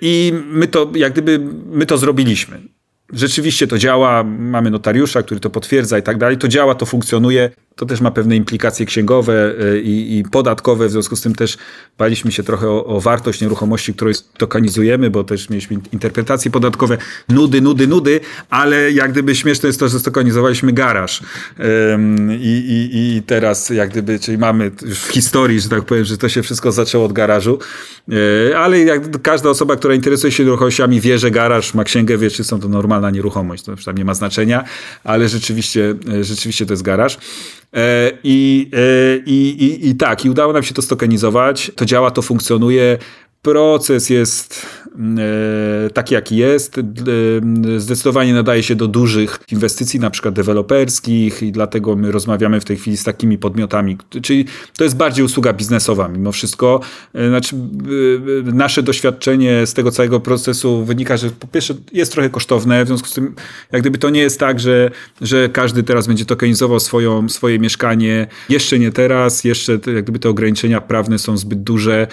I 0.00 0.32
my 0.46 0.66
to, 0.66 0.90
jak 0.94 1.12
gdyby, 1.12 1.38
my 1.66 1.86
to 1.86 1.98
zrobiliśmy. 1.98 2.60
Rzeczywiście 3.12 3.66
to 3.66 3.78
działa, 3.78 4.24
mamy 4.24 4.70
notariusza, 4.70 5.22
który 5.22 5.40
to 5.40 5.50
potwierdza 5.50 5.98
i 5.98 6.02
tak 6.02 6.18
dalej. 6.18 6.38
To 6.38 6.48
działa, 6.48 6.74
to 6.74 6.86
funkcjonuje. 6.86 7.50
To 7.76 7.86
też 7.86 8.00
ma 8.00 8.10
pewne 8.10 8.36
implikacje 8.36 8.86
księgowe 8.86 9.54
y, 9.60 9.80
i, 9.80 10.18
i 10.18 10.24
podatkowe, 10.24 10.88
w 10.88 10.90
związku 10.90 11.16
z 11.16 11.20
tym 11.20 11.34
też 11.34 11.56
baliśmy 11.98 12.32
się 12.32 12.42
trochę 12.42 12.68
o, 12.68 12.86
o 12.86 13.00
wartość 13.00 13.40
nieruchomości, 13.40 13.94
którą 13.94 14.10
tokenizujemy, 14.36 15.10
bo 15.10 15.24
też 15.24 15.50
mieliśmy 15.50 15.78
interpretacje 15.92 16.50
podatkowe. 16.50 16.98
Nudy, 17.28 17.60
nudy, 17.60 17.86
nudy, 17.86 18.20
ale 18.50 18.92
jak 18.92 19.12
gdyby 19.12 19.34
śmieszne 19.34 19.66
jest 19.66 19.80
to, 19.80 19.88
że 19.88 20.00
stokonizowaliśmy 20.00 20.72
garaż. 20.72 21.22
I, 22.40 22.90
i, 22.92 23.16
I 23.16 23.22
teraz 23.22 23.70
jak 23.70 23.90
gdyby, 23.90 24.18
czyli 24.18 24.38
mamy 24.38 24.70
już 24.82 24.98
w 24.98 25.10
historii, 25.10 25.60
że 25.60 25.68
tak 25.68 25.84
powiem, 25.84 26.04
że 26.04 26.18
to 26.18 26.28
się 26.28 26.42
wszystko 26.42 26.72
zaczęło 26.72 27.04
od 27.04 27.12
garażu, 27.12 27.58
y, 28.12 28.56
ale 28.56 28.78
jak 28.78 29.22
każda 29.22 29.50
osoba, 29.50 29.76
która 29.76 29.94
interesuje 29.94 30.32
się 30.32 30.44
nieruchomościami 30.44 31.00
wie, 31.00 31.18
że 31.18 31.30
garaż 31.30 31.74
ma 31.74 31.84
księgę, 31.84 32.18
wie, 32.18 32.30
czy 32.30 32.44
są 32.44 32.60
to 32.60 32.68
normalna 32.68 33.10
nieruchomość. 33.10 33.62
To 33.62 33.72
tam 33.84 33.98
nie 33.98 34.04
ma 34.04 34.14
znaczenia, 34.14 34.64
ale 35.04 35.28
rzeczywiście, 35.28 35.94
y, 36.14 36.24
rzeczywiście 36.24 36.66
to 36.66 36.72
jest 36.72 36.82
garaż. 36.82 37.18
E, 37.74 38.12
I, 38.24 38.70
e, 38.72 39.16
i, 39.26 39.64
i, 39.64 39.88
I 39.88 39.94
tak, 39.94 40.24
i 40.24 40.30
udało 40.30 40.52
nam 40.52 40.62
się 40.62 40.74
to 40.74 40.82
stokenizować. 40.82 41.72
To 41.76 41.84
działa, 41.84 42.10
to 42.10 42.22
funkcjonuje. 42.22 42.98
Proces 43.44 44.10
jest 44.10 44.66
E, 45.86 45.90
taki, 45.90 46.14
jaki 46.14 46.36
jest. 46.36 46.78
E, 46.78 46.82
zdecydowanie 47.80 48.34
nadaje 48.34 48.62
się 48.62 48.74
do 48.74 48.88
dużych 48.88 49.40
inwestycji, 49.52 50.00
na 50.00 50.10
przykład 50.10 50.34
deweloperskich 50.34 51.42
i 51.42 51.52
dlatego 51.52 51.96
my 51.96 52.12
rozmawiamy 52.12 52.60
w 52.60 52.64
tej 52.64 52.76
chwili 52.76 52.96
z 52.96 53.04
takimi 53.04 53.38
podmiotami. 53.38 53.98
Czyli 54.22 54.44
to 54.76 54.84
jest 54.84 54.96
bardziej 54.96 55.24
usługa 55.24 55.52
biznesowa 55.52 56.08
mimo 56.08 56.32
wszystko. 56.32 56.80
E, 57.14 57.28
znaczy, 57.28 57.56
nasze 58.44 58.82
doświadczenie 58.82 59.66
z 59.66 59.74
tego 59.74 59.90
całego 59.90 60.20
procesu 60.20 60.84
wynika, 60.84 61.16
że 61.16 61.30
po 61.30 61.46
pierwsze 61.46 61.74
jest 61.92 62.12
trochę 62.12 62.30
kosztowne, 62.30 62.84
w 62.84 62.86
związku 62.86 63.08
z 63.08 63.12
tym 63.12 63.34
jak 63.72 63.82
gdyby 63.82 63.98
to 63.98 64.10
nie 64.10 64.20
jest 64.20 64.40
tak, 64.40 64.60
że, 64.60 64.90
że 65.20 65.48
każdy 65.48 65.82
teraz 65.82 66.06
będzie 66.06 66.24
tokenizował 66.24 66.80
swoją, 66.80 67.28
swoje 67.28 67.58
mieszkanie. 67.58 68.26
Jeszcze 68.48 68.78
nie 68.78 68.92
teraz, 68.92 69.44
jeszcze 69.44 69.72
jak 69.72 70.02
gdyby 70.02 70.18
te 70.18 70.28
ograniczenia 70.28 70.80
prawne 70.80 71.18
są 71.18 71.36
zbyt 71.36 71.62
duże, 71.62 72.06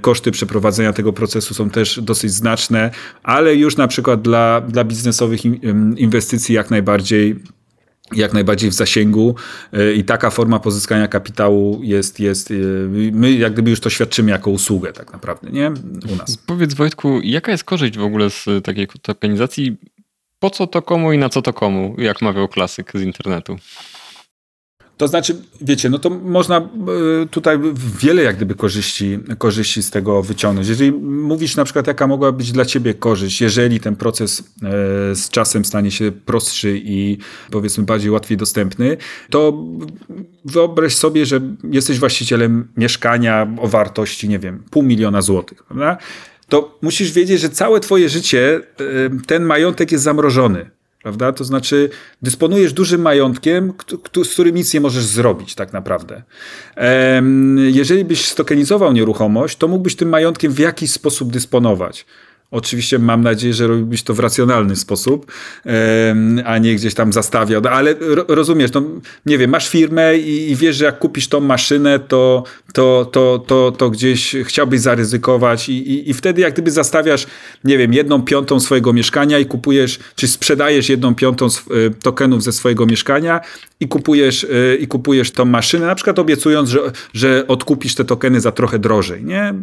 koszty 0.00 0.30
przeprowadzenia 0.30 0.57
tego 0.94 1.12
procesu 1.12 1.54
są 1.54 1.70
też 1.70 2.00
dosyć 2.00 2.32
znaczne, 2.32 2.90
ale 3.22 3.54
już 3.54 3.76
na 3.76 3.88
przykład 3.88 4.22
dla, 4.22 4.60
dla 4.60 4.84
biznesowych 4.84 5.44
inwestycji 5.96 6.54
jak 6.54 6.70
najbardziej 6.70 7.36
jak 8.12 8.32
najbardziej 8.32 8.70
w 8.70 8.74
zasięgu 8.74 9.34
e, 9.72 9.92
i 9.92 10.04
taka 10.04 10.30
forma 10.30 10.60
pozyskania 10.60 11.08
kapitału 11.08 11.80
jest, 11.82 12.20
jest, 12.20 12.50
e, 12.50 12.54
my 13.12 13.32
jak 13.32 13.52
gdyby 13.52 13.70
już 13.70 13.80
to 13.80 13.90
świadczymy 13.90 14.30
jako 14.30 14.50
usługę 14.50 14.92
tak 14.92 15.12
naprawdę, 15.12 15.50
nie? 15.50 15.72
U 16.12 16.16
nas. 16.16 16.36
Powiedz 16.36 16.74
Wojtku, 16.74 17.20
jaka 17.22 17.52
jest 17.52 17.64
korzyść 17.64 17.98
w 17.98 18.02
ogóle 18.02 18.30
z 18.30 18.46
takiej 18.64 18.88
tokenizacji? 19.02 19.76
Po 20.38 20.50
co 20.50 20.66
to 20.66 20.82
komu 20.82 21.12
i 21.12 21.18
na 21.18 21.28
co 21.28 21.42
to 21.42 21.52
komu, 21.52 21.94
jak 21.98 22.22
mawiał 22.22 22.48
klasyk 22.48 22.92
z 22.94 23.00
internetu? 23.00 23.56
To 24.98 25.08
znaczy, 25.08 25.36
wiecie, 25.60 25.90
no 25.90 25.98
to 25.98 26.10
można 26.10 26.56
e, 26.56 26.68
tutaj 27.30 27.58
wiele 28.00 28.22
jak 28.22 28.36
gdyby 28.36 28.54
korzyści, 28.54 29.18
korzyści 29.38 29.82
z 29.82 29.90
tego 29.90 30.22
wyciągnąć. 30.22 30.68
Jeżeli 30.68 30.92
mówisz 31.02 31.56
na 31.56 31.64
przykład, 31.64 31.86
jaka 31.86 32.06
mogła 32.06 32.32
być 32.32 32.52
dla 32.52 32.64
ciebie 32.64 32.94
korzyść, 32.94 33.40
jeżeli 33.40 33.80
ten 33.80 33.96
proces 33.96 34.40
e, 34.40 34.44
z 35.14 35.28
czasem 35.30 35.64
stanie 35.64 35.90
się 35.90 36.12
prostszy 36.12 36.80
i 36.84 37.18
powiedzmy 37.50 37.84
bardziej 37.84 38.10
łatwiej 38.10 38.36
dostępny, 38.36 38.96
to 39.30 39.64
wyobraź 40.44 40.94
sobie, 40.94 41.26
że 41.26 41.40
jesteś 41.70 41.98
właścicielem 41.98 42.68
mieszkania 42.76 43.54
o 43.60 43.68
wartości, 43.68 44.28
nie 44.28 44.38
wiem, 44.38 44.62
pół 44.70 44.82
miliona 44.82 45.22
złotych, 45.22 45.64
prawda? 45.64 45.96
To 46.48 46.78
musisz 46.82 47.12
wiedzieć, 47.12 47.40
że 47.40 47.50
całe 47.50 47.80
twoje 47.80 48.08
życie 48.08 48.60
e, 48.80 49.26
ten 49.26 49.44
majątek 49.44 49.92
jest 49.92 50.04
zamrożony 50.04 50.77
prawda? 51.02 51.32
To 51.32 51.44
znaczy 51.44 51.90
dysponujesz 52.22 52.72
dużym 52.72 53.00
majątkiem, 53.00 53.72
z 54.24 54.32
którym 54.32 54.54
nic 54.54 54.74
nie 54.74 54.80
możesz 54.80 55.04
zrobić 55.04 55.54
tak 55.54 55.72
naprawdę. 55.72 56.22
Jeżeli 57.72 58.04
byś 58.04 58.28
stokenizował 58.28 58.92
nieruchomość, 58.92 59.56
to 59.56 59.68
mógłbyś 59.68 59.96
tym 59.96 60.08
majątkiem 60.08 60.52
w 60.52 60.58
jakiś 60.58 60.90
sposób 60.90 61.32
dysponować. 61.32 62.06
Oczywiście 62.50 62.98
mam 62.98 63.22
nadzieję, 63.22 63.54
że 63.54 63.66
robiłbyś 63.66 64.02
to 64.02 64.14
w 64.14 64.18
racjonalny 64.18 64.76
sposób, 64.76 65.32
a 66.44 66.58
nie 66.58 66.74
gdzieś 66.74 66.94
tam 66.94 67.12
zastawiał. 67.12 67.60
No, 67.62 67.70
ale 67.70 67.94
ro, 68.00 68.24
rozumiesz, 68.28 68.72
no, 68.72 68.82
nie 69.26 69.38
wiem, 69.38 69.50
masz 69.50 69.68
firmę 69.68 70.18
i, 70.18 70.56
wiesz, 70.56 70.76
że 70.76 70.84
jak 70.84 70.98
kupisz 70.98 71.28
tą 71.28 71.40
maszynę, 71.40 71.98
to, 71.98 72.44
to, 72.72 73.08
to, 73.12 73.44
to, 73.46 73.72
to 73.72 73.90
gdzieś 73.90 74.36
chciałbyś 74.44 74.80
zaryzykować 74.80 75.68
i, 75.68 75.72
i, 75.72 76.10
i 76.10 76.14
wtedy 76.14 76.40
jak 76.40 76.52
gdyby 76.52 76.70
zastawiasz, 76.70 77.26
nie 77.64 77.78
wiem, 77.78 77.92
jedną 77.92 78.22
piątą 78.22 78.60
swojego 78.60 78.92
mieszkania 78.92 79.38
i 79.38 79.46
kupujesz, 79.46 79.98
czy 80.16 80.28
sprzedajesz 80.28 80.88
jedną 80.88 81.14
piątą 81.14 81.46
y, 81.46 81.50
tokenów 82.02 82.42
ze 82.42 82.52
swojego 82.52 82.86
mieszkania 82.86 83.40
i 83.80 83.88
kupujesz, 83.88 84.44
y, 84.44 84.78
i 84.80 84.86
kupujesz 84.86 85.30
tą 85.30 85.44
maszynę, 85.44 85.86
na 85.86 85.94
przykład 85.94 86.18
obiecując, 86.18 86.70
że, 86.70 86.80
że 87.12 87.44
odkupisz 87.48 87.94
te 87.94 88.04
tokeny 88.04 88.40
za 88.40 88.52
trochę 88.52 88.78
drożej, 88.78 89.24
nie? 89.24 89.54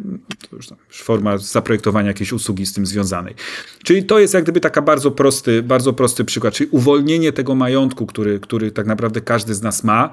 To 0.50 0.56
już 0.56 0.68
tam 0.68 0.78
już 0.88 1.02
forma 1.02 1.38
zaprojektowania 1.38 2.08
jakiejś 2.08 2.34
usługi 2.34 2.66
tym 2.76 2.86
związanej. 2.86 3.36
Czyli 3.84 4.04
to 4.04 4.20
jest 4.20 4.34
jak 4.34 4.44
gdyby 4.44 4.60
taka 4.60 4.82
bardzo 4.82 5.12
prosty, 5.12 5.64
bardzo 5.64 5.94
prosty 5.94 6.26
przykład, 6.26 6.54
czyli 6.54 6.70
uwolnienie 6.72 7.34
tego 7.34 7.56
majątku, 7.56 8.06
który, 8.06 8.40
który 8.40 8.72
tak 8.72 8.86
naprawdę 8.86 9.22
każdy 9.22 9.56
z 9.56 9.62
nas 9.62 9.84
ma. 9.84 10.10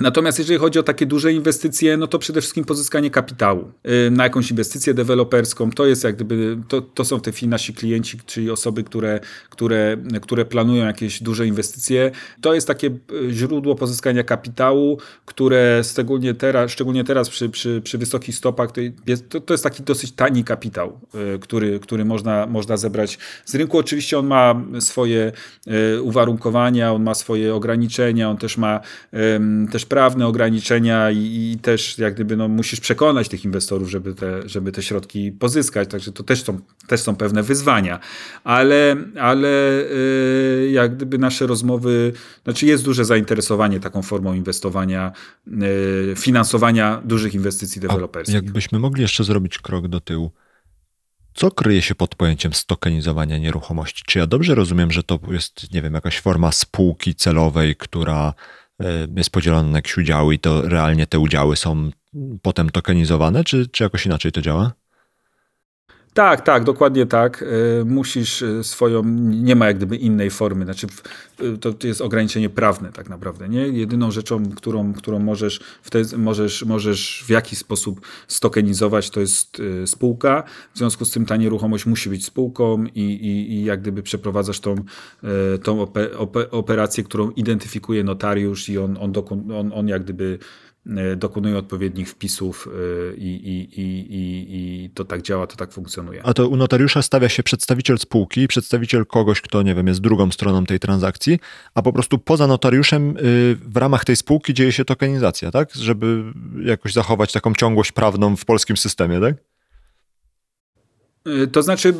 Natomiast 0.00 0.38
jeżeli 0.38 0.58
chodzi 0.58 0.78
o 0.78 0.82
takie 0.82 1.06
duże 1.06 1.32
inwestycje, 1.32 1.96
no 1.96 2.06
to 2.06 2.18
przede 2.18 2.40
wszystkim 2.40 2.64
pozyskanie 2.64 3.10
kapitału 3.10 3.72
y, 4.06 4.10
na 4.10 4.24
jakąś 4.24 4.50
inwestycję 4.50 4.94
deweloperską. 4.94 5.70
To 5.70 5.86
jest 5.86 6.04
jak 6.04 6.14
gdyby, 6.14 6.58
to, 6.68 6.80
to 6.80 7.04
są 7.04 7.20
te 7.20 7.32
nasi 7.46 7.74
klienci, 7.74 8.18
czyli 8.26 8.50
osoby, 8.50 8.84
które, 8.84 9.20
które, 9.50 9.96
które 10.22 10.44
planują 10.44 10.86
jakieś 10.86 11.22
duże 11.22 11.46
inwestycje. 11.46 12.10
To 12.40 12.54
jest 12.54 12.66
takie 12.66 12.86
y, 12.86 13.30
źródło 13.30 13.74
pozyskania 13.74 14.24
kapitału, 14.24 14.98
które 15.26 15.80
szczególnie 15.84 16.34
teraz, 16.34 16.70
szczególnie 16.70 17.04
teraz 17.04 17.30
przy, 17.30 17.48
przy, 17.48 17.80
przy 17.84 17.98
wysokich 17.98 18.34
stopach, 18.34 18.70
to 19.28 19.40
to 19.40 19.54
jest 19.54 19.64
taki 19.64 19.82
dosyć 19.82 20.12
tani 20.12 20.44
kapitał, 20.44 21.00
y, 21.34 21.38
który, 21.38 21.80
który 21.80 22.04
można, 22.04 22.46
można 22.46 22.76
zebrać 22.76 23.18
z 23.44 23.54
rynku. 23.54 23.78
Oczywiście 23.78 24.18
on 24.18 24.26
ma 24.26 24.62
swoje 24.80 25.32
uwarunkowania, 26.02 26.92
on 26.92 27.02
ma 27.02 27.14
swoje 27.14 27.54
ograniczenia, 27.54 28.30
on 28.30 28.36
też 28.36 28.56
ma 28.56 28.80
też 29.72 29.81
prawne 29.84 30.26
ograniczenia 30.26 31.10
i, 31.10 31.52
i, 31.52 31.58
też 31.58 31.98
jak 31.98 32.14
gdyby 32.14 32.36
no, 32.36 32.48
musisz 32.48 32.80
przekonać 32.80 33.28
tych 33.28 33.44
inwestorów, 33.44 33.90
żeby 33.90 34.14
te, 34.14 34.48
żeby 34.48 34.72
te 34.72 34.82
środki 34.82 35.32
pozyskać. 35.32 35.88
Także 35.88 36.12
to 36.12 36.22
też 36.22 36.42
są, 36.42 36.60
też 36.86 37.00
są 37.00 37.16
pewne 37.16 37.42
wyzwania. 37.42 38.00
Ale, 38.44 38.96
ale 39.20 39.48
yy, 40.60 40.70
jak 40.70 40.96
gdyby 40.96 41.18
nasze 41.18 41.46
rozmowy, 41.46 42.12
znaczy 42.44 42.66
jest 42.66 42.84
duże 42.84 43.04
zainteresowanie 43.04 43.80
taką 43.80 44.02
formą 44.02 44.34
inwestowania, 44.34 45.12
yy, 45.46 46.14
finansowania 46.16 47.02
dużych 47.04 47.34
inwestycji 47.34 47.80
deweloperskich. 47.80 48.34
A 48.34 48.38
jakbyśmy 48.38 48.78
mogli 48.78 49.02
jeszcze 49.02 49.24
zrobić 49.24 49.58
krok 49.58 49.88
do 49.88 50.00
tyłu. 50.00 50.32
Co 51.34 51.50
kryje 51.50 51.82
się 51.82 51.94
pod 51.94 52.14
pojęciem 52.14 52.52
stokenizowania 52.52 53.38
nieruchomości? 53.38 54.02
Czy 54.06 54.18
ja 54.18 54.26
dobrze 54.26 54.54
rozumiem, 54.54 54.90
że 54.90 55.02
to 55.02 55.18
jest, 55.30 55.72
nie 55.72 55.82
wiem, 55.82 55.94
jakaś 55.94 56.20
forma 56.20 56.52
spółki 56.52 57.14
celowej, 57.14 57.76
która 57.76 58.34
jest 59.16 59.30
podzielona 59.30 59.68
na 59.68 59.78
jakieś 59.78 59.96
udziały 59.96 60.34
i 60.34 60.38
to 60.38 60.68
realnie 60.68 61.06
te 61.06 61.18
udziały 61.18 61.56
są 61.56 61.90
potem 62.42 62.70
tokenizowane, 62.70 63.44
czy, 63.44 63.66
czy 63.68 63.84
jakoś 63.84 64.06
inaczej 64.06 64.32
to 64.32 64.42
działa? 64.42 64.72
Tak, 66.14 66.40
tak, 66.40 66.64
dokładnie 66.64 67.06
tak. 67.06 67.44
Musisz 67.84 68.44
swoją, 68.62 69.02
nie 69.28 69.56
ma 69.56 69.66
jak 69.66 69.76
gdyby 69.76 69.96
innej 69.96 70.30
formy, 70.30 70.64
znaczy 70.64 70.86
to 71.60 71.86
jest 71.86 72.00
ograniczenie 72.00 72.50
prawne 72.50 72.92
tak 72.92 73.08
naprawdę, 73.08 73.48
nie? 73.48 73.68
Jedyną 73.68 74.10
rzeczą, 74.10 74.52
którą, 74.56 74.92
którą 74.92 75.18
możesz, 75.18 75.60
wtedy 75.82 76.18
możesz, 76.18 76.64
możesz 76.64 77.24
w 77.26 77.30
jakiś 77.30 77.58
sposób 77.58 78.00
stokenizować, 78.28 79.10
to 79.10 79.20
jest 79.20 79.62
spółka, 79.86 80.42
w 80.74 80.78
związku 80.78 81.04
z 81.04 81.10
tym 81.10 81.26
ta 81.26 81.36
nieruchomość 81.36 81.86
musi 81.86 82.10
być 82.10 82.24
spółką 82.24 82.84
i, 82.84 83.00
i, 83.00 83.52
i 83.52 83.64
jak 83.64 83.80
gdyby 83.80 84.02
przeprowadzasz 84.02 84.60
tą, 84.60 84.74
tą 85.62 85.86
operację, 86.50 87.04
którą 87.04 87.30
identyfikuje 87.30 88.04
notariusz 88.04 88.68
i 88.68 88.78
on, 88.78 88.98
on, 89.00 89.12
on, 89.52 89.72
on 89.74 89.88
jak 89.88 90.02
gdyby 90.02 90.38
dokonują 91.16 91.56
odpowiednich 91.56 92.08
wpisów 92.08 92.68
i, 93.16 93.20
i, 93.20 93.80
i, 93.80 94.06
i, 94.84 94.90
to 94.90 95.04
tak 95.04 95.22
działa, 95.22 95.46
to 95.46 95.56
tak 95.56 95.72
funkcjonuje. 95.72 96.22
A 96.24 96.34
to 96.34 96.48
u 96.48 96.56
notariusza 96.56 97.02
stawia 97.02 97.28
się 97.28 97.42
przedstawiciel 97.42 97.98
spółki, 97.98 98.48
przedstawiciel 98.48 99.06
kogoś, 99.06 99.40
kto, 99.40 99.62
nie 99.62 99.74
wiem, 99.74 99.86
jest 99.86 100.00
drugą 100.00 100.30
stroną 100.30 100.64
tej 100.64 100.80
transakcji, 100.80 101.38
a 101.74 101.82
po 101.82 101.92
prostu 101.92 102.18
poza 102.18 102.46
notariuszem 102.46 103.14
w 103.60 103.76
ramach 103.76 104.04
tej 104.04 104.16
spółki 104.16 104.54
dzieje 104.54 104.72
się 104.72 104.84
tokenizacja, 104.84 105.50
tak? 105.50 105.74
Żeby 105.74 106.24
jakoś 106.64 106.92
zachować 106.92 107.32
taką 107.32 107.54
ciągłość 107.54 107.92
prawną 107.92 108.36
w 108.36 108.44
polskim 108.44 108.76
systemie, 108.76 109.20
tak? 109.20 109.51
To 111.52 111.62
znaczy, 111.62 111.94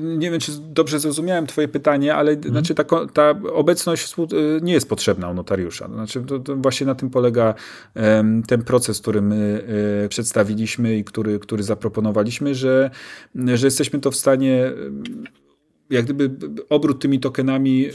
nie 0.00 0.30
wiem, 0.30 0.40
czy 0.40 0.52
dobrze 0.60 1.00
zrozumiałem 1.00 1.46
Twoje 1.46 1.68
pytanie, 1.68 2.14
ale 2.14 2.32
hmm. 2.34 2.50
znaczy 2.50 2.74
ta, 2.74 2.84
ta 3.12 3.34
obecność 3.52 4.14
nie 4.62 4.72
jest 4.72 4.88
potrzebna 4.88 5.30
u 5.30 5.34
notariusza. 5.34 5.88
Znaczy, 5.88 6.22
to, 6.22 6.38
to 6.38 6.56
właśnie 6.56 6.86
na 6.86 6.94
tym 6.94 7.10
polega 7.10 7.54
ten 8.46 8.62
proces, 8.62 9.00
który 9.00 9.22
my 9.22 9.64
przedstawiliśmy 10.08 10.96
i 10.96 11.04
który, 11.04 11.38
który 11.38 11.62
zaproponowaliśmy, 11.62 12.54
że, 12.54 12.90
że 13.34 13.66
jesteśmy 13.66 14.00
to 14.00 14.10
w 14.10 14.16
stanie 14.16 14.72
jak 15.90 16.04
gdyby 16.04 16.30
obrót 16.68 17.02
tymi 17.02 17.20
tokenami 17.20 17.86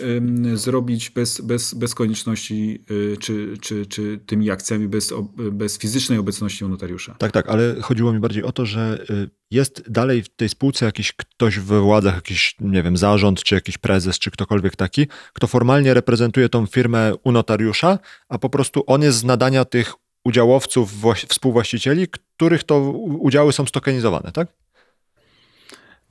zrobić 0.54 1.10
bez, 1.10 1.42
bez, 1.42 1.74
bez 1.74 1.96
konieczności, 1.96 2.84
y, 2.92 3.18
czy, 3.20 3.58
czy, 3.62 3.86
czy 3.86 4.20
tymi 4.26 4.52
akcjami 4.52 4.88
bez, 4.88 5.14
bez 5.52 5.78
fizycznej 5.78 6.20
obecności 6.20 6.66
u 6.66 6.70
notariusza. 6.70 7.16
Tak, 7.20 7.32
tak, 7.32 7.50
ale 7.50 7.76
chodziło 7.82 8.14
mi 8.14 8.20
bardziej 8.20 8.44
o 8.44 8.52
to, 8.52 8.66
że 8.66 9.06
y, 9.10 9.30
jest 9.52 9.92
dalej 9.92 10.24
w 10.24 10.30
tej 10.30 10.50
spółce 10.50 10.86
jakiś 10.86 11.14
ktoś 11.14 11.60
we 11.60 11.82
władzach, 11.82 12.16
jakiś, 12.16 12.56
nie 12.60 12.84
wiem, 12.84 12.98
zarząd, 12.98 13.44
czy 13.44 13.56
jakiś 13.56 13.78
prezes, 13.78 14.20
czy 14.20 14.32
ktokolwiek 14.32 14.76
taki, 14.76 15.08
kto 15.34 15.48
formalnie 15.48 15.94
reprezentuje 15.94 16.50
tą 16.50 16.66
firmę 16.66 17.14
u 17.24 17.32
notariusza, 17.32 18.00
a 18.30 18.38
po 18.38 18.50
prostu 18.50 18.84
on 18.88 19.02
jest 19.02 19.18
z 19.18 19.24
nadania 19.24 19.66
tych 19.66 19.94
udziałowców, 20.26 20.94
współwłaścicieli, 21.28 22.08
których 22.08 22.64
to 22.64 22.80
udziały 23.20 23.54
są 23.54 23.66
stokenizowane, 23.66 24.32
tak? 24.32 24.48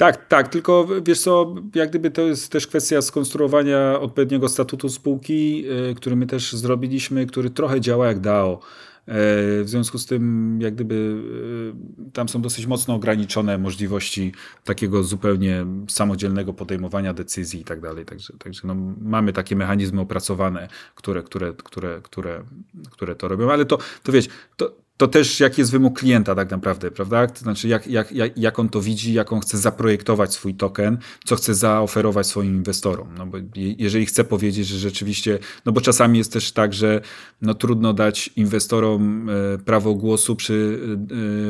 Tak, 0.01 0.29
tak, 0.29 0.49
tylko 0.49 0.87
wiesz 1.03 1.21
co, 1.21 1.55
jak 1.75 1.91
gdyby 1.91 2.11
to 2.11 2.23
jest 2.23 2.53
też 2.53 2.67
kwestia 2.67 3.03
skonstruowania 3.03 4.01
odpowiedniego 4.01 4.49
statutu 4.49 4.89
spółki, 4.89 5.65
y, 5.91 5.95
który 5.95 6.17
my 6.17 6.27
też 6.27 6.53
zrobiliśmy, 6.53 7.27
który 7.27 7.51
trochę 7.51 7.81
działa 7.81 8.07
jak 8.07 8.21
DAO. 8.21 8.61
E, 9.07 9.15
w 9.63 9.65
związku 9.67 9.99
z 9.99 10.07
tym, 10.07 10.59
jak 10.61 10.75
gdyby 10.75 10.95
y, 10.95 12.11
tam 12.13 12.29
są 12.29 12.43
dosyć 12.43 12.67
mocno 12.67 12.95
ograniczone 12.95 13.59
możliwości 13.59 14.33
takiego 14.65 15.05
zupełnie 15.05 15.67
samodzielnego 15.89 16.53
podejmowania 16.53 17.15
decyzji 17.15 17.61
i 17.61 17.65
tak 17.65 17.81
dalej. 17.81 18.05
Także, 18.05 18.33
także 18.39 18.61
no, 18.65 18.75
mamy 19.01 19.33
takie 19.33 19.57
mechanizmy 19.57 20.01
opracowane, 20.01 20.69
które, 20.95 21.23
które, 21.23 21.53
które, 21.65 22.01
które, 22.03 22.45
które 22.91 23.15
to 23.15 23.29
robią, 23.29 23.51
ale 23.51 23.65
to, 23.65 23.79
to 24.03 24.13
wiesz, 24.13 24.29
to, 24.57 24.73
to 25.01 25.09
też 25.09 25.41
jaki 25.41 25.61
jest 25.61 25.71
wymóg 25.71 25.99
klienta 25.99 26.35
tak 26.35 26.51
naprawdę, 26.51 26.91
prawda? 26.91 27.27
To 27.27 27.41
znaczy 27.41 27.69
jak, 27.69 27.87
jak, 27.87 28.13
jak, 28.13 28.39
jak 28.39 28.59
on 28.59 28.69
to 28.69 28.81
widzi, 28.81 29.13
jak 29.13 29.33
on 29.33 29.41
chce 29.41 29.59
zaprojektować 29.59 30.35
swój 30.35 30.55
token, 30.55 30.99
co 31.25 31.37
chce 31.37 31.55
zaoferować 31.55 32.27
swoim 32.27 32.57
inwestorom. 32.57 33.15
No 33.19 33.27
bo 33.27 33.39
jeżeli 33.55 34.07
chce 34.07 34.25
powiedzieć, 34.25 34.67
że 34.67 34.79
rzeczywiście, 34.79 35.39
no 35.65 35.73
bo 35.73 35.81
czasami 35.81 36.19
jest 36.19 36.33
też 36.33 36.53
tak, 36.53 36.75
że 36.75 37.01
no 37.43 37.55
trudno 37.55 37.93
dać 37.93 38.31
inwestorom 38.37 39.31
e, 39.31 39.59
prawo 39.59 39.95
głosu 39.95 40.37
przy 40.37 40.79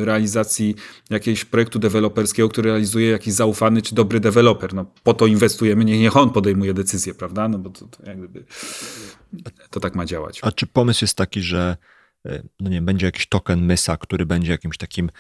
e, 0.00 0.04
realizacji 0.04 0.74
jakiegoś 1.10 1.44
projektu 1.44 1.78
deweloperskiego, 1.78 2.48
który 2.48 2.70
realizuje 2.70 3.10
jakiś 3.10 3.34
zaufany 3.34 3.82
czy 3.82 3.94
dobry 3.94 4.20
deweloper. 4.20 4.74
No 4.74 4.86
po 5.02 5.14
to 5.14 5.26
inwestujemy, 5.26 5.84
niech, 5.84 6.00
niech 6.00 6.16
on 6.16 6.30
podejmuje 6.30 6.74
decyzję, 6.74 7.14
prawda? 7.14 7.48
No 7.48 7.58
bo 7.58 7.70
to, 7.70 7.86
to 7.86 8.06
jak 8.06 8.18
gdyby 8.18 8.44
to 9.70 9.80
tak 9.80 9.94
ma 9.94 10.06
działać. 10.06 10.38
A 10.42 10.52
czy 10.52 10.66
pomysł 10.66 11.04
jest 11.04 11.16
taki, 11.16 11.40
że 11.42 11.76
no 12.60 12.70
nie 12.70 12.82
będzie 12.82 13.06
jakiś 13.06 13.26
token 13.26 13.66
MYSA, 13.66 13.96
który 13.96 14.26
będzie 14.26 14.52
jakimś 14.52 14.76
takim 14.76 15.10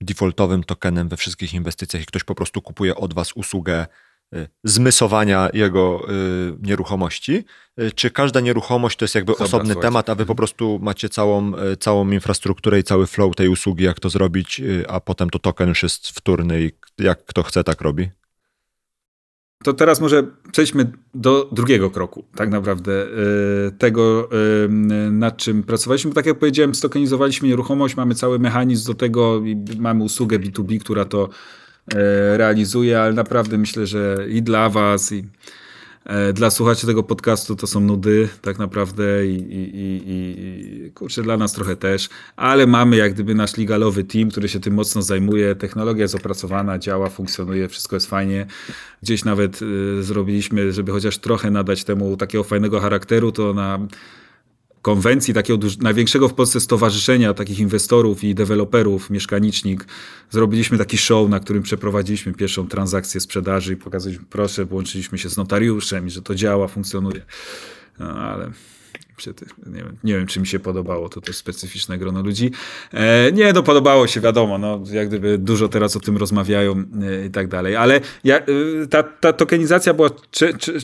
defaultowym 0.00 0.64
tokenem 0.64 1.08
we 1.08 1.16
wszystkich 1.16 1.54
inwestycjach 1.54 2.02
i 2.02 2.06
ktoś 2.06 2.24
po 2.24 2.34
prostu 2.34 2.62
kupuje 2.62 2.96
od 2.96 3.14
was 3.14 3.32
usługę 3.32 3.86
y, 4.34 4.48
zmysowania 4.64 5.48
jego 5.52 6.10
y, 6.10 6.56
nieruchomości, 6.62 7.44
y, 7.80 7.92
czy 7.92 8.10
każda 8.10 8.40
nieruchomość 8.40 8.96
to 8.98 9.04
jest 9.04 9.14
jakby 9.14 9.32
Dobra, 9.32 9.44
osobny 9.44 9.66
słuchajcie. 9.66 9.88
temat, 9.88 10.10
a 10.10 10.14
wy 10.14 10.26
po 10.26 10.34
prostu 10.34 10.78
macie 10.82 11.08
całą, 11.08 11.52
całą 11.80 12.10
infrastrukturę 12.10 12.78
i 12.78 12.82
cały 12.82 13.06
flow 13.06 13.36
tej 13.36 13.48
usługi, 13.48 13.84
jak 13.84 14.00
to 14.00 14.10
zrobić, 14.10 14.60
a 14.88 15.00
potem 15.00 15.30
to 15.30 15.38
token 15.38 15.68
już 15.68 15.82
jest 15.82 16.08
wtórny 16.08 16.62
i 16.62 16.70
jak 16.98 17.24
kto 17.24 17.42
chce, 17.42 17.64
tak 17.64 17.80
robi? 17.80 18.10
To 19.64 19.72
teraz 19.72 20.00
może 20.00 20.26
przejdźmy 20.52 20.92
do 21.14 21.48
drugiego 21.52 21.90
kroku, 21.90 22.24
tak 22.34 22.50
naprawdę, 22.50 22.92
e, 23.02 23.70
tego, 23.70 24.28
e, 24.32 24.68
nad 25.10 25.36
czym 25.36 25.62
pracowaliśmy. 25.62 26.12
Tak 26.12 26.26
jak 26.26 26.38
powiedziałem, 26.38 26.74
stokenizowaliśmy 26.74 27.48
nieruchomość, 27.48 27.96
mamy 27.96 28.14
cały 28.14 28.38
mechanizm 28.38 28.86
do 28.86 28.94
tego 28.94 29.38
i 29.38 29.56
mamy 29.78 30.04
usługę 30.04 30.38
B2B, 30.38 30.78
która 30.78 31.04
to 31.04 31.28
e, 31.94 32.38
realizuje, 32.38 33.00
ale 33.00 33.12
naprawdę 33.12 33.58
myślę, 33.58 33.86
że 33.86 34.16
i 34.28 34.42
dla 34.42 34.68
Was, 34.68 35.12
i 35.12 35.24
dla 36.34 36.50
słuchaczy 36.50 36.86
tego 36.86 37.02
podcastu 37.02 37.56
to 37.56 37.66
są 37.66 37.80
nudy 37.80 38.28
tak 38.42 38.58
naprawdę 38.58 39.26
i, 39.26 39.34
i, 39.34 39.76
i, 39.76 40.86
i 40.86 40.90
kurczę, 40.90 41.22
dla 41.22 41.36
nas 41.36 41.52
trochę 41.52 41.76
też, 41.76 42.08
ale 42.36 42.66
mamy 42.66 42.96
jak 42.96 43.14
gdyby 43.14 43.34
nasz 43.34 43.56
legalowy 43.56 44.04
team, 44.04 44.30
który 44.30 44.48
się 44.48 44.60
tym 44.60 44.74
mocno 44.74 45.02
zajmuje. 45.02 45.54
Technologia 45.54 46.02
jest 46.02 46.14
opracowana, 46.14 46.78
działa, 46.78 47.08
funkcjonuje, 47.08 47.68
wszystko 47.68 47.96
jest 47.96 48.06
fajnie. 48.06 48.46
Gdzieś 49.02 49.24
nawet 49.24 49.62
y, 49.62 50.02
zrobiliśmy, 50.02 50.72
żeby 50.72 50.92
chociaż 50.92 51.18
trochę 51.18 51.50
nadać 51.50 51.84
temu 51.84 52.16
takiego 52.16 52.44
fajnego 52.44 52.80
charakteru, 52.80 53.32
to 53.32 53.54
na 53.54 53.78
konwencji 54.82 55.34
takiego 55.34 55.66
największego 55.80 56.28
w 56.28 56.34
Polsce 56.34 56.60
stowarzyszenia 56.60 57.34
takich 57.34 57.58
inwestorów 57.58 58.24
i 58.24 58.34
deweloperów, 58.34 59.10
mieszkanicznik, 59.10 59.86
zrobiliśmy 60.30 60.78
taki 60.78 60.98
show, 60.98 61.28
na 61.28 61.40
którym 61.40 61.62
przeprowadziliśmy 61.62 62.32
pierwszą 62.32 62.68
transakcję 62.68 63.20
sprzedaży 63.20 63.72
i 63.72 63.76
pokazaliśmy, 63.76 64.24
proszę, 64.30 64.66
połączyliśmy 64.66 65.18
się 65.18 65.30
z 65.30 65.36
notariuszem 65.36 66.06
i 66.06 66.10
że 66.10 66.22
to 66.22 66.34
działa, 66.34 66.68
funkcjonuje. 66.68 67.22
No, 67.98 68.06
ale 68.06 68.50
nie 69.66 69.82
wiem, 69.82 69.96
nie 70.04 70.14
wiem, 70.14 70.26
czy 70.26 70.40
mi 70.40 70.46
się 70.46 70.58
podobało, 70.58 71.08
to 71.08 71.20
też 71.20 71.36
specyficzne 71.36 71.98
grono 71.98 72.22
ludzi. 72.22 72.50
E, 72.92 73.32
nie, 73.32 73.52
no 73.52 73.62
podobało 73.62 74.06
się, 74.06 74.20
wiadomo, 74.20 74.58
no, 74.58 74.82
jak 74.92 75.08
gdyby 75.08 75.38
dużo 75.38 75.68
teraz 75.68 75.96
o 75.96 76.00
tym 76.00 76.16
rozmawiają 76.16 76.84
e, 77.02 77.26
i 77.26 77.30
tak 77.30 77.48
dalej, 77.48 77.76
ale 77.76 78.00
ja, 78.24 78.38
e, 78.38 78.44
ta, 78.90 79.02
ta 79.02 79.32
tokenizacja 79.32 79.94
była 79.94 80.10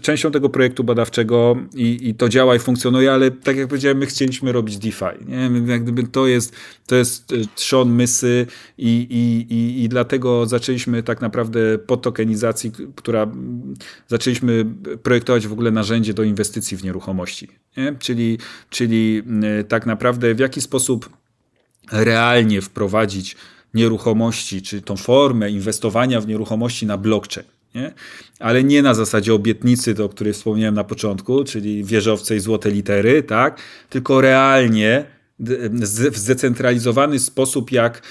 częścią 0.02 0.30
tego 0.30 0.48
projektu 0.48 0.84
badawczego 0.84 1.56
i, 1.74 2.08
i, 2.08 2.14
to 2.14 2.28
działa 2.28 2.56
i 2.56 2.58
funkcjonuje, 2.58 3.12
ale 3.12 3.30
tak 3.30 3.56
jak 3.56 3.68
powiedziałem, 3.68 3.98
my 3.98 4.06
chcieliśmy 4.06 4.52
robić 4.52 4.78
DeFi, 4.78 5.24
nie? 5.26 5.50
Jak 5.66 5.82
gdyby 5.82 6.02
to 6.02 6.26
jest, 6.26 6.54
to 6.86 6.96
jest 6.96 7.32
e, 7.32 7.36
trzon 7.54 7.90
mysy 7.90 8.46
i, 8.78 9.06
i, 9.10 9.54
i, 9.54 9.84
i 9.84 9.88
dlatego 9.88 10.46
zaczęliśmy 10.46 11.02
tak 11.02 11.20
naprawdę 11.20 11.78
po 11.78 11.96
tokenizacji, 11.96 12.72
która 12.96 13.26
zaczęliśmy 14.08 14.66
projektować 15.02 15.46
w 15.46 15.52
ogóle 15.52 15.70
narzędzie 15.70 16.14
do 16.14 16.22
inwestycji 16.22 16.76
w 16.76 16.84
nieruchomości, 16.84 17.48
nie? 17.76 17.94
czyli 17.98 18.25
czyli, 18.70 19.22
y, 19.60 19.64
tak 19.64 19.86
naprawdę 19.86 20.34
w 20.34 20.38
jaki 20.38 20.60
sposób 20.60 21.10
realnie 21.92 22.60
wprowadzić 22.60 23.36
nieruchomości, 23.74 24.62
czy 24.62 24.82
tą 24.82 24.96
formę 24.96 25.50
inwestowania 25.50 26.20
w 26.20 26.26
nieruchomości 26.26 26.86
na 26.86 26.98
blockchain. 26.98 27.46
Nie? 27.74 27.92
Ale 28.40 28.64
nie 28.64 28.82
na 28.82 28.94
zasadzie 28.94 29.34
obietnicy, 29.34 30.04
o 30.04 30.08
której 30.08 30.32
wspomniałem 30.32 30.74
na 30.74 30.84
początku, 30.84 31.44
czyli 31.44 31.84
wieżowce 31.84 32.36
i 32.36 32.40
złote 32.40 32.70
litery, 32.70 33.22
tak? 33.22 33.60
tylko 33.90 34.20
realnie 34.20 35.15
w 35.38 36.16
zdecentralizowany 36.18 37.18
sposób, 37.18 37.72
jak, 37.72 38.02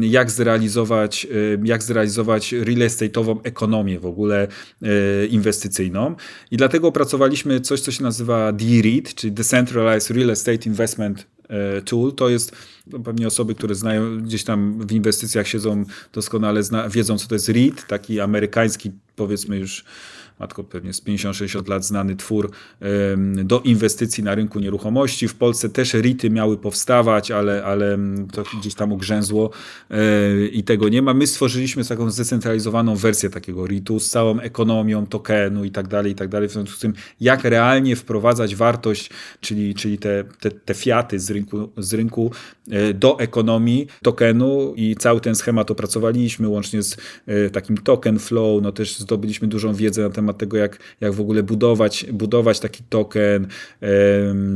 jak, 0.00 0.30
zrealizować, 0.30 1.26
jak 1.64 1.82
zrealizować 1.82 2.52
real 2.52 2.78
estate'ową 2.78 3.38
ekonomię 3.42 4.00
w 4.00 4.06
ogóle 4.06 4.48
e, 4.82 5.26
inwestycyjną. 5.26 6.14
I 6.50 6.56
dlatego 6.56 6.88
opracowaliśmy 6.88 7.60
coś, 7.60 7.80
co 7.80 7.92
się 7.92 8.02
nazywa 8.02 8.52
DREIT, 8.52 9.14
czyli 9.14 9.32
Decentralized 9.32 10.16
Real 10.16 10.30
Estate 10.30 10.66
Investment 10.66 11.26
e, 11.48 11.82
Tool. 11.82 12.12
To 12.12 12.28
jest 12.28 12.52
no, 12.86 12.98
pewnie 12.98 13.26
osoby, 13.26 13.54
które 13.54 13.74
znają 13.74 14.22
gdzieś 14.22 14.44
tam 14.44 14.86
w 14.86 14.92
inwestycjach 14.92 15.48
siedzą 15.48 15.84
doskonale, 16.12 16.62
zna, 16.62 16.88
wiedzą, 16.88 17.18
co 17.18 17.28
to 17.28 17.34
jest 17.34 17.48
REIT, 17.48 17.86
taki 17.86 18.20
amerykański, 18.20 18.90
powiedzmy 19.16 19.58
już 19.58 19.84
matko 20.40 20.64
pewnie 20.64 20.92
z 20.92 21.02
50-60 21.02 21.68
lat 21.68 21.84
znany 21.84 22.16
twór 22.16 22.50
do 23.44 23.60
inwestycji 23.60 24.24
na 24.24 24.34
rynku 24.34 24.60
nieruchomości. 24.60 25.28
W 25.28 25.34
Polsce 25.34 25.68
też 25.68 25.94
RITy 25.94 26.30
miały 26.30 26.58
powstawać, 26.58 27.30
ale, 27.30 27.64
ale 27.64 27.98
to 28.32 28.44
gdzieś 28.60 28.74
tam 28.74 28.92
ugrzęzło 28.92 29.50
e, 29.90 30.46
i 30.46 30.64
tego 30.64 30.88
nie 30.88 31.02
ma. 31.02 31.14
My 31.14 31.26
stworzyliśmy 31.26 31.84
taką 31.84 32.10
zdecentralizowaną 32.10 32.96
wersję 32.96 33.30
takiego 33.30 33.66
RITu 33.66 34.00
z 34.00 34.10
całą 34.10 34.40
ekonomią 34.40 35.06
tokenu 35.06 35.64
i 35.64 35.70
tak 35.70 35.88
dalej, 35.88 36.12
i 36.12 36.14
tak 36.14 36.28
dalej. 36.28 36.48
W 36.48 36.52
związku 36.52 36.76
z 36.76 36.80
tym, 36.80 36.92
jak 37.20 37.44
realnie 37.44 37.96
wprowadzać 37.96 38.56
wartość, 38.56 39.10
czyli, 39.40 39.74
czyli 39.74 39.98
te, 39.98 40.24
te, 40.40 40.50
te 40.50 40.74
fiaty 40.74 41.20
z 41.20 41.30
rynku, 41.30 41.68
z 41.76 41.94
rynku 41.94 42.30
e, 42.70 42.94
do 42.94 43.18
ekonomii 43.18 43.86
tokenu 44.02 44.74
i 44.76 44.96
cały 44.96 45.20
ten 45.20 45.34
schemat 45.34 45.70
opracowaliśmy 45.70 46.48
łącznie 46.48 46.82
z 46.82 46.96
e, 47.26 47.50
takim 47.50 47.76
token 47.76 48.18
flow, 48.18 48.62
no 48.62 48.72
też 48.72 48.98
zdobyliśmy 48.98 49.48
dużą 49.48 49.74
wiedzę 49.74 50.02
na 50.02 50.10
temat 50.10 50.25
temat 50.26 50.38
tego, 50.38 50.56
jak, 50.56 50.78
jak 51.00 51.12
w 51.12 51.20
ogóle 51.20 51.42
budować, 51.42 52.06
budować 52.12 52.60
taki 52.60 52.82
token, 52.88 53.46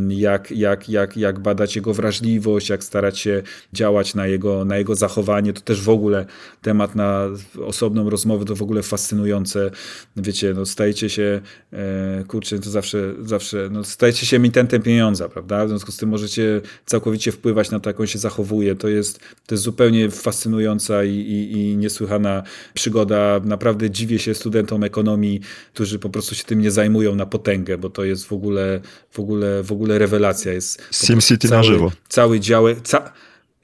jak, 0.09 0.51
jak, 0.51 0.89
jak, 0.89 1.17
jak 1.17 1.39
badać 1.39 1.77
jego 1.77 1.95
wrażliwość, 1.95 2.69
jak 2.69 2.85
starać 2.85 3.19
się 3.19 3.43
działać 3.73 4.15
na 4.15 4.27
jego, 4.27 4.65
na 4.65 4.77
jego 4.77 4.95
zachowanie. 4.95 5.53
To 5.53 5.61
też 5.61 5.83
w 5.83 5.89
ogóle 5.89 6.27
temat 6.63 6.95
na 6.95 7.29
osobną 7.67 8.11
rozmowę, 8.11 8.45
to 8.45 8.55
w 8.57 8.63
ogóle 8.63 8.83
fascynujące. 8.83 9.71
Wiecie, 10.17 10.55
no 10.55 10.67
stajecie 10.67 11.11
się, 11.11 11.41
e, 11.73 12.25
kurczę, 12.29 12.59
to 12.59 12.71
zawsze, 12.71 13.15
zawsze 13.21 13.69
no 13.73 13.85
stajecie 13.85 14.27
się 14.27 14.37
emitentem 14.37 14.83
pieniądza, 14.83 15.29
prawda? 15.29 15.67
W 15.67 15.69
związku 15.69 15.93
z 15.93 15.97
tym 15.97 16.09
możecie 16.09 16.61
całkowicie 16.87 17.33
wpływać 17.33 17.71
na 17.71 17.81
to, 17.81 17.91
jak 17.91 18.01
on 18.01 18.07
się 18.07 18.19
zachowuje. 18.19 18.75
To 18.75 18.89
jest, 18.89 19.21
to 19.47 19.55
jest 19.55 19.65
zupełnie 19.65 20.11
fascynująca 20.11 21.05
i, 21.05 21.15
i, 21.15 21.53
i 21.53 21.77
niesłychana 21.77 22.43
przygoda. 22.75 23.41
Naprawdę 23.45 23.91
dziwię 23.91 24.19
się 24.19 24.35
studentom 24.35 24.85
ekonomii, 24.85 25.41
którzy 25.75 25.99
po 25.99 26.11
prostu 26.11 26.35
się 26.35 26.45
tym 26.45 26.61
nie 26.61 26.71
zajmują 26.71 27.15
na 27.15 27.27
potęgę, 27.27 27.79
bo 27.79 27.91
to 27.91 28.05
jest 28.05 28.27
w 28.27 28.33
ogóle, 28.33 28.81
w 29.11 29.21
ogóle, 29.21 29.63
w 29.63 29.73
ogóle 29.73 29.99
rewelacja. 29.99 30.53
Jest 30.53 30.83
SimCity 30.91 31.49
na 31.49 31.63
żywo. 31.63 31.93
Cały 32.09 32.41
dział, 32.41 32.65
ca, 32.85 33.13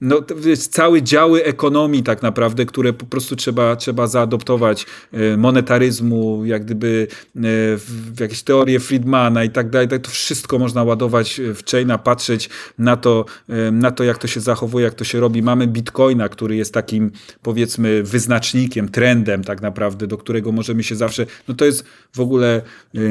no, 0.01 0.22
całe 0.70 1.03
działy 1.03 1.44
ekonomii 1.44 2.03
tak 2.03 2.22
naprawdę, 2.22 2.66
które 2.66 2.92
po 2.92 3.07
prostu 3.07 3.36
trzeba, 3.36 3.76
trzeba 3.76 4.07
zaadoptować, 4.07 4.86
e, 5.12 5.36
monetaryzmu, 5.36 6.44
jak 6.44 6.64
gdyby 6.64 7.07
e, 7.11 7.40
w 7.76 8.20
jakieś 8.20 8.42
teorie 8.42 8.80
Friedmana 8.80 9.44
i 9.44 9.51
tak 9.51 9.70
dalej, 9.70 9.88
tak 9.88 10.03
to 10.03 10.11
wszystko 10.11 10.59
można 10.59 10.82
ładować 10.84 11.40
w 11.55 11.70
chaina, 11.70 11.99
patrzeć 11.99 12.51
na 12.78 12.97
to, 12.97 13.24
e, 13.49 13.70
na 13.70 13.90
to, 13.90 14.05
jak 14.05 14.18
to 14.18 14.26
się 14.26 14.40
zachowuje, 14.40 14.84
jak 14.84 14.94
to 14.94 15.05
się 15.05 15.20
robi. 15.20 15.42
Mamy 15.42 15.66
Bitcoina, 15.66 16.28
który 16.28 16.57
jest 16.57 16.74
takim 16.74 17.11
powiedzmy 17.42 18.03
wyznacznikiem, 18.03 18.88
trendem 18.88 19.44
tak 19.44 19.62
naprawdę, 19.62 20.07
do 20.07 20.18
którego 20.18 20.53
możemy 20.53 20.82
się 20.82 20.97
zawsze, 20.97 21.26
no 21.49 21.55
to 21.55 21.64
jest 21.64 21.84
w 22.12 22.20
ogóle 22.20 22.62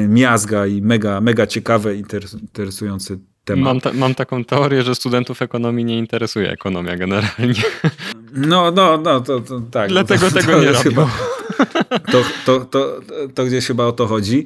miazga 0.08 0.66
i 0.66 0.82
mega, 0.82 1.20
mega 1.20 1.46
ciekawe, 1.46 1.96
interesujące 1.96 3.16
temat. 3.46 3.64
Mam, 3.64 3.80
ta, 3.80 3.92
mam 3.92 4.14
taką 4.14 4.44
teorię, 4.44 4.82
że 4.82 4.94
studentów 4.94 5.42
ekonomii 5.42 5.84
nie 5.84 5.98
interesuje 5.98 6.50
ekonomia 6.50 6.96
generalnie. 6.96 7.62
No, 8.32 8.70
no, 8.70 8.96
no, 8.96 9.20
to, 9.20 9.40
to 9.40 9.60
tak. 9.70 9.88
Dlatego 9.88 10.30
to, 10.30 10.34
tego 10.40 10.52
to 10.52 10.60
nie 10.60 10.66
robią. 10.66 10.82
Chyba, 10.82 11.08
to, 12.12 12.24
to, 12.46 12.60
to, 12.60 13.00
to 13.34 13.44
gdzieś 13.44 13.66
chyba 13.66 13.86
o 13.86 13.92
to 13.92 14.06
chodzi. 14.06 14.44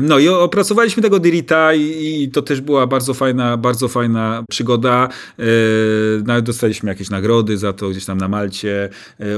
No 0.00 0.18
i 0.18 0.28
opracowaliśmy 0.28 1.02
tego 1.02 1.18
Dirita 1.18 1.74
i, 1.74 2.22
i 2.22 2.30
to 2.30 2.42
też 2.42 2.60
była 2.60 2.86
bardzo 2.86 3.14
fajna, 3.14 3.56
bardzo 3.56 3.88
fajna 3.88 4.44
przygoda. 4.50 5.08
Nawet 6.24 6.44
dostaliśmy 6.44 6.88
jakieś 6.88 7.10
nagrody 7.10 7.58
za 7.58 7.72
to 7.72 7.88
gdzieś 7.88 8.04
tam 8.04 8.18
na 8.18 8.28
Malcie. 8.28 8.88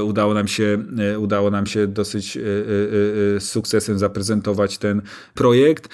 Udało 0.03 0.33
nam 0.33 0.47
się, 0.47 0.83
udało 1.17 1.51
nam 1.51 1.65
się 1.65 1.87
dosyć 1.87 2.33
z 2.33 3.43
sukcesem 3.43 3.99
zaprezentować 3.99 4.77
ten 4.77 5.01
projekt. 5.33 5.89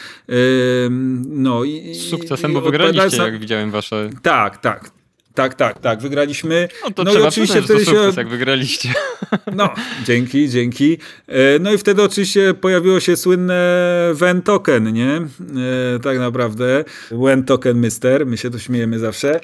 No 1.27 1.63
i, 1.63 1.95
z 1.95 2.09
sukcesem, 2.09 2.53
bo 2.53 2.61
wygraliście, 2.61 3.17
jak 3.17 3.39
widziałem 3.39 3.71
wasze... 3.71 4.09
Tak, 4.21 4.57
tak. 4.57 4.96
Tak, 5.37 5.55
tak, 5.55 5.79
tak, 5.79 6.01
wygraliśmy. 6.01 6.67
No 6.83 6.91
to 6.91 7.03
no 7.03 7.11
trzeba 7.11 7.25
i 7.25 7.27
oczywiście 7.27 7.61
wtedy 7.61 7.85
to 7.85 7.91
sukces, 7.91 8.15
się... 8.15 8.21
jak 8.21 8.29
wygraliście. 8.29 8.93
No, 9.55 9.73
dzięki, 10.05 10.49
dzięki. 10.49 10.97
E, 11.27 11.59
no 11.59 11.73
i 11.73 11.77
wtedy 11.77 12.03
oczywiście 12.03 12.53
pojawiło 12.53 12.99
się 12.99 13.17
słynne 13.17 14.11
Wen 14.13 14.41
Token, 14.41 14.93
nie? 14.93 15.15
E, 15.15 15.99
tak 16.03 16.19
naprawdę. 16.19 16.85
Wen 17.11 17.43
Token 17.43 17.81
Mister, 17.81 18.25
my 18.25 18.37
się 18.37 18.49
tu 18.49 18.59
śmiejemy 18.59 18.99
zawsze. 18.99 19.39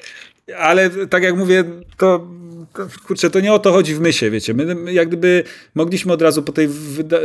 Ale 0.58 0.90
tak 0.90 1.22
jak 1.22 1.36
mówię, 1.36 1.64
to, 1.96 2.28
kurczę, 3.06 3.30
to 3.30 3.40
nie 3.40 3.52
o 3.52 3.58
to 3.58 3.72
chodzi 3.72 3.94
w 3.94 4.00
mysie, 4.00 4.30
wiecie. 4.30 4.54
My 4.54 4.92
jak 4.92 5.08
gdyby 5.08 5.44
mogliśmy 5.74 6.12
od 6.12 6.22
razu 6.22 6.42
po 6.42 6.52
tej, 6.52 6.68
wyda- 6.68 7.22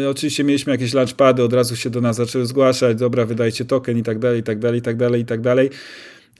yy, 0.00 0.08
oczywiście 0.08 0.44
mieliśmy 0.44 0.72
jakieś 0.72 0.94
launchpady, 0.94 1.42
od 1.42 1.52
razu 1.52 1.76
się 1.76 1.90
do 1.90 2.00
nas 2.00 2.16
zaczęły 2.16 2.46
zgłaszać, 2.46 2.98
dobra, 2.98 3.26
wydajcie 3.26 3.64
token 3.64 3.98
i 3.98 4.02
tak 4.02 4.18
dalej, 4.18 4.40
i 4.40 4.42
tak 4.42 4.58
dalej, 4.58 4.78
i 4.78 4.82
tak 4.82 4.96
dalej, 4.96 5.20
i 5.20 5.24
tak 5.24 5.40
dalej. 5.40 5.70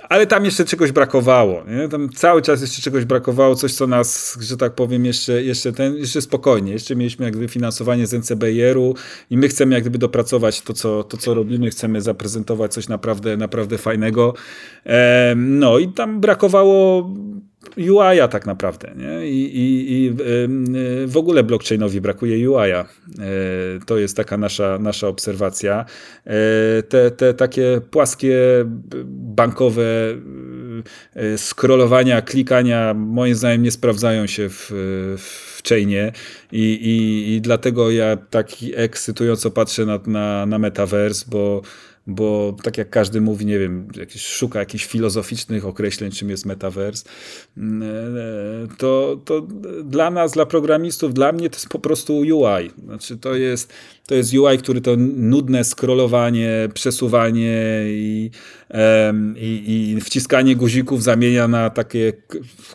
Ale 0.09 0.27
tam 0.27 0.45
jeszcze 0.45 0.65
czegoś 0.65 0.93
brakowało. 0.93 1.65
Nie? 1.65 1.89
Tam 1.89 2.09
cały 2.09 2.43
czas 2.43 2.61
jeszcze 2.61 2.83
czegoś 2.83 3.05
brakowało, 3.05 3.55
coś 3.55 3.75
co 3.75 3.87
nas, 3.87 4.39
że 4.41 4.57
tak 4.57 4.75
powiem, 4.75 5.05
jeszcze, 5.05 5.43
jeszcze 5.43 5.73
ten, 5.73 5.97
jeszcze 5.97 6.23
spokojnie. 6.23 6.73
Jeszcze 6.73 6.97
mieliśmy 6.97 7.25
jakby 7.25 7.49
finansowanie 7.49 8.07
z 8.07 8.15
NCBR-u 8.15 8.95
i 9.31 9.37
my 9.37 9.49
chcemy 9.49 9.75
jak 9.75 9.83
gdyby 9.83 9.99
dopracować 9.99 10.63
to, 10.63 10.73
co, 10.73 11.05
to, 11.05 11.17
co 11.17 11.35
robimy. 11.35 11.71
Chcemy 11.71 12.01
zaprezentować 12.01 12.73
coś 12.73 12.89
naprawdę, 12.89 13.37
naprawdę 13.37 13.79
fajnego. 13.79 14.35
no 15.37 15.79
i 15.79 15.89
tam 15.89 16.21
brakowało 16.21 17.11
UI-a 17.77 18.29
tak 18.29 18.47
naprawdę. 18.47 18.93
Nie? 18.97 19.29
I, 19.29 19.57
i, 19.57 19.93
I, 19.93 20.15
w 21.07 21.17
ogóle 21.17 21.43
blockchainowi 21.43 22.01
brakuje 22.01 22.51
UI-a. 22.51 22.81
E, 22.81 22.87
to 23.87 23.99
jest 23.99 24.17
taka 24.17 24.37
nasza, 24.37 24.79
nasza 24.79 25.09
obserwacja. 25.09 25.85
E, 26.25 26.83
te, 26.83 27.11
te 27.11 27.35
takie 27.35 27.81
płaskie, 27.91 28.39
bankowe 29.07 29.83
e, 31.15 31.39
scrollowania, 31.39 32.23
klikania, 32.23 32.95
moim 32.95 33.35
zdaniem 33.35 33.63
nie 33.63 33.71
sprawdzają 33.71 34.27
się 34.27 34.49
w 34.49 34.73
w 35.63 35.69
chainie 35.69 36.13
i, 36.53 36.73
i, 36.73 37.35
i 37.35 37.41
dlatego 37.41 37.91
ja 37.91 38.17
tak 38.17 38.49
ekscytująco 38.75 39.51
patrzę 39.51 39.87
na, 39.87 40.01
na, 40.07 40.47
na 40.47 40.59
Metaverse, 40.59 41.25
bo 41.29 41.63
bo 42.07 42.57
tak 42.63 42.79
jak 42.79 42.91
każdy 42.91 43.21
mówi, 43.21 43.47
nie 43.47 43.59
wiem, 43.59 43.89
szuka 44.17 44.59
jakichś 44.59 44.87
filozoficznych 44.87 45.67
określeń, 45.67 46.11
czym 46.11 46.31
jest 46.31 46.47
metavers, 46.47 47.05
mm, 47.57 47.83
e, 47.83 48.77
to, 48.79 49.21
to 49.25 49.41
dla 49.85 50.11
nas, 50.11 50.33
dla 50.33 50.47
programistów, 50.47 51.15
dla 51.15 51.33
mnie 51.33 51.51
to 51.51 51.57
jest 51.57 51.69
po 51.69 51.79
prostu 51.79 52.19
UI. 52.19 52.71
Znaczy 52.85 53.17
to 53.17 53.35
jest, 53.35 53.73
to 54.07 54.15
jest 54.15 54.35
UI, 54.35 54.59
który 54.59 54.81
to 54.81 54.97
nudne 55.17 55.65
scrollowanie, 55.65 56.69
przesuwanie 56.75 57.83
i, 57.87 58.31
i, 59.37 59.95
i 59.97 60.01
wciskanie 60.01 60.57
guzików 60.57 61.03
zamienia 61.03 61.49
na 61.49 61.71
takie 61.71 62.13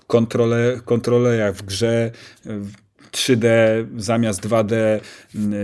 kontrole, 0.07 0.79
kontrole 0.85 1.37
jak 1.37 1.55
w 1.55 1.63
grze, 1.63 2.11
3D 3.15 3.47
zamiast 3.97 4.47
2D, 4.47 4.99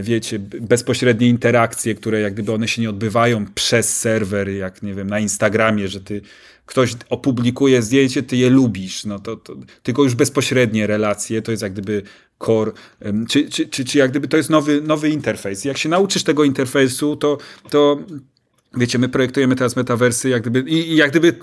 wiecie, 0.01 0.39
bezpośrednie 0.39 1.27
interakcje, 1.27 1.95
które 1.95 2.21
jak 2.21 2.33
gdyby 2.33 2.53
one 2.53 2.67
się 2.67 2.81
nie 2.81 2.89
odbywają 2.89 3.45
przez 3.55 3.99
serwer, 3.99 4.49
jak 4.49 4.83
nie 4.83 4.93
wiem, 4.93 5.09
na 5.09 5.19
Instagramie, 5.19 5.87
że 5.87 6.01
ty 6.01 6.21
ktoś 6.65 6.95
opublikuje 7.09 7.81
zdjęcie, 7.81 8.23
ty 8.23 8.37
je 8.37 8.49
lubisz, 8.49 9.05
no 9.05 9.19
to, 9.19 9.35
to 9.35 9.55
tylko 9.83 10.03
już 10.03 10.15
bezpośrednie 10.15 10.87
relacje, 10.87 11.41
to 11.41 11.51
jest 11.51 11.63
jak 11.63 11.73
gdyby 11.73 12.03
core, 12.45 12.71
czy, 13.29 13.49
czy, 13.49 13.67
czy, 13.67 13.85
czy 13.85 13.97
jak 13.97 14.11
gdyby 14.11 14.27
to 14.27 14.37
jest 14.37 14.49
nowy, 14.49 14.81
nowy 14.81 15.09
interfejs. 15.09 15.65
Jak 15.65 15.77
się 15.77 15.89
nauczysz 15.89 16.23
tego 16.23 16.43
interfejsu, 16.43 17.15
to, 17.15 17.37
to 17.69 17.99
Wiecie, 18.77 18.99
my 18.99 19.09
projektujemy 19.09 19.55
teraz 19.55 19.75
metawersy, 19.75 20.29
jak 20.29 20.41
gdyby, 20.41 20.69
i, 20.69 20.91
i 20.91 20.95
jak 20.95 21.11
gdyby, 21.11 21.33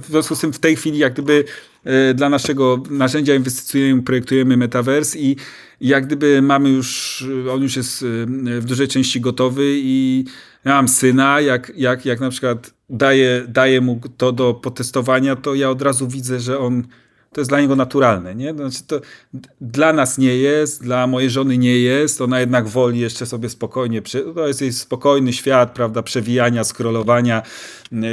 w 0.00 0.06
związku 0.06 0.36
z 0.36 0.40
tym 0.40 0.52
w 0.52 0.58
tej 0.58 0.76
chwili, 0.76 0.98
jak 0.98 1.12
gdyby 1.12 1.44
e, 1.84 2.14
dla 2.14 2.28
naszego 2.28 2.82
narzędzia 2.90 3.34
inwestycyjnego 3.34 4.02
projektujemy 4.02 4.56
metavers 4.56 5.16
i, 5.16 5.36
jak 5.80 6.06
gdyby 6.06 6.42
mamy 6.42 6.70
już, 6.70 7.24
on 7.52 7.62
już 7.62 7.76
jest 7.76 8.02
e, 8.02 8.06
w 8.60 8.64
dużej 8.64 8.88
części 8.88 9.20
gotowy 9.20 9.64
i 9.66 10.24
ja 10.64 10.74
mam 10.74 10.88
syna, 10.88 11.40
jak, 11.40 11.72
jak, 11.76 12.06
jak 12.06 12.20
na 12.20 12.30
przykład 12.30 12.74
daję, 12.90 13.44
daję 13.48 13.80
mu 13.80 14.00
to 14.16 14.32
do 14.32 14.54
potestowania, 14.54 15.36
to 15.36 15.54
ja 15.54 15.70
od 15.70 15.82
razu 15.82 16.08
widzę, 16.08 16.40
że 16.40 16.58
on 16.58 16.84
to 17.34 17.40
jest 17.40 17.50
dla 17.50 17.60
niego 17.60 17.76
naturalne. 17.76 18.34
Nie? 18.34 18.54
Znaczy 18.54 18.82
to 18.86 19.00
dla 19.60 19.92
nas 19.92 20.18
nie 20.18 20.36
jest, 20.36 20.82
dla 20.82 21.06
mojej 21.06 21.30
żony 21.30 21.58
nie 21.58 21.78
jest, 21.78 22.20
ona 22.20 22.40
jednak 22.40 22.68
woli 22.68 23.00
jeszcze 23.00 23.26
sobie 23.26 23.48
spokojnie, 23.48 24.02
to 24.34 24.48
jest 24.48 24.60
jej 24.60 24.72
spokojny 24.72 25.32
świat, 25.32 25.72
prawda, 25.72 26.02
przewijania, 26.02 26.64
scrollowania. 26.64 27.42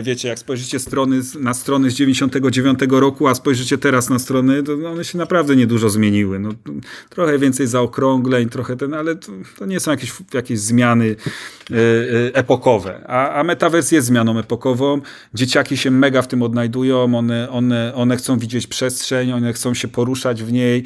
Wiecie, 0.03 0.27
jak 0.27 0.39
spojrzycie 0.39 0.79
strony, 0.79 1.21
na 1.39 1.53
strony 1.53 1.91
z 1.91 1.93
99 1.93 2.79
roku, 2.89 3.27
a 3.27 3.35
spojrzycie 3.35 3.77
teraz 3.77 4.09
na 4.09 4.19
strony, 4.19 4.63
to 4.63 4.73
one 4.73 5.05
się 5.05 5.17
naprawdę 5.17 5.55
niedużo 5.55 5.89
zmieniły. 5.89 6.39
No, 6.39 6.49
trochę 7.09 7.39
więcej 7.39 7.67
zaokrągleń, 7.67 8.49
trochę 8.49 8.75
ten, 8.75 8.93
ale 8.93 9.15
to, 9.15 9.31
to 9.57 9.65
nie 9.65 9.79
są 9.79 9.91
jakieś, 9.91 10.13
jakieś 10.33 10.59
zmiany 10.59 11.15
e, 11.71 11.75
e, 11.75 11.77
epokowe. 12.33 13.03
A, 13.07 13.33
a 13.33 13.43
Metaverse 13.43 13.95
jest 13.95 14.07
zmianą 14.07 14.39
epokową. 14.39 15.01
Dzieciaki 15.33 15.77
się 15.77 15.91
mega 15.91 16.21
w 16.21 16.27
tym 16.27 16.41
odnajdują, 16.41 17.17
one, 17.17 17.49
one, 17.49 17.93
one 17.95 18.17
chcą 18.17 18.39
widzieć 18.39 18.67
przestrzeń, 18.67 19.31
one 19.31 19.53
chcą 19.53 19.73
się 19.73 19.87
poruszać 19.87 20.43
w 20.43 20.51
niej. 20.51 20.83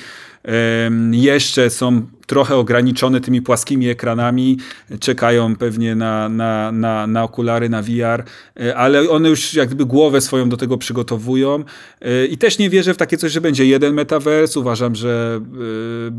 Jeszcze 1.12 1.70
są 1.70 2.08
trochę 2.32 2.56
ograniczone 2.56 3.22
tymi 3.22 3.42
płaskimi 3.42 3.89
ekranami, 3.89 4.58
czekają 5.00 5.56
pewnie 5.56 5.96
na, 5.96 6.30
na, 6.30 6.72
na, 6.72 7.08
na 7.08 7.24
okulary, 7.24 7.70
na 7.70 7.82
VR, 7.82 8.24
e, 8.60 8.76
ale 8.76 9.10
one 9.10 9.30
już 9.30 9.54
jak 9.54 9.68
gdyby 9.68 9.86
głowę 9.86 10.22
swoją 10.22 10.50
do 10.50 10.58
tego 10.58 10.78
przygotowują 10.78 11.64
e, 12.02 12.26
i 12.26 12.38
też 12.38 12.58
nie 12.58 12.70
wierzę 12.70 12.94
w 12.94 12.98
takie 12.98 13.18
coś, 13.18 13.32
że 13.32 13.42
będzie 13.42 13.66
jeden 13.66 13.94
metavers, 13.94 14.58
uważam, 14.58 14.96
że 14.96 15.42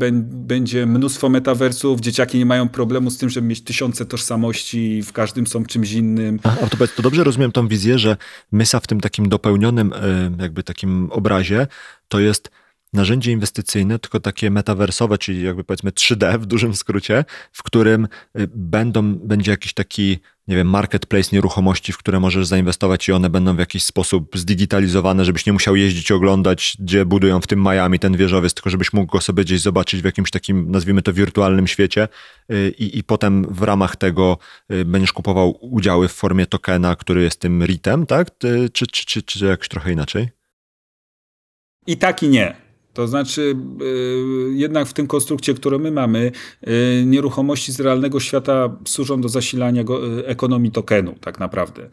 e, 0.01 0.11
będzie 0.23 0.85
mnóstwo 0.85 1.29
metaversów, 1.29 1.99
dzieciaki 1.99 2.37
nie 2.37 2.45
mają 2.45 2.69
problemu 2.69 3.09
z 3.09 3.17
tym, 3.17 3.29
żeby 3.29 3.47
mieć 3.47 3.61
tysiące 3.61 4.05
tożsamości 4.05 4.97
i 4.97 5.03
w 5.03 5.13
każdym 5.13 5.47
są 5.47 5.65
czymś 5.65 5.91
innym. 5.91 6.39
A, 6.43 6.67
to, 6.67 6.87
to 6.95 7.01
dobrze 7.01 7.23
rozumiem 7.23 7.51
tą 7.51 7.67
wizję, 7.67 7.99
że 7.99 8.17
Mysa 8.51 8.79
w 8.79 8.87
tym 8.87 9.01
takim 9.01 9.29
dopełnionym 9.29 9.93
jakby 10.39 10.63
takim 10.63 11.11
obrazie 11.11 11.67
to 12.07 12.19
jest 12.19 12.62
narzędzie 12.93 13.31
inwestycyjne, 13.31 13.99
tylko 13.99 14.19
takie 14.19 14.51
metaversowe, 14.51 15.17
czyli 15.17 15.43
jakby 15.43 15.63
powiedzmy 15.63 15.91
3D 15.91 16.39
w 16.39 16.45
dużym 16.45 16.75
skrócie, 16.75 17.25
w 17.51 17.63
którym 17.63 18.07
y, 18.39 18.47
będą, 18.55 19.15
będzie 19.15 19.51
jakiś 19.51 19.73
taki, 19.73 20.19
nie 20.47 20.55
wiem, 20.55 20.69
marketplace 20.69 21.29
nieruchomości, 21.33 21.93
w 21.93 21.97
które 21.97 22.19
możesz 22.19 22.47
zainwestować 22.47 23.07
i 23.07 23.11
one 23.11 23.29
będą 23.29 23.55
w 23.55 23.59
jakiś 23.59 23.83
sposób 23.83 24.37
zdigitalizowane, 24.37 25.25
żebyś 25.25 25.45
nie 25.45 25.53
musiał 25.53 25.75
jeździć 25.75 26.11
oglądać, 26.11 26.77
gdzie 26.79 27.05
budują 27.05 27.41
w 27.41 27.47
tym 27.47 27.63
Miami 27.63 27.99
ten 27.99 28.17
wieżowiec, 28.17 28.53
tylko 28.53 28.69
żebyś 28.69 28.93
mógł 28.93 29.11
go 29.11 29.21
sobie 29.21 29.43
gdzieś 29.43 29.61
zobaczyć 29.61 30.01
w 30.01 30.05
jakimś 30.05 30.31
takim, 30.31 30.71
nazwijmy 30.71 31.01
to, 31.01 31.13
wirtualnym 31.13 31.67
świecie 31.67 32.07
y, 32.51 32.73
i, 32.77 32.97
i 32.97 33.03
potem 33.03 33.45
w 33.49 33.61
ramach 33.61 33.95
tego 33.95 34.37
y, 34.71 34.85
będziesz 34.85 35.13
kupował 35.13 35.57
udziały 35.61 36.07
w 36.07 36.13
formie 36.13 36.45
tokena, 36.45 36.95
który 36.95 37.23
jest 37.23 37.39
tym 37.39 37.63
RIT-em, 37.63 38.05
tak? 38.05 38.37
Czy, 38.73 38.87
czy, 38.87 39.05
czy, 39.05 39.23
czy 39.23 39.45
jakoś 39.45 39.69
trochę 39.69 39.91
inaczej? 39.91 40.29
I 41.87 41.97
tak 41.97 42.23
i 42.23 42.29
nie. 42.29 42.62
To 42.93 43.07
znaczy, 43.07 43.55
yy, 43.79 44.53
jednak 44.53 44.87
w 44.87 44.93
tym 44.93 45.07
konstrukcie, 45.07 45.53
którą 45.53 45.79
my 45.79 45.91
mamy, 45.91 46.31
yy, 46.61 46.71
nieruchomości 47.05 47.71
z 47.71 47.79
realnego 47.79 48.19
świata 48.19 48.77
służą 48.85 49.21
do 49.21 49.29
zasilania 49.29 49.81
yy, 49.81 50.27
ekonomii 50.27 50.71
tokenu, 50.71 51.15
tak 51.21 51.39
naprawdę. 51.39 51.89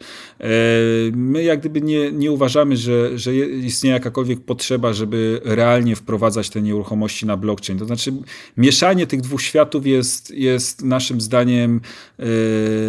My 1.13 1.43
jak 1.43 1.59
gdyby 1.59 1.81
nie, 1.81 2.11
nie 2.11 2.31
uważamy, 2.31 2.77
że, 2.77 3.17
że 3.17 3.35
istnieje 3.35 3.93
jakakolwiek 3.93 4.39
potrzeba, 4.39 4.93
żeby 4.93 5.41
realnie 5.43 5.95
wprowadzać 5.95 6.49
te 6.49 6.61
nieruchomości 6.61 7.25
na 7.25 7.37
blockchain. 7.37 7.79
To 7.79 7.85
znaczy, 7.85 8.13
mieszanie 8.57 9.07
tych 9.07 9.21
dwóch 9.21 9.41
światów 9.41 9.87
jest, 9.87 10.31
jest 10.31 10.83
naszym 10.83 11.21
zdaniem 11.21 11.81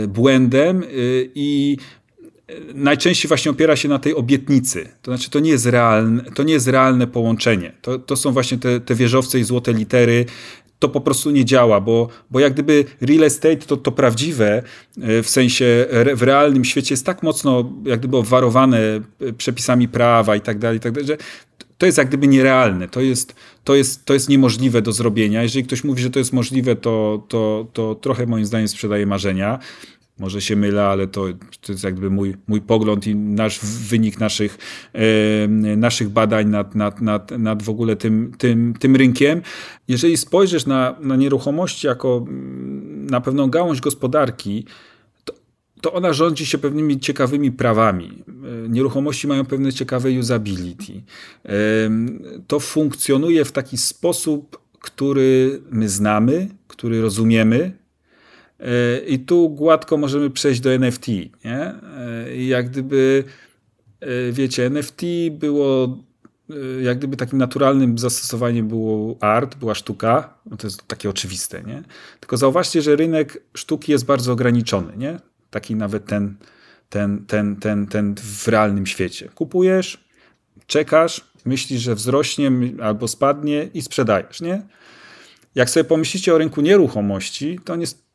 błędem 0.08 0.82
i 1.34 1.76
najczęściej 2.74 3.28
właśnie 3.28 3.50
opiera 3.50 3.76
się 3.76 3.88
na 3.88 3.98
tej 3.98 4.14
obietnicy. 4.14 4.88
To 5.03 5.11
znaczy, 5.11 5.30
to 5.30 5.40
nie 5.40 5.50
jest 5.50 5.66
realne, 5.66 6.22
to 6.22 6.42
nie 6.42 6.53
jest 6.53 6.68
realne 6.68 7.07
połączenie. 7.07 7.72
To, 7.82 7.98
to 7.98 8.16
są 8.16 8.32
właśnie 8.32 8.59
te, 8.59 8.80
te 8.80 8.94
wieżowce 8.94 9.40
i 9.40 9.44
złote 9.44 9.72
litery. 9.72 10.26
To 10.78 10.88
po 10.88 11.00
prostu 11.00 11.30
nie 11.30 11.44
działa, 11.44 11.80
bo, 11.80 12.09
bo 12.30 12.40
jak 12.40 12.53
gdyby 12.53 12.84
real 13.00 13.24
estate 13.24 13.57
to, 13.57 13.76
to 13.76 13.92
prawdziwe, 13.92 14.62
e, 15.03 15.22
w 15.22 15.30
sensie 15.30 15.86
w 16.14 16.22
realnym 16.22 16.64
świecie 16.64 16.92
jest 16.92 17.07
tak 17.07 17.22
mocno 17.22 17.72
jak 17.84 17.98
gdyby 17.98 18.16
obwarowane 18.16 18.78
e, 19.20 19.32
przepisami 19.32 19.88
prawa 19.88 20.36
i 20.36 20.40
tak 20.40 20.59
dalej, 20.59 20.76
i 20.76 20.80
tak 20.80 20.92
dalej, 20.92 21.07
że 21.07 21.16
to 21.78 21.86
jest 21.86 21.98
jak 21.98 22.09
gdyby 22.09 22.28
nierealne, 22.28 22.88
to 22.88 23.00
jest, 23.00 23.34
to 23.64 23.74
jest, 23.74 24.05
to 24.05 24.14
jest 24.14 24.28
niemożliwe 24.28 24.82
do 24.82 24.92
zrobienia. 24.92 25.42
Jeżeli 25.42 25.64
ktoś 25.64 25.84
mówi, 25.84 26.03
że 26.03 26.11
to 26.11 26.18
jest 26.18 26.32
możliwe, 26.32 26.76
to, 26.76 27.26
to, 27.28 27.66
to 27.72 27.94
trochę 27.94 28.26
moim 28.26 28.46
zdaniem 28.46 28.68
sprzedaje 28.68 29.07
marzenia. 29.07 29.59
Może 30.22 30.40
się 30.40 30.56
mylę, 30.56 30.84
ale 30.84 31.06
to, 31.06 31.24
to 31.60 31.72
jest 31.72 31.84
jakby 31.84 32.10
mój, 32.10 32.34
mój 32.46 32.60
pogląd 32.60 33.06
i 33.06 33.14
nasz 33.14 33.60
wynik 33.60 34.20
naszych, 34.20 34.58
naszych 35.76 36.08
badań 36.08 36.48
nad, 36.48 36.74
nad, 36.74 37.00
nad, 37.00 37.30
nad 37.30 37.62
w 37.62 37.68
ogóle 37.68 37.96
tym, 37.96 38.32
tym, 38.38 38.74
tym 38.78 38.96
rynkiem. 38.96 39.42
Jeżeli 39.88 40.16
spojrzysz 40.16 40.66
na, 40.66 40.96
na 41.00 41.16
nieruchomości 41.16 41.86
jako 41.86 42.24
mm, 42.28 43.06
na 43.06 43.20
pewną 43.20 43.50
gałąź 43.50 43.80
gospodarki, 43.80 44.64
to, 45.80 45.92
ona 45.92 46.12
rządzi 46.12 46.46
się 46.46 46.58
pewnymi 46.58 47.00
ciekawymi 47.00 47.52
prawami. 47.52 48.24
E, 48.28 48.68
nieruchomości 48.68 49.26
mają 49.26 49.44
pewne 49.44 49.72
ciekawe 49.72 50.10
usability. 50.10 51.02
To 52.46 52.60
funkcjonuje 52.60 53.44
w 53.44 53.52
taki 53.52 53.76
sposób, 53.76 54.58
który 54.80 55.60
my 55.70 55.88
znamy, 55.88 56.48
który 56.68 57.00
rozumiemy, 57.00 57.82
i 59.06 59.18
tu 59.18 59.50
gładko 59.50 59.96
możemy 59.96 60.30
przejść 60.30 60.60
do 60.60 60.70
NFT. 60.72 61.08
Nie? 61.44 61.74
I 62.34 62.46
jak 62.46 62.70
gdyby, 62.70 63.24
e, 64.00 64.32
wiecie, 64.32 64.66
NFT 64.66 65.02
było 65.30 65.98
e, 66.50 66.82
jak 66.82 66.98
gdyby 66.98 67.16
takim 67.16 67.38
naturalnym 67.38 67.98
zastosowaniem 67.98 68.68
było 68.68 69.16
art, 69.20 69.56
była 69.56 69.74
sztuka, 69.74 70.34
no 70.50 70.56
to 70.56 70.66
jest 70.66 70.88
takie 70.88 71.10
oczywiste, 71.10 71.62
nie? 71.62 71.82
Tylko 72.20 72.36
zauważcie, 72.36 72.82
że 72.82 72.96
rynek 72.96 73.42
sztuki 73.54 73.92
jest 73.92 74.04
bardzo 74.04 74.32
ograniczony, 74.32 74.92
nie? 74.96 75.20
Taki 75.50 75.74
nawet 75.74 76.06
ten, 76.06 76.36
ten, 76.88 77.26
ten, 77.26 77.56
ten, 77.56 77.86
ten 77.86 78.14
w 78.14 78.48
realnym 78.48 78.86
świecie. 78.86 79.28
Kupujesz, 79.34 80.04
czekasz, 80.66 81.32
myślisz, 81.44 81.82
że 81.82 81.94
wzrośnie 81.94 82.50
albo 82.82 83.08
spadnie 83.08 83.68
i 83.74 83.82
sprzedajesz, 83.82 84.40
nie? 84.40 84.62
Jak 85.54 85.70
sobie 85.70 85.84
pomyślicie 85.84 86.34
o 86.34 86.38
rynku 86.38 86.60
nieruchomości, 86.60 87.58
to 87.64 87.72
on 87.72 87.80
jest 87.80 88.11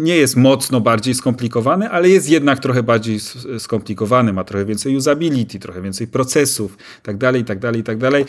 nie 0.00 0.16
jest 0.16 0.36
mocno 0.36 0.80
bardziej 0.80 1.14
skomplikowany, 1.14 1.90
ale 1.90 2.08
jest 2.08 2.30
jednak 2.30 2.58
trochę 2.58 2.82
bardziej 2.82 3.20
skomplikowany, 3.58 4.32
ma 4.32 4.44
trochę 4.44 4.64
więcej 4.64 4.96
usability, 4.96 5.58
trochę 5.58 5.82
więcej 5.82 6.06
procesów, 6.06 6.76
tak 7.02 7.16
dalej, 7.16 7.44
tak 7.44 7.58
dalej, 7.58 7.82
tak 7.82 7.98
dalej. 7.98 8.24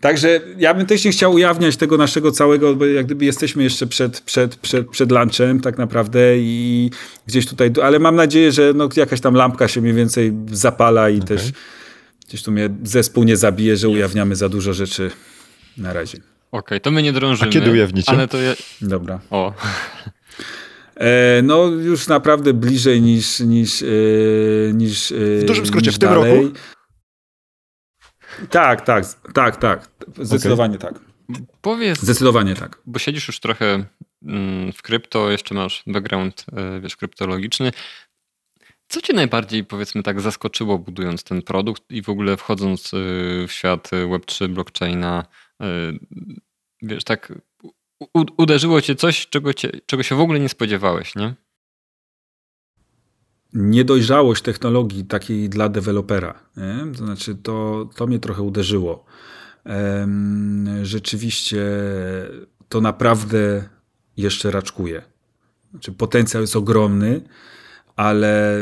Także 0.00 0.40
ja 0.58 0.74
bym 0.74 0.86
też 0.86 1.04
nie 1.04 1.10
chciał 1.10 1.32
ujawniać 1.32 1.76
tego 1.76 1.96
naszego 1.96 2.32
całego, 2.32 2.74
bo 2.74 2.86
jak 2.86 3.06
gdyby 3.06 3.24
jesteśmy 3.24 3.62
jeszcze 3.62 3.86
przed, 3.86 4.20
przed, 4.20 4.56
przed, 4.56 4.88
przed 4.88 5.12
lunchem 5.12 5.60
tak 5.60 5.78
naprawdę 5.78 6.38
i 6.38 6.90
gdzieś 7.26 7.46
tutaj, 7.46 7.72
ale 7.82 7.98
mam 7.98 8.16
nadzieję, 8.16 8.52
że 8.52 8.72
no 8.74 8.88
jakaś 8.96 9.20
tam 9.20 9.34
lampka 9.34 9.68
się 9.68 9.80
mniej 9.80 9.94
więcej 9.94 10.32
zapala 10.52 11.10
i 11.10 11.16
okay. 11.16 11.28
też 11.28 11.52
gdzieś 12.28 12.42
tu 12.42 12.52
mnie 12.52 12.70
zespół 12.82 13.24
nie 13.24 13.36
zabije, 13.36 13.76
że 13.76 13.88
ujawniamy 13.88 14.36
za 14.36 14.48
dużo 14.48 14.72
rzeczy 14.72 15.10
na 15.76 15.92
razie. 15.92 16.18
Okej, 16.52 16.80
to 16.80 16.90
my 16.90 17.02
nie 17.02 17.12
drążymy. 17.12 17.50
A 17.50 17.52
kiedy 17.52 17.70
ujawnicie? 17.70 18.12
Ale 18.12 18.28
to 18.28 18.38
ja... 18.38 18.54
Dobra. 18.82 19.20
O, 19.30 19.54
no 21.42 21.64
już 21.66 22.08
naprawdę 22.08 22.54
bliżej 22.54 23.02
niż 23.02 23.40
niż 23.40 23.82
e, 23.82 23.86
niż 24.72 25.12
e, 25.12 25.14
W 25.14 25.44
dużym 25.44 25.66
skrócie, 25.66 25.86
niż 25.86 25.96
w 25.96 25.98
tym 25.98 26.08
dalej. 26.08 26.42
roku? 26.44 26.54
Tak, 28.50 28.80
tak, 28.86 29.04
tak, 29.34 29.56
tak. 29.56 29.90
Zdecydowanie 30.20 30.78
tak. 30.78 30.94
powiedz, 31.60 32.00
Zdecydowanie 32.00 32.54
tak. 32.54 32.82
bo 32.86 32.98
siedzisz 32.98 33.28
już 33.28 33.40
trochę 33.40 33.84
mm, 34.22 34.72
w 34.72 34.82
krypto, 34.82 35.30
jeszcze 35.30 35.54
masz 35.54 35.82
background, 35.86 36.46
e, 36.52 36.80
wiesz, 36.80 36.96
kryptologiczny. 36.96 37.72
Co 38.88 39.00
cię 39.00 39.12
najbardziej, 39.12 39.64
powiedzmy 39.64 40.02
tak, 40.02 40.20
zaskoczyło 40.20 40.78
budując 40.78 41.24
ten 41.24 41.42
produkt 41.42 41.82
i 41.90 42.02
w 42.02 42.08
ogóle 42.08 42.36
wchodząc 42.36 42.94
e, 42.94 42.96
w 43.46 43.52
świat 43.52 43.92
e, 43.92 43.96
Web3, 43.96 44.48
blockchaina? 44.48 45.24
e, 45.62 45.66
Wiesz, 46.82 47.04
tak 47.04 47.32
uderzyło 48.36 48.80
cię 48.80 48.94
coś, 48.94 49.26
czego, 49.26 49.54
cię, 49.54 49.70
czego 49.86 50.02
się 50.02 50.14
w 50.14 50.20
ogóle 50.20 50.40
nie 50.40 50.48
spodziewałeś, 50.48 51.14
nie? 51.14 51.34
niedojrzałość 53.56 54.42
technologii 54.42 55.04
takiej 55.04 55.48
dla 55.48 55.68
dewelopera. 55.68 56.42
Nie? 56.56 56.92
To 56.92 56.98
znaczy, 56.98 57.34
to, 57.34 57.88
to 57.96 58.06
mnie 58.06 58.18
trochę 58.18 58.42
uderzyło. 58.42 59.04
Rzeczywiście 60.82 61.66
to 62.68 62.80
naprawdę 62.80 63.68
jeszcze 64.16 64.50
raczkuje. 64.50 65.02
Znaczy, 65.70 65.92
potencjał 65.92 66.40
jest 66.40 66.56
ogromny, 66.56 67.20
ale 67.96 68.60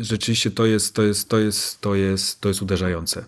rzeczywiście 0.00 0.50
to 0.50 0.66
jest, 0.66 0.94
to 0.94 1.02
jest, 1.02 1.28
to 1.28 1.38
jest, 1.38 1.80
to 1.80 1.94
jest, 1.94 2.40
to 2.40 2.48
jest 2.48 2.62
uderzające. 2.62 3.24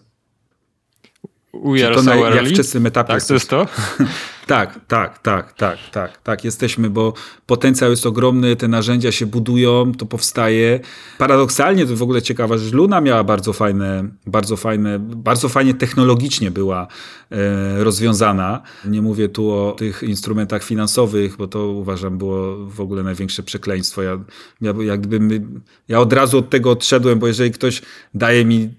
We 1.55 1.79
Czy 1.79 1.95
to 1.95 2.03
so 2.03 2.03
na, 2.03 2.17
jak 2.17 2.49
wczesnym 2.49 2.87
etapie 2.87 3.13
Tak, 3.13 3.25
to 3.25 3.35
jest 3.35 3.51
to? 3.51 3.67
Tak, 4.49 4.81
tak, 4.89 5.19
tak, 5.19 5.53
tak, 5.53 5.79
tak, 5.93 6.23
tak. 6.23 6.45
Jesteśmy, 6.45 6.91
bo 6.91 7.13
potencjał 7.47 7.91
jest 7.91 8.07
ogromny, 8.07 8.57
te 8.57 8.69
narzędzia 8.69 9.13
się 9.13 9.27
budują, 9.27 9.93
to 9.93 10.07
powstaje. 10.07 10.81
Paradoksalnie 11.19 11.87
to 11.87 11.97
w 11.97 12.03
ogóle 12.03 12.23
ciekawe, 12.23 12.59
że 12.59 12.77
Luna 12.77 13.01
miała 13.01 13.25
bardzo 13.25 13.53
fajne, 13.53 14.09
bardzo 14.27 14.57
fajne, 14.57 14.99
bardzo 14.99 15.49
fajnie 15.49 15.75
technologicznie 15.75 16.51
była 16.51 16.87
e, 17.31 17.85
rozwiązana. 17.85 18.63
Nie 18.85 19.03
mówię 19.03 19.29
tu 19.29 19.51
o 19.51 19.73
tych 19.73 20.03
instrumentach 20.03 20.65
finansowych, 20.65 21.37
bo 21.37 21.47
to 21.49 21.67
uważam 21.67 22.19
było 22.19 22.67
w 22.67 22.81
ogóle 22.81 23.03
największe 23.03 23.43
przekleństwo. 23.43 24.03
Ja, 24.03 24.19
ja, 24.61 24.75
jak 24.83 25.01
gdyby, 25.01 25.43
ja 25.89 26.01
od 26.01 26.13
razu 26.13 26.39
od 26.39 26.51
tego 26.51 26.71
odszedłem, 26.71 27.19
bo 27.19 27.27
jeżeli 27.27 27.51
ktoś 27.51 27.83
daje 28.15 28.45
mi 28.45 28.75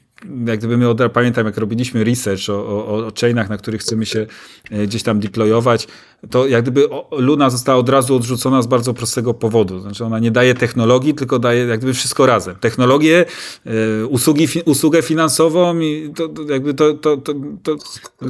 jak 0.45 0.59
gdyby 0.59 0.77
my 0.77 0.89
od, 0.89 0.99
pamiętam, 1.13 1.45
jak 1.45 1.57
robiliśmy 1.57 2.03
research 2.03 2.49
o, 2.49 2.53
o, 2.53 3.07
o 3.07 3.11
chainach, 3.21 3.49
na 3.49 3.57
których 3.57 3.81
chcemy 3.81 4.05
się 4.05 4.27
e, 4.71 4.87
gdzieś 4.87 5.03
tam 5.03 5.19
deployować, 5.19 5.87
to 6.29 6.47
jak 6.47 6.61
gdyby 6.61 6.87
Luna 7.11 7.49
została 7.49 7.79
od 7.79 7.89
razu 7.89 8.15
odrzucona 8.15 8.61
z 8.61 8.67
bardzo 8.67 8.93
prostego 8.93 9.33
powodu. 9.33 9.79
Znaczy 9.79 10.05
ona 10.05 10.19
nie 10.19 10.31
daje 10.31 10.53
technologii, 10.55 11.13
tylko 11.13 11.39
daje 11.39 11.65
jak 11.65 11.79
gdyby 11.79 11.93
wszystko 11.93 12.25
razem. 12.25 12.55
Technologię, 12.55 13.25
e, 13.65 14.05
usługi, 14.05 14.47
usługę 14.65 15.01
finansową 15.01 15.79
i 15.79 16.11
to, 16.15 16.27
to 16.27 16.41
jakby 16.41 16.73
to, 16.73 16.93
to, 16.93 17.17
to, 17.17 17.33
to, 17.63 17.75
to, 17.75 18.29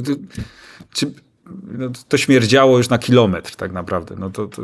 czy, 0.92 1.12
no, 1.78 1.90
to 2.08 2.18
śmierdziało 2.18 2.78
już 2.78 2.88
na 2.88 2.98
kilometr 2.98 3.56
tak 3.56 3.72
naprawdę. 3.72 4.16
No 4.18 4.30
to, 4.30 4.46
to 4.46 4.62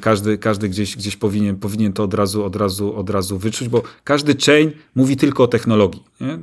każdy, 0.00 0.38
każdy 0.38 0.68
gdzieś, 0.68 0.96
gdzieś 0.96 1.16
powinien, 1.16 1.56
powinien 1.56 1.92
to 1.92 2.04
od 2.04 2.14
razu, 2.14 2.44
od, 2.44 2.56
razu, 2.56 2.96
od 2.96 3.10
razu 3.10 3.38
wyczuć, 3.38 3.68
bo 3.68 3.82
każdy 4.04 4.34
chain 4.46 4.72
mówi 4.94 5.16
tylko 5.16 5.42
o 5.42 5.48
technologii. 5.48 6.02
Nie? 6.20 6.38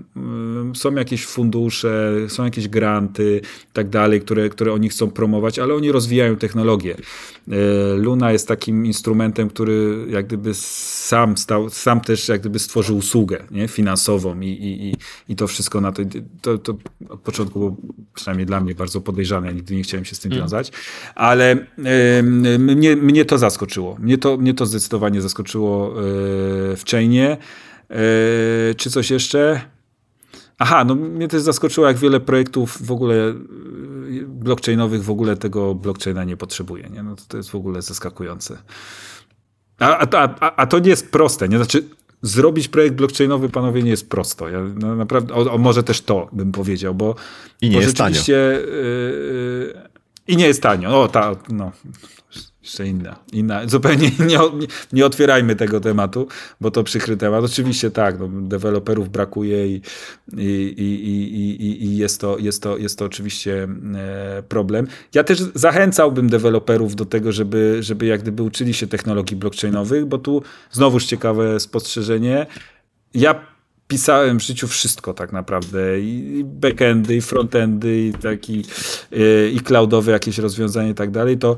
Są 0.76 0.96
jakieś 0.96 1.26
fundusze, 1.26 2.14
są 2.28 2.46
jakieś 2.46 2.68
granty 2.68 3.42
i 3.70 3.74
tak 3.74 3.90
dalej, 3.90 4.22
które, 4.22 4.50
które 4.50 4.74
oni 4.74 4.90
chcą 4.90 5.12
promować, 5.12 5.60
ale 5.60 5.74
oni 5.74 5.92
rozwijają 5.92 6.36
technologię. 6.36 6.96
Yy, 7.48 7.56
Luna 7.98 8.32
jest 8.32 8.48
takim 8.48 8.86
instrumentem, 8.86 9.50
który 9.50 10.06
jak 10.10 10.28
gdyby 10.28 10.54
sam 10.54 11.38
stał, 11.38 11.70
sam 11.70 12.02
też 12.02 12.28
jak 12.28 12.40
gdyby 12.40 12.60
stworzył 12.60 12.98
usługę 12.98 13.44
nie? 13.52 13.68
finansową 13.68 14.40
i, 14.40 14.48
i, 14.48 14.96
i, 15.32 15.36
to 15.36 15.48
wszystko 15.48 15.82
na 15.82 15.92
to, 15.92 16.02
to, 16.42 16.58
to 16.58 16.78
od 17.10 17.20
początku 17.20 17.60
było 17.60 17.76
przynajmniej 18.14 18.46
dla 18.46 18.60
mnie 18.60 18.76
bardzo 18.76 19.02
podejrzane, 19.02 19.48
ja 19.48 19.54
nigdy 19.54 19.76
nie 19.76 19.84
chciałem 19.84 20.06
się 20.06 20.16
z 20.16 20.20
tym 20.20 20.32
wiązać, 20.32 20.72
ale 21.16 21.58
ym, 22.20 22.42
mnie, 22.60 22.96
mnie 22.96 23.26
to 23.26 23.38
zaskoczyło. 23.38 23.98
Mnie 24.00 24.18
to, 24.18 24.38
mnie 24.38 24.54
to 24.54 24.66
zdecydowanie 24.66 25.22
zaskoczyło 25.22 25.88
yy, 25.96 26.76
w 26.76 26.84
Chainie. 26.92 27.38
Yy, 27.90 27.96
czy 28.76 28.90
coś 28.90 29.12
jeszcze? 29.12 29.62
Aha, 30.60 30.84
no 30.86 30.96
mnie 30.96 31.28
też 31.28 31.42
zaskoczyło, 31.42 31.88
jak 31.88 31.98
wiele 31.98 32.20
projektów 32.20 32.86
w 32.86 32.92
ogóle 32.92 33.16
yy, 33.16 34.26
blockchainowych 34.28 35.04
w 35.04 35.10
ogóle 35.10 35.38
tego 35.38 35.76
blockchaina 35.76 36.24
nie 36.24 36.38
potrzebuje. 36.38 36.90
Nie? 36.90 37.04
No 37.04 37.16
to, 37.16 37.24
to 37.28 37.38
jest 37.38 37.50
w 37.50 37.56
ogóle 37.56 37.82
zaskakujące. 37.82 38.58
A, 39.80 39.98
a, 39.98 40.36
a, 40.40 40.56
a 40.56 40.68
to 40.68 40.80
nie 40.80 40.90
jest 40.90 41.12
proste. 41.12 41.50
Nie? 41.50 41.58
Znaczy, 41.58 41.84
zrobić 42.22 42.68
projekt 42.68 42.96
blockchainowy, 42.96 43.50
panowie, 43.50 43.84
nie 43.84 43.90
jest 43.90 44.10
prosto. 44.10 44.50
Ja, 44.50 44.60
no, 44.76 44.96
naprawdę, 44.96 45.34
o, 45.34 45.54
o, 45.54 45.58
może 45.58 45.84
też 45.84 46.02
to 46.02 46.30
bym 46.32 46.52
powiedział, 46.52 46.96
bo, 46.96 47.16
I 47.62 47.70
nie 47.70 47.76
bo 47.76 47.82
jest 47.82 47.98
tanio. 47.98 48.16
rzeczywiście, 48.16 48.60
Yy, 48.68 49.90
I 50.28 50.38
nie 50.38 50.48
jest 50.48 50.62
tanio. 50.62 51.02
O, 51.02 51.08
ta, 51.08 51.36
no. 51.50 51.72
Jeszcze 52.70 52.88
inna, 52.88 53.16
inna. 53.34 53.68
Zupełnie 53.68 54.12
nie, 54.30 54.40
nie, 54.94 55.06
otwierajmy 55.06 55.56
tego 55.56 55.80
tematu, 55.80 56.28
bo 56.62 56.72
to 56.72 56.84
przykry 56.84 57.18
temat. 57.18 57.44
Oczywiście 57.44 57.92
tak, 57.92 58.20
no, 58.20 58.28
deweloperów 58.28 59.10
brakuje 59.10 59.68
i, 59.68 59.82
i, 60.38 60.74
i, 60.78 61.64
i, 61.66 61.86
i, 61.86 61.98
jest, 61.98 62.22
to, 62.22 62.38
jest, 62.38 62.64
to, 62.64 62.78
jest 62.78 63.00
to 63.00 63.06
oczywiście 63.06 63.68
e, 63.96 64.44
problem. 64.44 64.88
Ja 65.14 65.24
też 65.24 65.40
zachęcałbym 65.56 66.30
deweloperów 66.30 66.96
do 66.96 67.06
tego, 67.06 67.32
żeby, 67.32 67.78
żeby 67.80 68.06
jak 68.06 68.22
gdyby 68.22 68.44
uczyli 68.44 68.74
się 68.74 68.88
technologii 68.88 69.38
blockchainowych, 69.38 70.06
bo 70.06 70.18
tu 70.18 70.42
znowuż 70.72 71.06
ciekawe 71.06 71.60
spostrzeżenie. 71.60 72.46
Ja 73.14 73.46
pisałem 73.88 74.40
w 74.40 74.44
życiu 74.44 74.68
wszystko 74.68 75.14
tak 75.14 75.32
naprawdę. 75.32 76.00
I 76.00 76.44
backendy, 76.46 77.16
i 77.16 77.22
frontendy, 77.22 78.02
i 78.02 78.14
taki 78.14 78.66
y, 79.14 79.52
i 79.54 79.60
cloudowe 79.60 80.12
jakieś 80.12 80.38
rozwiązanie 80.38 80.90
i 80.90 80.96
tak 80.96 81.12
dalej. 81.12 81.38
To 81.38 81.58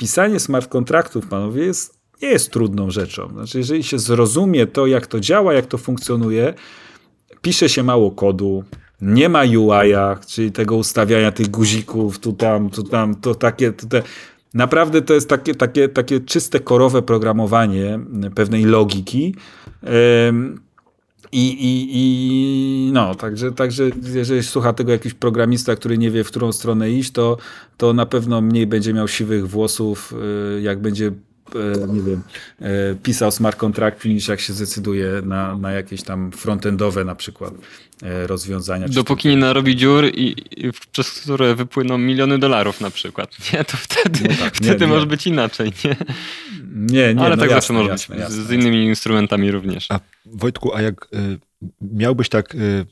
pisanie 0.00 0.40
smart 0.40 0.68
kontraktów, 0.68 1.26
panowie, 1.26 1.64
jest, 1.64 1.98
nie 2.22 2.28
jest 2.28 2.50
trudną 2.50 2.90
rzeczą. 2.90 3.28
Znaczy, 3.28 3.58
jeżeli 3.58 3.82
się 3.82 3.98
zrozumie 3.98 4.66
to, 4.66 4.86
jak 4.86 5.06
to 5.06 5.20
działa, 5.20 5.54
jak 5.54 5.66
to 5.66 5.78
funkcjonuje, 5.78 6.54
pisze 7.42 7.68
się 7.68 7.82
mało 7.82 8.10
kodu, 8.10 8.64
nie 9.00 9.28
ma 9.28 9.42
UI-a, 9.42 10.16
czyli 10.26 10.52
tego 10.52 10.76
ustawiania 10.76 11.32
tych 11.32 11.50
guzików, 11.50 12.18
tu 12.18 12.32
tam, 12.32 12.70
tu 12.70 12.82
tam, 12.82 13.14
to 13.14 13.34
takie, 13.34 13.72
to 13.72 13.86
te. 13.86 14.02
Naprawdę 14.54 15.02
to 15.02 15.14
jest 15.14 15.28
takie, 15.28 15.54
takie, 15.54 15.88
takie 15.88 16.20
czyste, 16.20 16.60
korowe 16.60 17.02
programowanie 17.02 17.98
pewnej 18.34 18.64
logiki. 18.64 19.34
I, 21.32 21.48
i, 21.48 21.88
I 21.92 22.92
no, 22.92 23.14
także, 23.14 23.52
także 23.52 23.90
jeżeli 24.14 24.42
słucha 24.42 24.72
tego 24.72 24.92
jakiś 24.92 25.14
programista, 25.14 25.76
który 25.76 25.98
nie 25.98 26.10
wie, 26.10 26.24
w 26.24 26.28
którą 26.28 26.52
stronę 26.52 26.90
iść, 26.90 27.10
to, 27.10 27.36
to 27.76 27.92
na 27.92 28.06
pewno 28.06 28.40
mniej 28.40 28.66
będzie 28.66 28.94
miał 28.94 29.08
siwych 29.08 29.48
włosów, 29.48 30.14
y, 30.56 30.60
jak 30.60 30.80
będzie 30.80 31.06
y, 31.06 31.12
nie 31.92 32.00
wiem, 32.02 32.22
y, 32.62 32.96
pisał 33.02 33.30
smart 33.30 33.56
contract, 33.56 34.04
niż 34.04 34.28
jak 34.28 34.40
się 34.40 34.52
zdecyduje 34.52 35.22
na, 35.24 35.56
na 35.56 35.72
jakieś 35.72 36.02
tam 36.02 36.32
frontendowe 36.32 37.04
na 37.04 37.14
przykład 37.14 37.54
rozwiązania. 38.26 38.88
Dopóki 38.88 39.28
nie 39.28 39.36
narobi 39.36 39.76
dziur, 39.76 40.04
i, 40.04 40.34
i 40.56 40.70
przez 40.92 41.10
które 41.12 41.54
wypłyną 41.54 41.98
miliony 41.98 42.38
dolarów 42.38 42.80
na 42.80 42.90
przykład, 42.90 43.36
nie? 43.52 43.64
To 43.64 43.76
wtedy, 43.76 44.20
No 44.28 44.34
tak, 44.36 44.60
nie, 44.60 44.66
wtedy 44.68 44.86
nie. 44.86 44.92
może 44.92 45.06
być 45.06 45.26
inaczej, 45.26 45.72
nie? 45.84 45.96
Nie, 46.74 47.14
nie, 47.14 47.20
Ale 47.20 47.36
no 47.36 47.42
tak 47.42 47.50
zawsze 47.50 47.54
jasne, 47.54 47.74
może 47.74 47.90
jasne, 47.90 48.14
być. 48.14 48.22
jasne, 48.22 48.42
z, 48.42 48.46
z 48.46 48.50
innymi 48.50 48.84
instrumentami 48.84 49.50
również. 49.50 49.86
A 49.90 50.00
Wojtku, 50.26 50.74
a 50.74 50.82
jak 50.82 51.08
y, 51.14 51.38
miałbyś 51.80 52.28
tak 52.28 52.54
y, 52.54 52.86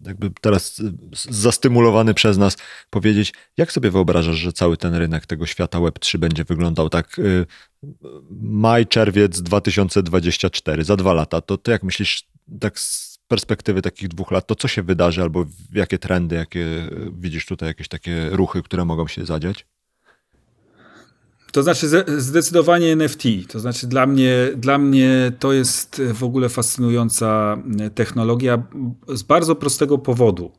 jakby 0.00 0.30
teraz 0.40 0.78
y, 0.78 0.92
zastymulowany 1.30 2.14
przez 2.14 2.38
nas 2.38 2.56
powiedzieć, 2.90 3.32
jak 3.56 3.72
sobie 3.72 3.90
wyobrażasz, 3.90 4.36
że 4.36 4.52
cały 4.52 4.76
ten 4.76 4.94
rynek 4.94 5.26
tego 5.26 5.46
świata 5.46 5.78
Web3 5.78 6.18
będzie 6.18 6.44
wyglądał 6.44 6.88
tak 6.88 7.18
y, 7.18 7.46
maj, 8.40 8.86
czerwiec 8.86 9.42
2024, 9.42 10.84
za 10.84 10.96
dwa 10.96 11.12
lata, 11.12 11.40
to, 11.40 11.58
to 11.58 11.70
jak 11.70 11.82
myślisz 11.82 12.24
tak 12.60 12.78
z 12.78 13.18
perspektywy 13.28 13.82
takich 13.82 14.08
dwóch 14.08 14.30
lat, 14.30 14.46
to 14.46 14.54
co 14.54 14.68
się 14.68 14.82
wydarzy 14.82 15.22
albo 15.22 15.46
jakie 15.72 15.98
trendy, 15.98 16.36
jakie 16.36 16.60
y, 16.60 17.10
widzisz 17.12 17.46
tutaj 17.46 17.68
jakieś 17.68 17.88
takie 17.88 18.28
ruchy, 18.30 18.62
które 18.62 18.84
mogą 18.84 19.08
się 19.08 19.24
zadziać? 19.24 19.66
To 21.52 21.62
znaczy 21.62 22.04
zdecydowanie 22.18 22.92
NFT. 22.92 23.22
To 23.48 23.60
znaczy 23.60 23.86
dla 23.86 24.06
mnie, 24.06 24.34
dla 24.56 24.78
mnie 24.78 25.32
to 25.38 25.52
jest 25.52 26.02
w 26.14 26.24
ogóle 26.24 26.48
fascynująca 26.48 27.58
technologia 27.94 28.62
z 29.08 29.22
bardzo 29.22 29.56
prostego 29.56 29.98
powodu. 29.98 30.52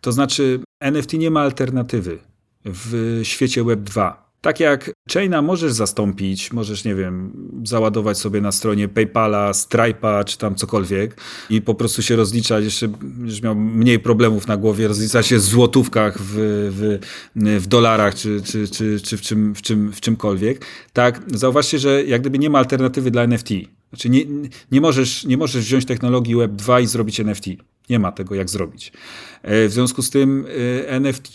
To 0.00 0.12
znaczy 0.12 0.60
NFT 0.80 1.12
nie 1.12 1.30
ma 1.30 1.40
alternatywy 1.40 2.18
w 2.64 3.20
świecie 3.22 3.64
Web 3.64 3.80
2. 3.80 4.23
tak 4.44 4.60
jak 4.60 4.90
Chaina 5.12 5.42
możesz 5.42 5.72
zastąpić, 5.72 6.52
możesz, 6.52 6.84
nie 6.84 6.94
wiem, 6.94 7.32
załadować 7.64 8.18
sobie 8.18 8.40
na 8.40 8.52
stronie 8.52 8.88
PayPala, 8.88 9.52
Stripe'a 9.52 10.24
czy 10.24 10.38
tam 10.38 10.54
cokolwiek 10.54 11.20
i 11.50 11.62
po 11.62 11.74
prostu 11.74 12.02
się 12.02 12.16
rozliczać, 12.16 12.64
jeszcze 12.64 12.88
będziesz 12.88 13.42
miał 13.42 13.54
mniej 13.54 13.98
problemów 13.98 14.46
na 14.46 14.56
głowie, 14.56 14.88
rozliczać 14.88 15.26
się 15.26 15.36
w 15.36 15.40
złotówkach, 15.40 16.18
w, 16.20 16.34
w, 16.70 16.98
w 17.62 17.66
dolarach 17.66 18.14
czy, 18.14 18.42
czy, 18.42 18.68
czy, 18.68 19.00
czy 19.00 19.16
w, 19.16 19.20
czym, 19.20 19.54
w, 19.54 19.62
czym, 19.62 19.92
w 19.92 20.00
czymkolwiek. 20.00 20.66
Tak, 20.92 21.22
zauważcie, 21.26 21.78
że 21.78 22.04
jak 22.04 22.20
gdyby 22.20 22.38
nie 22.38 22.50
ma 22.50 22.58
alternatywy 22.58 23.10
dla 23.10 23.22
NFT. 23.22 23.48
Znaczy 23.88 24.08
nie, 24.08 24.24
nie, 24.72 24.80
możesz, 24.80 25.24
nie 25.24 25.36
możesz 25.36 25.64
wziąć 25.64 25.84
technologii 25.84 26.36
Web 26.36 26.52
2 26.52 26.80
i 26.80 26.86
zrobić 26.86 27.20
NFT. 27.20 27.46
Nie 27.90 27.98
ma 27.98 28.12
tego, 28.12 28.34
jak 28.34 28.50
zrobić. 28.50 28.92
W 29.44 29.68
związku 29.70 30.02
z 30.02 30.10
tym 30.10 30.46
NFT 30.86 31.30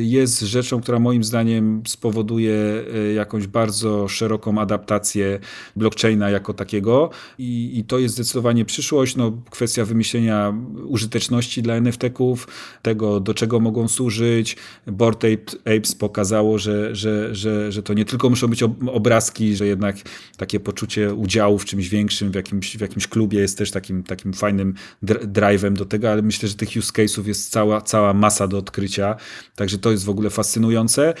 jest 0.00 0.40
rzeczą, 0.40 0.80
która 0.80 0.98
moim 0.98 1.24
zdaniem 1.24 1.82
spowoduje 1.86 2.84
jakąś 3.14 3.46
bardzo 3.46 4.08
szeroką 4.08 4.60
adaptację 4.60 5.38
blockchaina 5.76 6.30
jako 6.30 6.54
takiego 6.54 7.10
i, 7.38 7.78
i 7.78 7.84
to 7.84 7.98
jest 7.98 8.14
zdecydowanie 8.14 8.64
przyszłość. 8.64 9.16
No, 9.16 9.42
kwestia 9.50 9.84
wymyślenia 9.84 10.54
użyteczności 10.86 11.62
dla 11.62 11.74
NFT-ków, 11.74 12.48
tego 12.82 13.20
do 13.20 13.34
czego 13.34 13.60
mogą 13.60 13.88
służyć. 13.88 14.56
Bored 14.86 15.24
Apes 15.64 15.94
pokazało, 15.94 16.58
że, 16.58 16.94
że, 16.94 17.34
że, 17.34 17.72
że 17.72 17.82
to 17.82 17.94
nie 17.94 18.04
tylko 18.04 18.30
muszą 18.30 18.48
być 18.48 18.62
obrazki, 18.86 19.56
że 19.56 19.66
jednak 19.66 19.96
takie 20.36 20.60
poczucie 20.60 21.14
udziału 21.14 21.58
w 21.58 21.64
czymś 21.64 21.88
większym, 21.88 22.30
w 22.30 22.34
jakimś, 22.34 22.76
w 22.76 22.80
jakimś 22.80 23.06
klubie 23.06 23.40
jest 23.40 23.58
też 23.58 23.70
takim, 23.70 24.02
takim 24.02 24.32
fajnym 24.32 24.74
drive'em 25.04 25.72
do 25.72 25.84
tego, 25.84 26.10
ale 26.12 26.22
myślę, 26.22 26.48
że 26.48 26.54
tych 26.54 26.68
use 26.76 26.92
case'ów 26.98 27.26
jest 27.26 27.50
cała, 27.50 27.80
cała 27.80 28.14
masa 28.14 28.48
do 28.48 28.58
odkrycia, 28.58 29.16
także 29.56 29.78
to 29.78 29.90
jest 29.90 30.04
w 30.04 30.10
ogóle 30.10 30.30
fascynujące. 30.30 31.14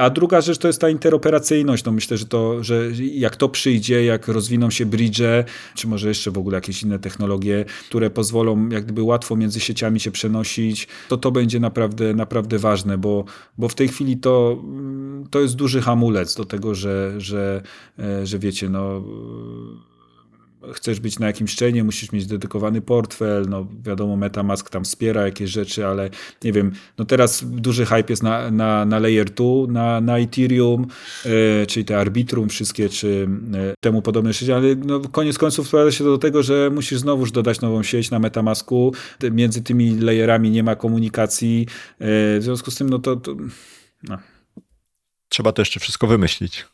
A 0.00 0.10
druga 0.10 0.40
rzecz 0.40 0.58
to 0.58 0.68
jest 0.68 0.80
ta 0.80 0.88
interoperacyjność. 0.88 1.84
No 1.84 1.92
myślę, 1.92 2.16
że 2.16 2.26
to, 2.26 2.64
że 2.64 2.90
jak 2.98 3.36
to 3.36 3.48
przyjdzie, 3.48 4.04
jak 4.04 4.28
rozwiną 4.28 4.70
się 4.70 4.86
bridge, 4.86 5.20
czy 5.74 5.88
może 5.88 6.08
jeszcze 6.08 6.30
w 6.30 6.38
ogóle 6.38 6.54
jakieś 6.54 6.82
inne 6.82 6.98
technologie, 6.98 7.64
które 7.88 8.10
pozwolą 8.10 8.68
jak 8.68 8.84
gdyby 8.84 9.02
łatwo 9.02 9.36
między 9.36 9.60
sieciami 9.60 10.00
się 10.00 10.10
przenosić, 10.10 10.88
to 11.08 11.16
to 11.16 11.30
będzie 11.30 11.60
naprawdę, 11.60 12.14
naprawdę 12.14 12.58
ważne, 12.58 12.98
bo, 12.98 13.24
bo 13.58 13.68
w 13.68 13.74
tej 13.74 13.88
chwili 13.88 14.16
to, 14.16 14.62
to 15.30 15.40
jest 15.40 15.56
duży 15.56 15.80
hamulec 15.80 16.34
do 16.34 16.44
tego, 16.44 16.74
że, 16.74 17.14
że, 17.18 17.62
że 18.24 18.38
wiecie, 18.38 18.68
no 18.68 19.04
chcesz 20.74 21.00
być 21.00 21.18
na 21.18 21.26
jakimś 21.26 21.50
szczenie, 21.50 21.84
musisz 21.84 22.12
mieć 22.12 22.26
dedykowany 22.26 22.80
portfel, 22.80 23.46
no 23.48 23.66
wiadomo, 23.82 24.16
Metamask 24.16 24.70
tam 24.70 24.84
wspiera 24.84 25.24
jakieś 25.24 25.50
rzeczy, 25.50 25.86
ale 25.86 26.10
nie 26.44 26.52
wiem, 26.52 26.72
no 26.98 27.04
teraz 27.04 27.44
duży 27.44 27.86
hype 27.86 28.04
jest 28.08 28.22
na, 28.22 28.50
na, 28.50 28.84
na 28.84 28.98
Layer 28.98 29.30
2, 29.30 29.44
na, 29.68 30.00
na 30.00 30.18
Ethereum, 30.18 30.86
e, 31.24 31.66
czyli 31.66 31.84
te 31.84 31.98
Arbitrum 31.98 32.48
wszystkie, 32.48 32.88
czy 32.88 33.28
e, 33.54 33.74
temu 33.80 34.02
podobne 34.02 34.32
rzeczy, 34.32 34.54
ale 34.54 34.74
no, 34.74 35.00
koniec 35.00 35.38
końców 35.38 35.66
sprowadza 35.66 35.92
się 35.92 36.04
do 36.04 36.18
tego, 36.18 36.42
że 36.42 36.70
musisz 36.70 36.98
znowuż 36.98 37.32
dodać 37.32 37.60
nową 37.60 37.82
sieć 37.82 38.10
na 38.10 38.18
Metamasku, 38.18 38.94
między 39.30 39.62
tymi 39.62 40.00
layerami 40.00 40.50
nie 40.50 40.62
ma 40.62 40.76
komunikacji, 40.76 41.66
e, 41.68 42.06
w 42.38 42.40
związku 42.40 42.70
z 42.70 42.76
tym, 42.76 42.90
no 42.90 42.98
to, 42.98 43.16
to 43.16 43.36
no. 44.02 44.18
Trzeba 45.28 45.52
to 45.52 45.62
jeszcze 45.62 45.80
wszystko 45.80 46.06
wymyślić. 46.06 46.66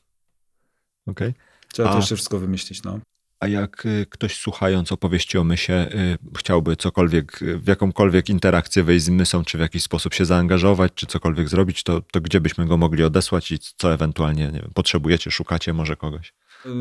Okay. 1.07 1.34
Trzeba 1.72 1.89
A... 1.89 1.93
to 1.93 1.99
jeszcze 1.99 2.14
wszystko 2.16 2.39
wymyślić, 2.39 2.82
no. 2.82 3.01
A 3.41 3.49
jak 3.49 3.87
y, 3.87 4.07
ktoś 4.11 4.37
słuchając 4.37 4.93
opowieści 4.93 5.39
o 5.39 5.45
mysie 5.45 5.72
y, 5.72 6.18
chciałby 6.39 6.76
cokolwiek, 6.76 7.43
y, 7.43 7.59
w 7.59 7.66
jakąkolwiek 7.66 8.28
interakcję 8.28 8.82
wejść 8.82 9.05
z 9.05 9.09
mysą, 9.09 9.45
czy 9.45 9.59
w 9.59 9.61
jakiś 9.61 9.82
sposób 9.82 10.14
się 10.14 10.24
zaangażować, 10.24 10.93
czy 10.95 11.07
cokolwiek 11.07 11.49
zrobić, 11.49 11.82
to, 11.82 12.01
to 12.01 12.20
gdzie 12.20 12.41
byśmy 12.41 12.66
go 12.66 12.76
mogli 12.76 13.05
odesłać 13.05 13.51
i 13.51 13.59
co 13.59 13.95
ewentualnie 13.95 14.51
wiem, 14.53 14.70
potrzebujecie, 14.74 15.30
szukacie 15.30 15.72
może 15.72 15.97
kogoś? 15.97 16.32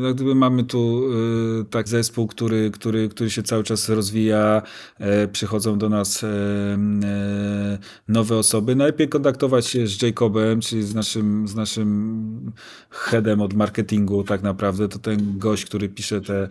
Jak 0.04 0.14
gdyby 0.14 0.34
mamy 0.34 0.64
tu 0.64 1.12
y, 1.60 1.64
tak 1.64 1.88
zespół, 1.88 2.26
który, 2.26 2.70
który, 2.70 3.08
który 3.08 3.30
się 3.30 3.42
cały 3.42 3.64
czas 3.64 3.88
rozwija, 3.88 4.62
e, 4.98 5.28
przychodzą 5.28 5.78
do 5.78 5.88
nas 5.88 6.24
e, 6.24 6.28
e, 6.28 7.78
nowe 8.08 8.36
osoby. 8.36 8.76
Najlepiej 8.76 9.08
kontaktować 9.08 9.66
się 9.66 9.86
z 9.86 10.02
Jacobem, 10.02 10.60
czyli 10.60 10.82
z 10.82 10.94
naszym, 10.94 11.48
z 11.48 11.54
naszym 11.54 12.52
headem 12.90 13.40
od 13.40 13.54
marketingu 13.54 14.24
tak 14.24 14.42
naprawdę. 14.42 14.88
To 14.88 14.98
ten 14.98 15.38
gość, 15.38 15.64
który 15.64 15.88
pisze 15.88 16.20
te 16.20 16.48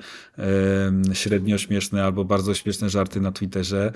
średnio 1.14 1.58
śmieszne 1.58 2.06
albo 2.06 2.26
bardzo 2.26 2.54
śmieszne 2.54 2.90
żarty 2.90 3.22
na 3.22 3.32
Twitterze. 3.32 3.92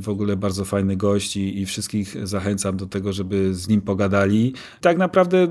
W 0.00 0.06
ogóle 0.06 0.36
bardzo 0.36 0.64
fajny 0.64 0.96
gość 0.96 1.36
i, 1.36 1.60
i 1.60 1.66
wszystkich 1.66 2.26
zachęcam 2.26 2.76
do 2.76 2.86
tego, 2.86 3.12
żeby 3.12 3.54
z 3.54 3.68
nim 3.68 3.80
pogadali. 3.80 4.54
Tak 4.80 4.98
naprawdę 4.98 5.48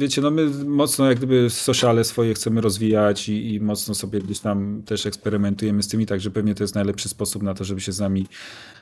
wiecie, 0.00 0.20
no 0.20 0.30
my 0.30 0.46
mocno 0.64 1.08
jak 1.08 1.18
gdyby 1.18 1.50
sociale 1.50 2.04
swoje 2.04 2.34
chcemy 2.34 2.60
rozwijać 2.60 3.28
i, 3.28 3.54
i, 3.54 3.60
mocno 3.60 3.94
sobie 3.94 4.20
gdzieś 4.20 4.40
tam 4.40 4.82
też 4.86 5.06
eksperymentujemy 5.06 5.82
z 5.82 5.88
tymi, 5.88 6.06
także 6.06 6.30
pewnie 6.30 6.54
to 6.54 6.64
jest 6.64 6.74
najlepszy 6.74 7.08
sposób 7.08 7.42
na 7.42 7.54
to, 7.54 7.64
żeby 7.64 7.80
się 7.80 7.92
z 7.92 8.00
nami 8.00 8.26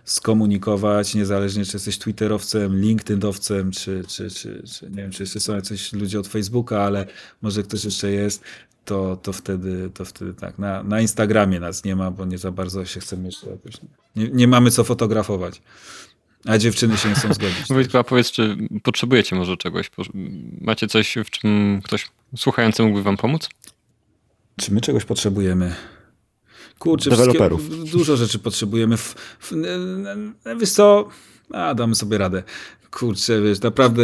skomunikować, 0.04 1.14
niezależnie 1.14 1.64
czy 1.64 1.76
jesteś 1.76 1.98
Twitterowcem, 1.98 2.80
LinkedInowcem, 2.80 3.70
czy, 3.70 4.04
czy, 4.08 4.30
czy, 4.30 4.62
czy 4.62 4.90
nie 4.90 4.96
wiem, 4.96 5.10
czy 5.10 5.22
jeszcze 5.22 5.40
są 5.40 5.54
jacyś 5.54 5.92
ludzie 5.92 6.20
od 6.20 6.26
Facebooka, 6.26 6.82
ale 6.82 7.06
może 7.42 7.62
ktoś 7.62 7.84
jeszcze 7.84 8.10
jest, 8.10 8.42
to, 8.88 9.16
to, 9.16 9.32
wtedy, 9.32 9.90
to 9.94 10.04
wtedy 10.04 10.34
tak. 10.34 10.58
Na, 10.58 10.82
na 10.82 11.00
Instagramie 11.00 11.60
nas 11.60 11.84
nie 11.84 11.96
ma, 11.96 12.10
bo 12.10 12.24
nie 12.24 12.38
za 12.38 12.50
bardzo 12.50 12.84
się 12.84 13.00
chcemy 13.00 13.24
jeszcze 13.24 13.50
jakoś. 13.50 13.74
Nie, 14.16 14.28
nie 14.28 14.48
mamy 14.48 14.70
co 14.70 14.84
fotografować. 14.84 15.62
A 16.46 16.58
dziewczyny 16.58 16.96
się 16.96 17.08
nie 17.08 17.14
chcą 17.14 17.34
zgodzić. 17.34 17.68
Wojtku, 17.70 17.98
a 17.98 18.04
powiedz, 18.04 18.30
czy 18.30 18.56
potrzebujecie 18.82 19.36
może 19.36 19.56
czegoś? 19.56 19.90
Macie 20.60 20.88
coś, 20.88 21.14
w 21.24 21.30
czym 21.30 21.80
ktoś 21.84 22.08
słuchający 22.36 22.82
mógłby 22.82 23.02
wam 23.02 23.16
pomóc? 23.16 23.48
Czy 24.60 24.72
my 24.72 24.80
czegoś 24.80 25.04
potrzebujemy? 25.04 25.74
Kurczę, 26.78 27.10
dużo 27.92 28.16
rzeczy 28.16 28.38
potrzebujemy. 28.38 28.96
W, 28.96 29.14
w, 29.40 29.52
wiesz 30.60 30.70
co, 30.70 31.08
a 31.52 31.74
damy 31.74 31.94
sobie 31.94 32.18
radę. 32.18 32.42
Kurczę, 32.90 33.42
wiesz, 33.42 33.60
naprawdę 33.60 34.02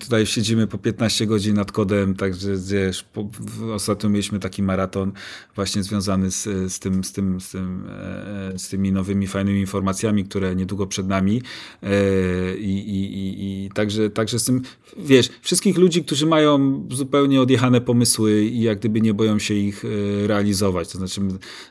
tutaj 0.00 0.26
siedzimy 0.26 0.66
po 0.66 0.78
15 0.78 1.26
godzin 1.26 1.54
nad 1.54 1.72
kodem, 1.72 2.14
także 2.14 2.50
wiesz, 2.56 3.02
po, 3.02 3.28
ostatnio 3.74 4.10
mieliśmy 4.10 4.38
taki 4.38 4.62
maraton 4.62 5.12
właśnie 5.54 5.82
związany 5.82 6.30
z, 6.30 6.72
z, 6.72 6.78
tym, 6.78 7.04
z, 7.04 7.12
tym, 7.12 7.40
z, 7.40 7.50
tym, 7.50 7.86
e, 7.88 8.58
z 8.58 8.68
tymi 8.68 8.92
nowymi, 8.92 9.26
fajnymi 9.26 9.60
informacjami, 9.60 10.24
które 10.24 10.56
niedługo 10.56 10.86
przed 10.86 11.08
nami. 11.08 11.42
E, 11.82 12.56
i, 12.56 12.78
i, 12.78 13.18
i, 13.18 13.64
i 13.64 13.70
także, 13.70 14.10
także 14.10 14.38
z 14.38 14.44
tym, 14.44 14.62
wiesz, 14.98 15.30
wszystkich 15.42 15.78
ludzi, 15.78 16.04
którzy 16.04 16.26
mają 16.26 16.82
zupełnie 16.90 17.40
odjechane 17.40 17.80
pomysły 17.80 18.44
i 18.44 18.60
jak 18.62 18.78
gdyby 18.78 19.00
nie 19.00 19.14
boją 19.14 19.38
się 19.38 19.54
ich 19.54 19.84
e, 19.84 20.26
realizować, 20.26 20.88
to 20.88 20.98
znaczy 20.98 21.20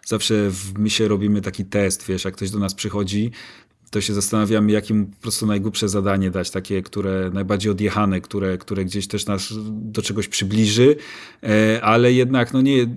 zawsze 0.05 0.51
w 0.51 0.79
mysie 0.79 1.07
robimy 1.07 1.41
taki 1.41 1.65
test, 1.65 2.07
wiesz, 2.07 2.25
jak 2.25 2.35
ktoś 2.35 2.49
do 2.49 2.59
nas 2.59 2.73
przychodzi, 2.73 3.31
to 3.89 4.01
się 4.01 4.13
zastanawiamy, 4.13 4.71
jakim 4.71 5.05
po 5.05 5.21
prostu 5.21 5.45
najgłupsze 5.45 5.89
zadanie 5.89 6.31
dać, 6.31 6.51
takie, 6.51 6.81
które 6.81 7.29
najbardziej 7.33 7.71
odjechane, 7.71 8.21
które, 8.21 8.57
które 8.57 8.85
gdzieś 8.85 9.07
też 9.07 9.25
nas 9.25 9.53
do 9.69 10.01
czegoś 10.01 10.27
przybliży, 10.27 10.95
e, 11.43 11.81
ale 11.83 12.13
jednak 12.13 12.53
no 12.53 12.61
nie, 12.61 12.87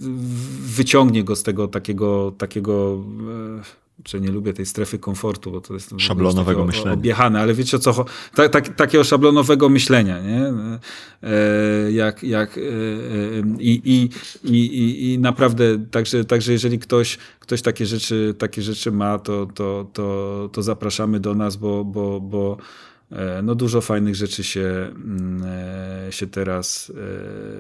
wyciągnie 0.61 1.25
go 1.25 1.37
z 1.37 1.43
tego 1.43 1.69
takiego, 1.69 2.33
takiego 2.39 3.05
e, 4.01 4.03
czy 4.05 4.21
nie 4.21 4.31
lubię 4.31 4.53
tej 4.53 4.67
strefy 4.67 4.99
komfortu, 4.99 5.51
bo 5.51 5.61
to 5.61 5.75
jest 5.75 5.95
szablonowego 5.99 6.65
myślenia. 6.65 6.93
Objechane, 6.93 7.41
ale 7.41 7.55
wiecie 7.55 7.77
o 7.77 7.81
co 7.81 8.05
tak, 8.35 8.53
tak, 8.53 8.77
takiego 8.77 9.05
szablonowego 9.05 9.69
myślenia, 9.69 10.21
nie? 10.21 10.53
E, 11.23 11.93
jak, 11.93 12.23
jak, 12.23 12.59
e, 12.59 12.61
i, 13.59 13.81
i, 13.85 14.11
i, 14.45 15.13
i 15.13 15.19
naprawdę, 15.19 15.79
także, 15.91 16.25
także 16.25 16.53
jeżeli 16.53 16.79
ktoś, 16.79 17.19
ktoś 17.41 17.63
takie 17.63 17.87
rzeczy, 17.87 18.35
takie 18.39 18.63
rzeczy 18.63 18.93
ma, 18.93 19.19
to, 19.19 19.47
to, 19.55 19.87
to, 19.93 20.49
to 20.53 20.63
zapraszamy 20.63 21.21
do 21.21 21.35
nas, 21.35 21.57
bo, 21.57 21.85
bo, 21.85 22.21
bo 22.21 22.57
E, 22.57 22.88
no 23.43 23.55
dużo 23.55 23.81
fajnych 23.81 24.15
rzeczy 24.15 24.45
się, 24.45 24.61
mm, 24.61 25.43
e, 26.09 26.13
się 26.13 26.27
teraz 26.27 26.93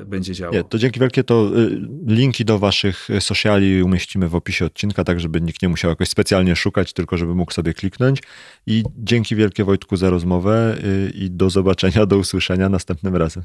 e, 0.02 0.04
będzie 0.04 0.34
działo. 0.34 0.54
Nie, 0.54 0.64
to 0.64 0.78
dzięki 0.78 1.00
wielkie, 1.00 1.24
to 1.24 1.50
linki 2.06 2.44
do 2.44 2.58
waszych 2.58 3.08
sociali 3.20 3.82
umieścimy 3.82 4.28
w 4.28 4.34
opisie 4.34 4.64
odcinka, 4.64 5.04
tak 5.04 5.20
żeby 5.20 5.40
nikt 5.40 5.62
nie 5.62 5.68
musiał 5.68 5.90
jakoś 5.90 6.08
specjalnie 6.08 6.56
szukać, 6.56 6.92
tylko 6.92 7.16
żeby 7.16 7.34
mógł 7.34 7.52
sobie 7.52 7.74
kliknąć. 7.74 8.22
I 8.66 8.82
dzięki 8.98 9.36
wielkie 9.36 9.64
Wojtku 9.64 9.96
za 9.96 10.10
rozmowę 10.10 10.78
i 11.14 11.30
do 11.30 11.50
zobaczenia, 11.50 12.06
do 12.06 12.18
usłyszenia 12.18 12.68
następnym 12.68 13.16
razem. 13.16 13.42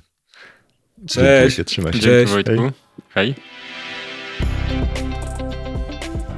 Cześć. 1.08 1.56
Dzięki, 1.56 1.72
trzymaj 1.72 1.94
się. 1.94 2.00
Cześć 2.00 2.32
Wojtku. 2.32 2.72
Hej. 3.10 3.36
Hej. 3.36 5.03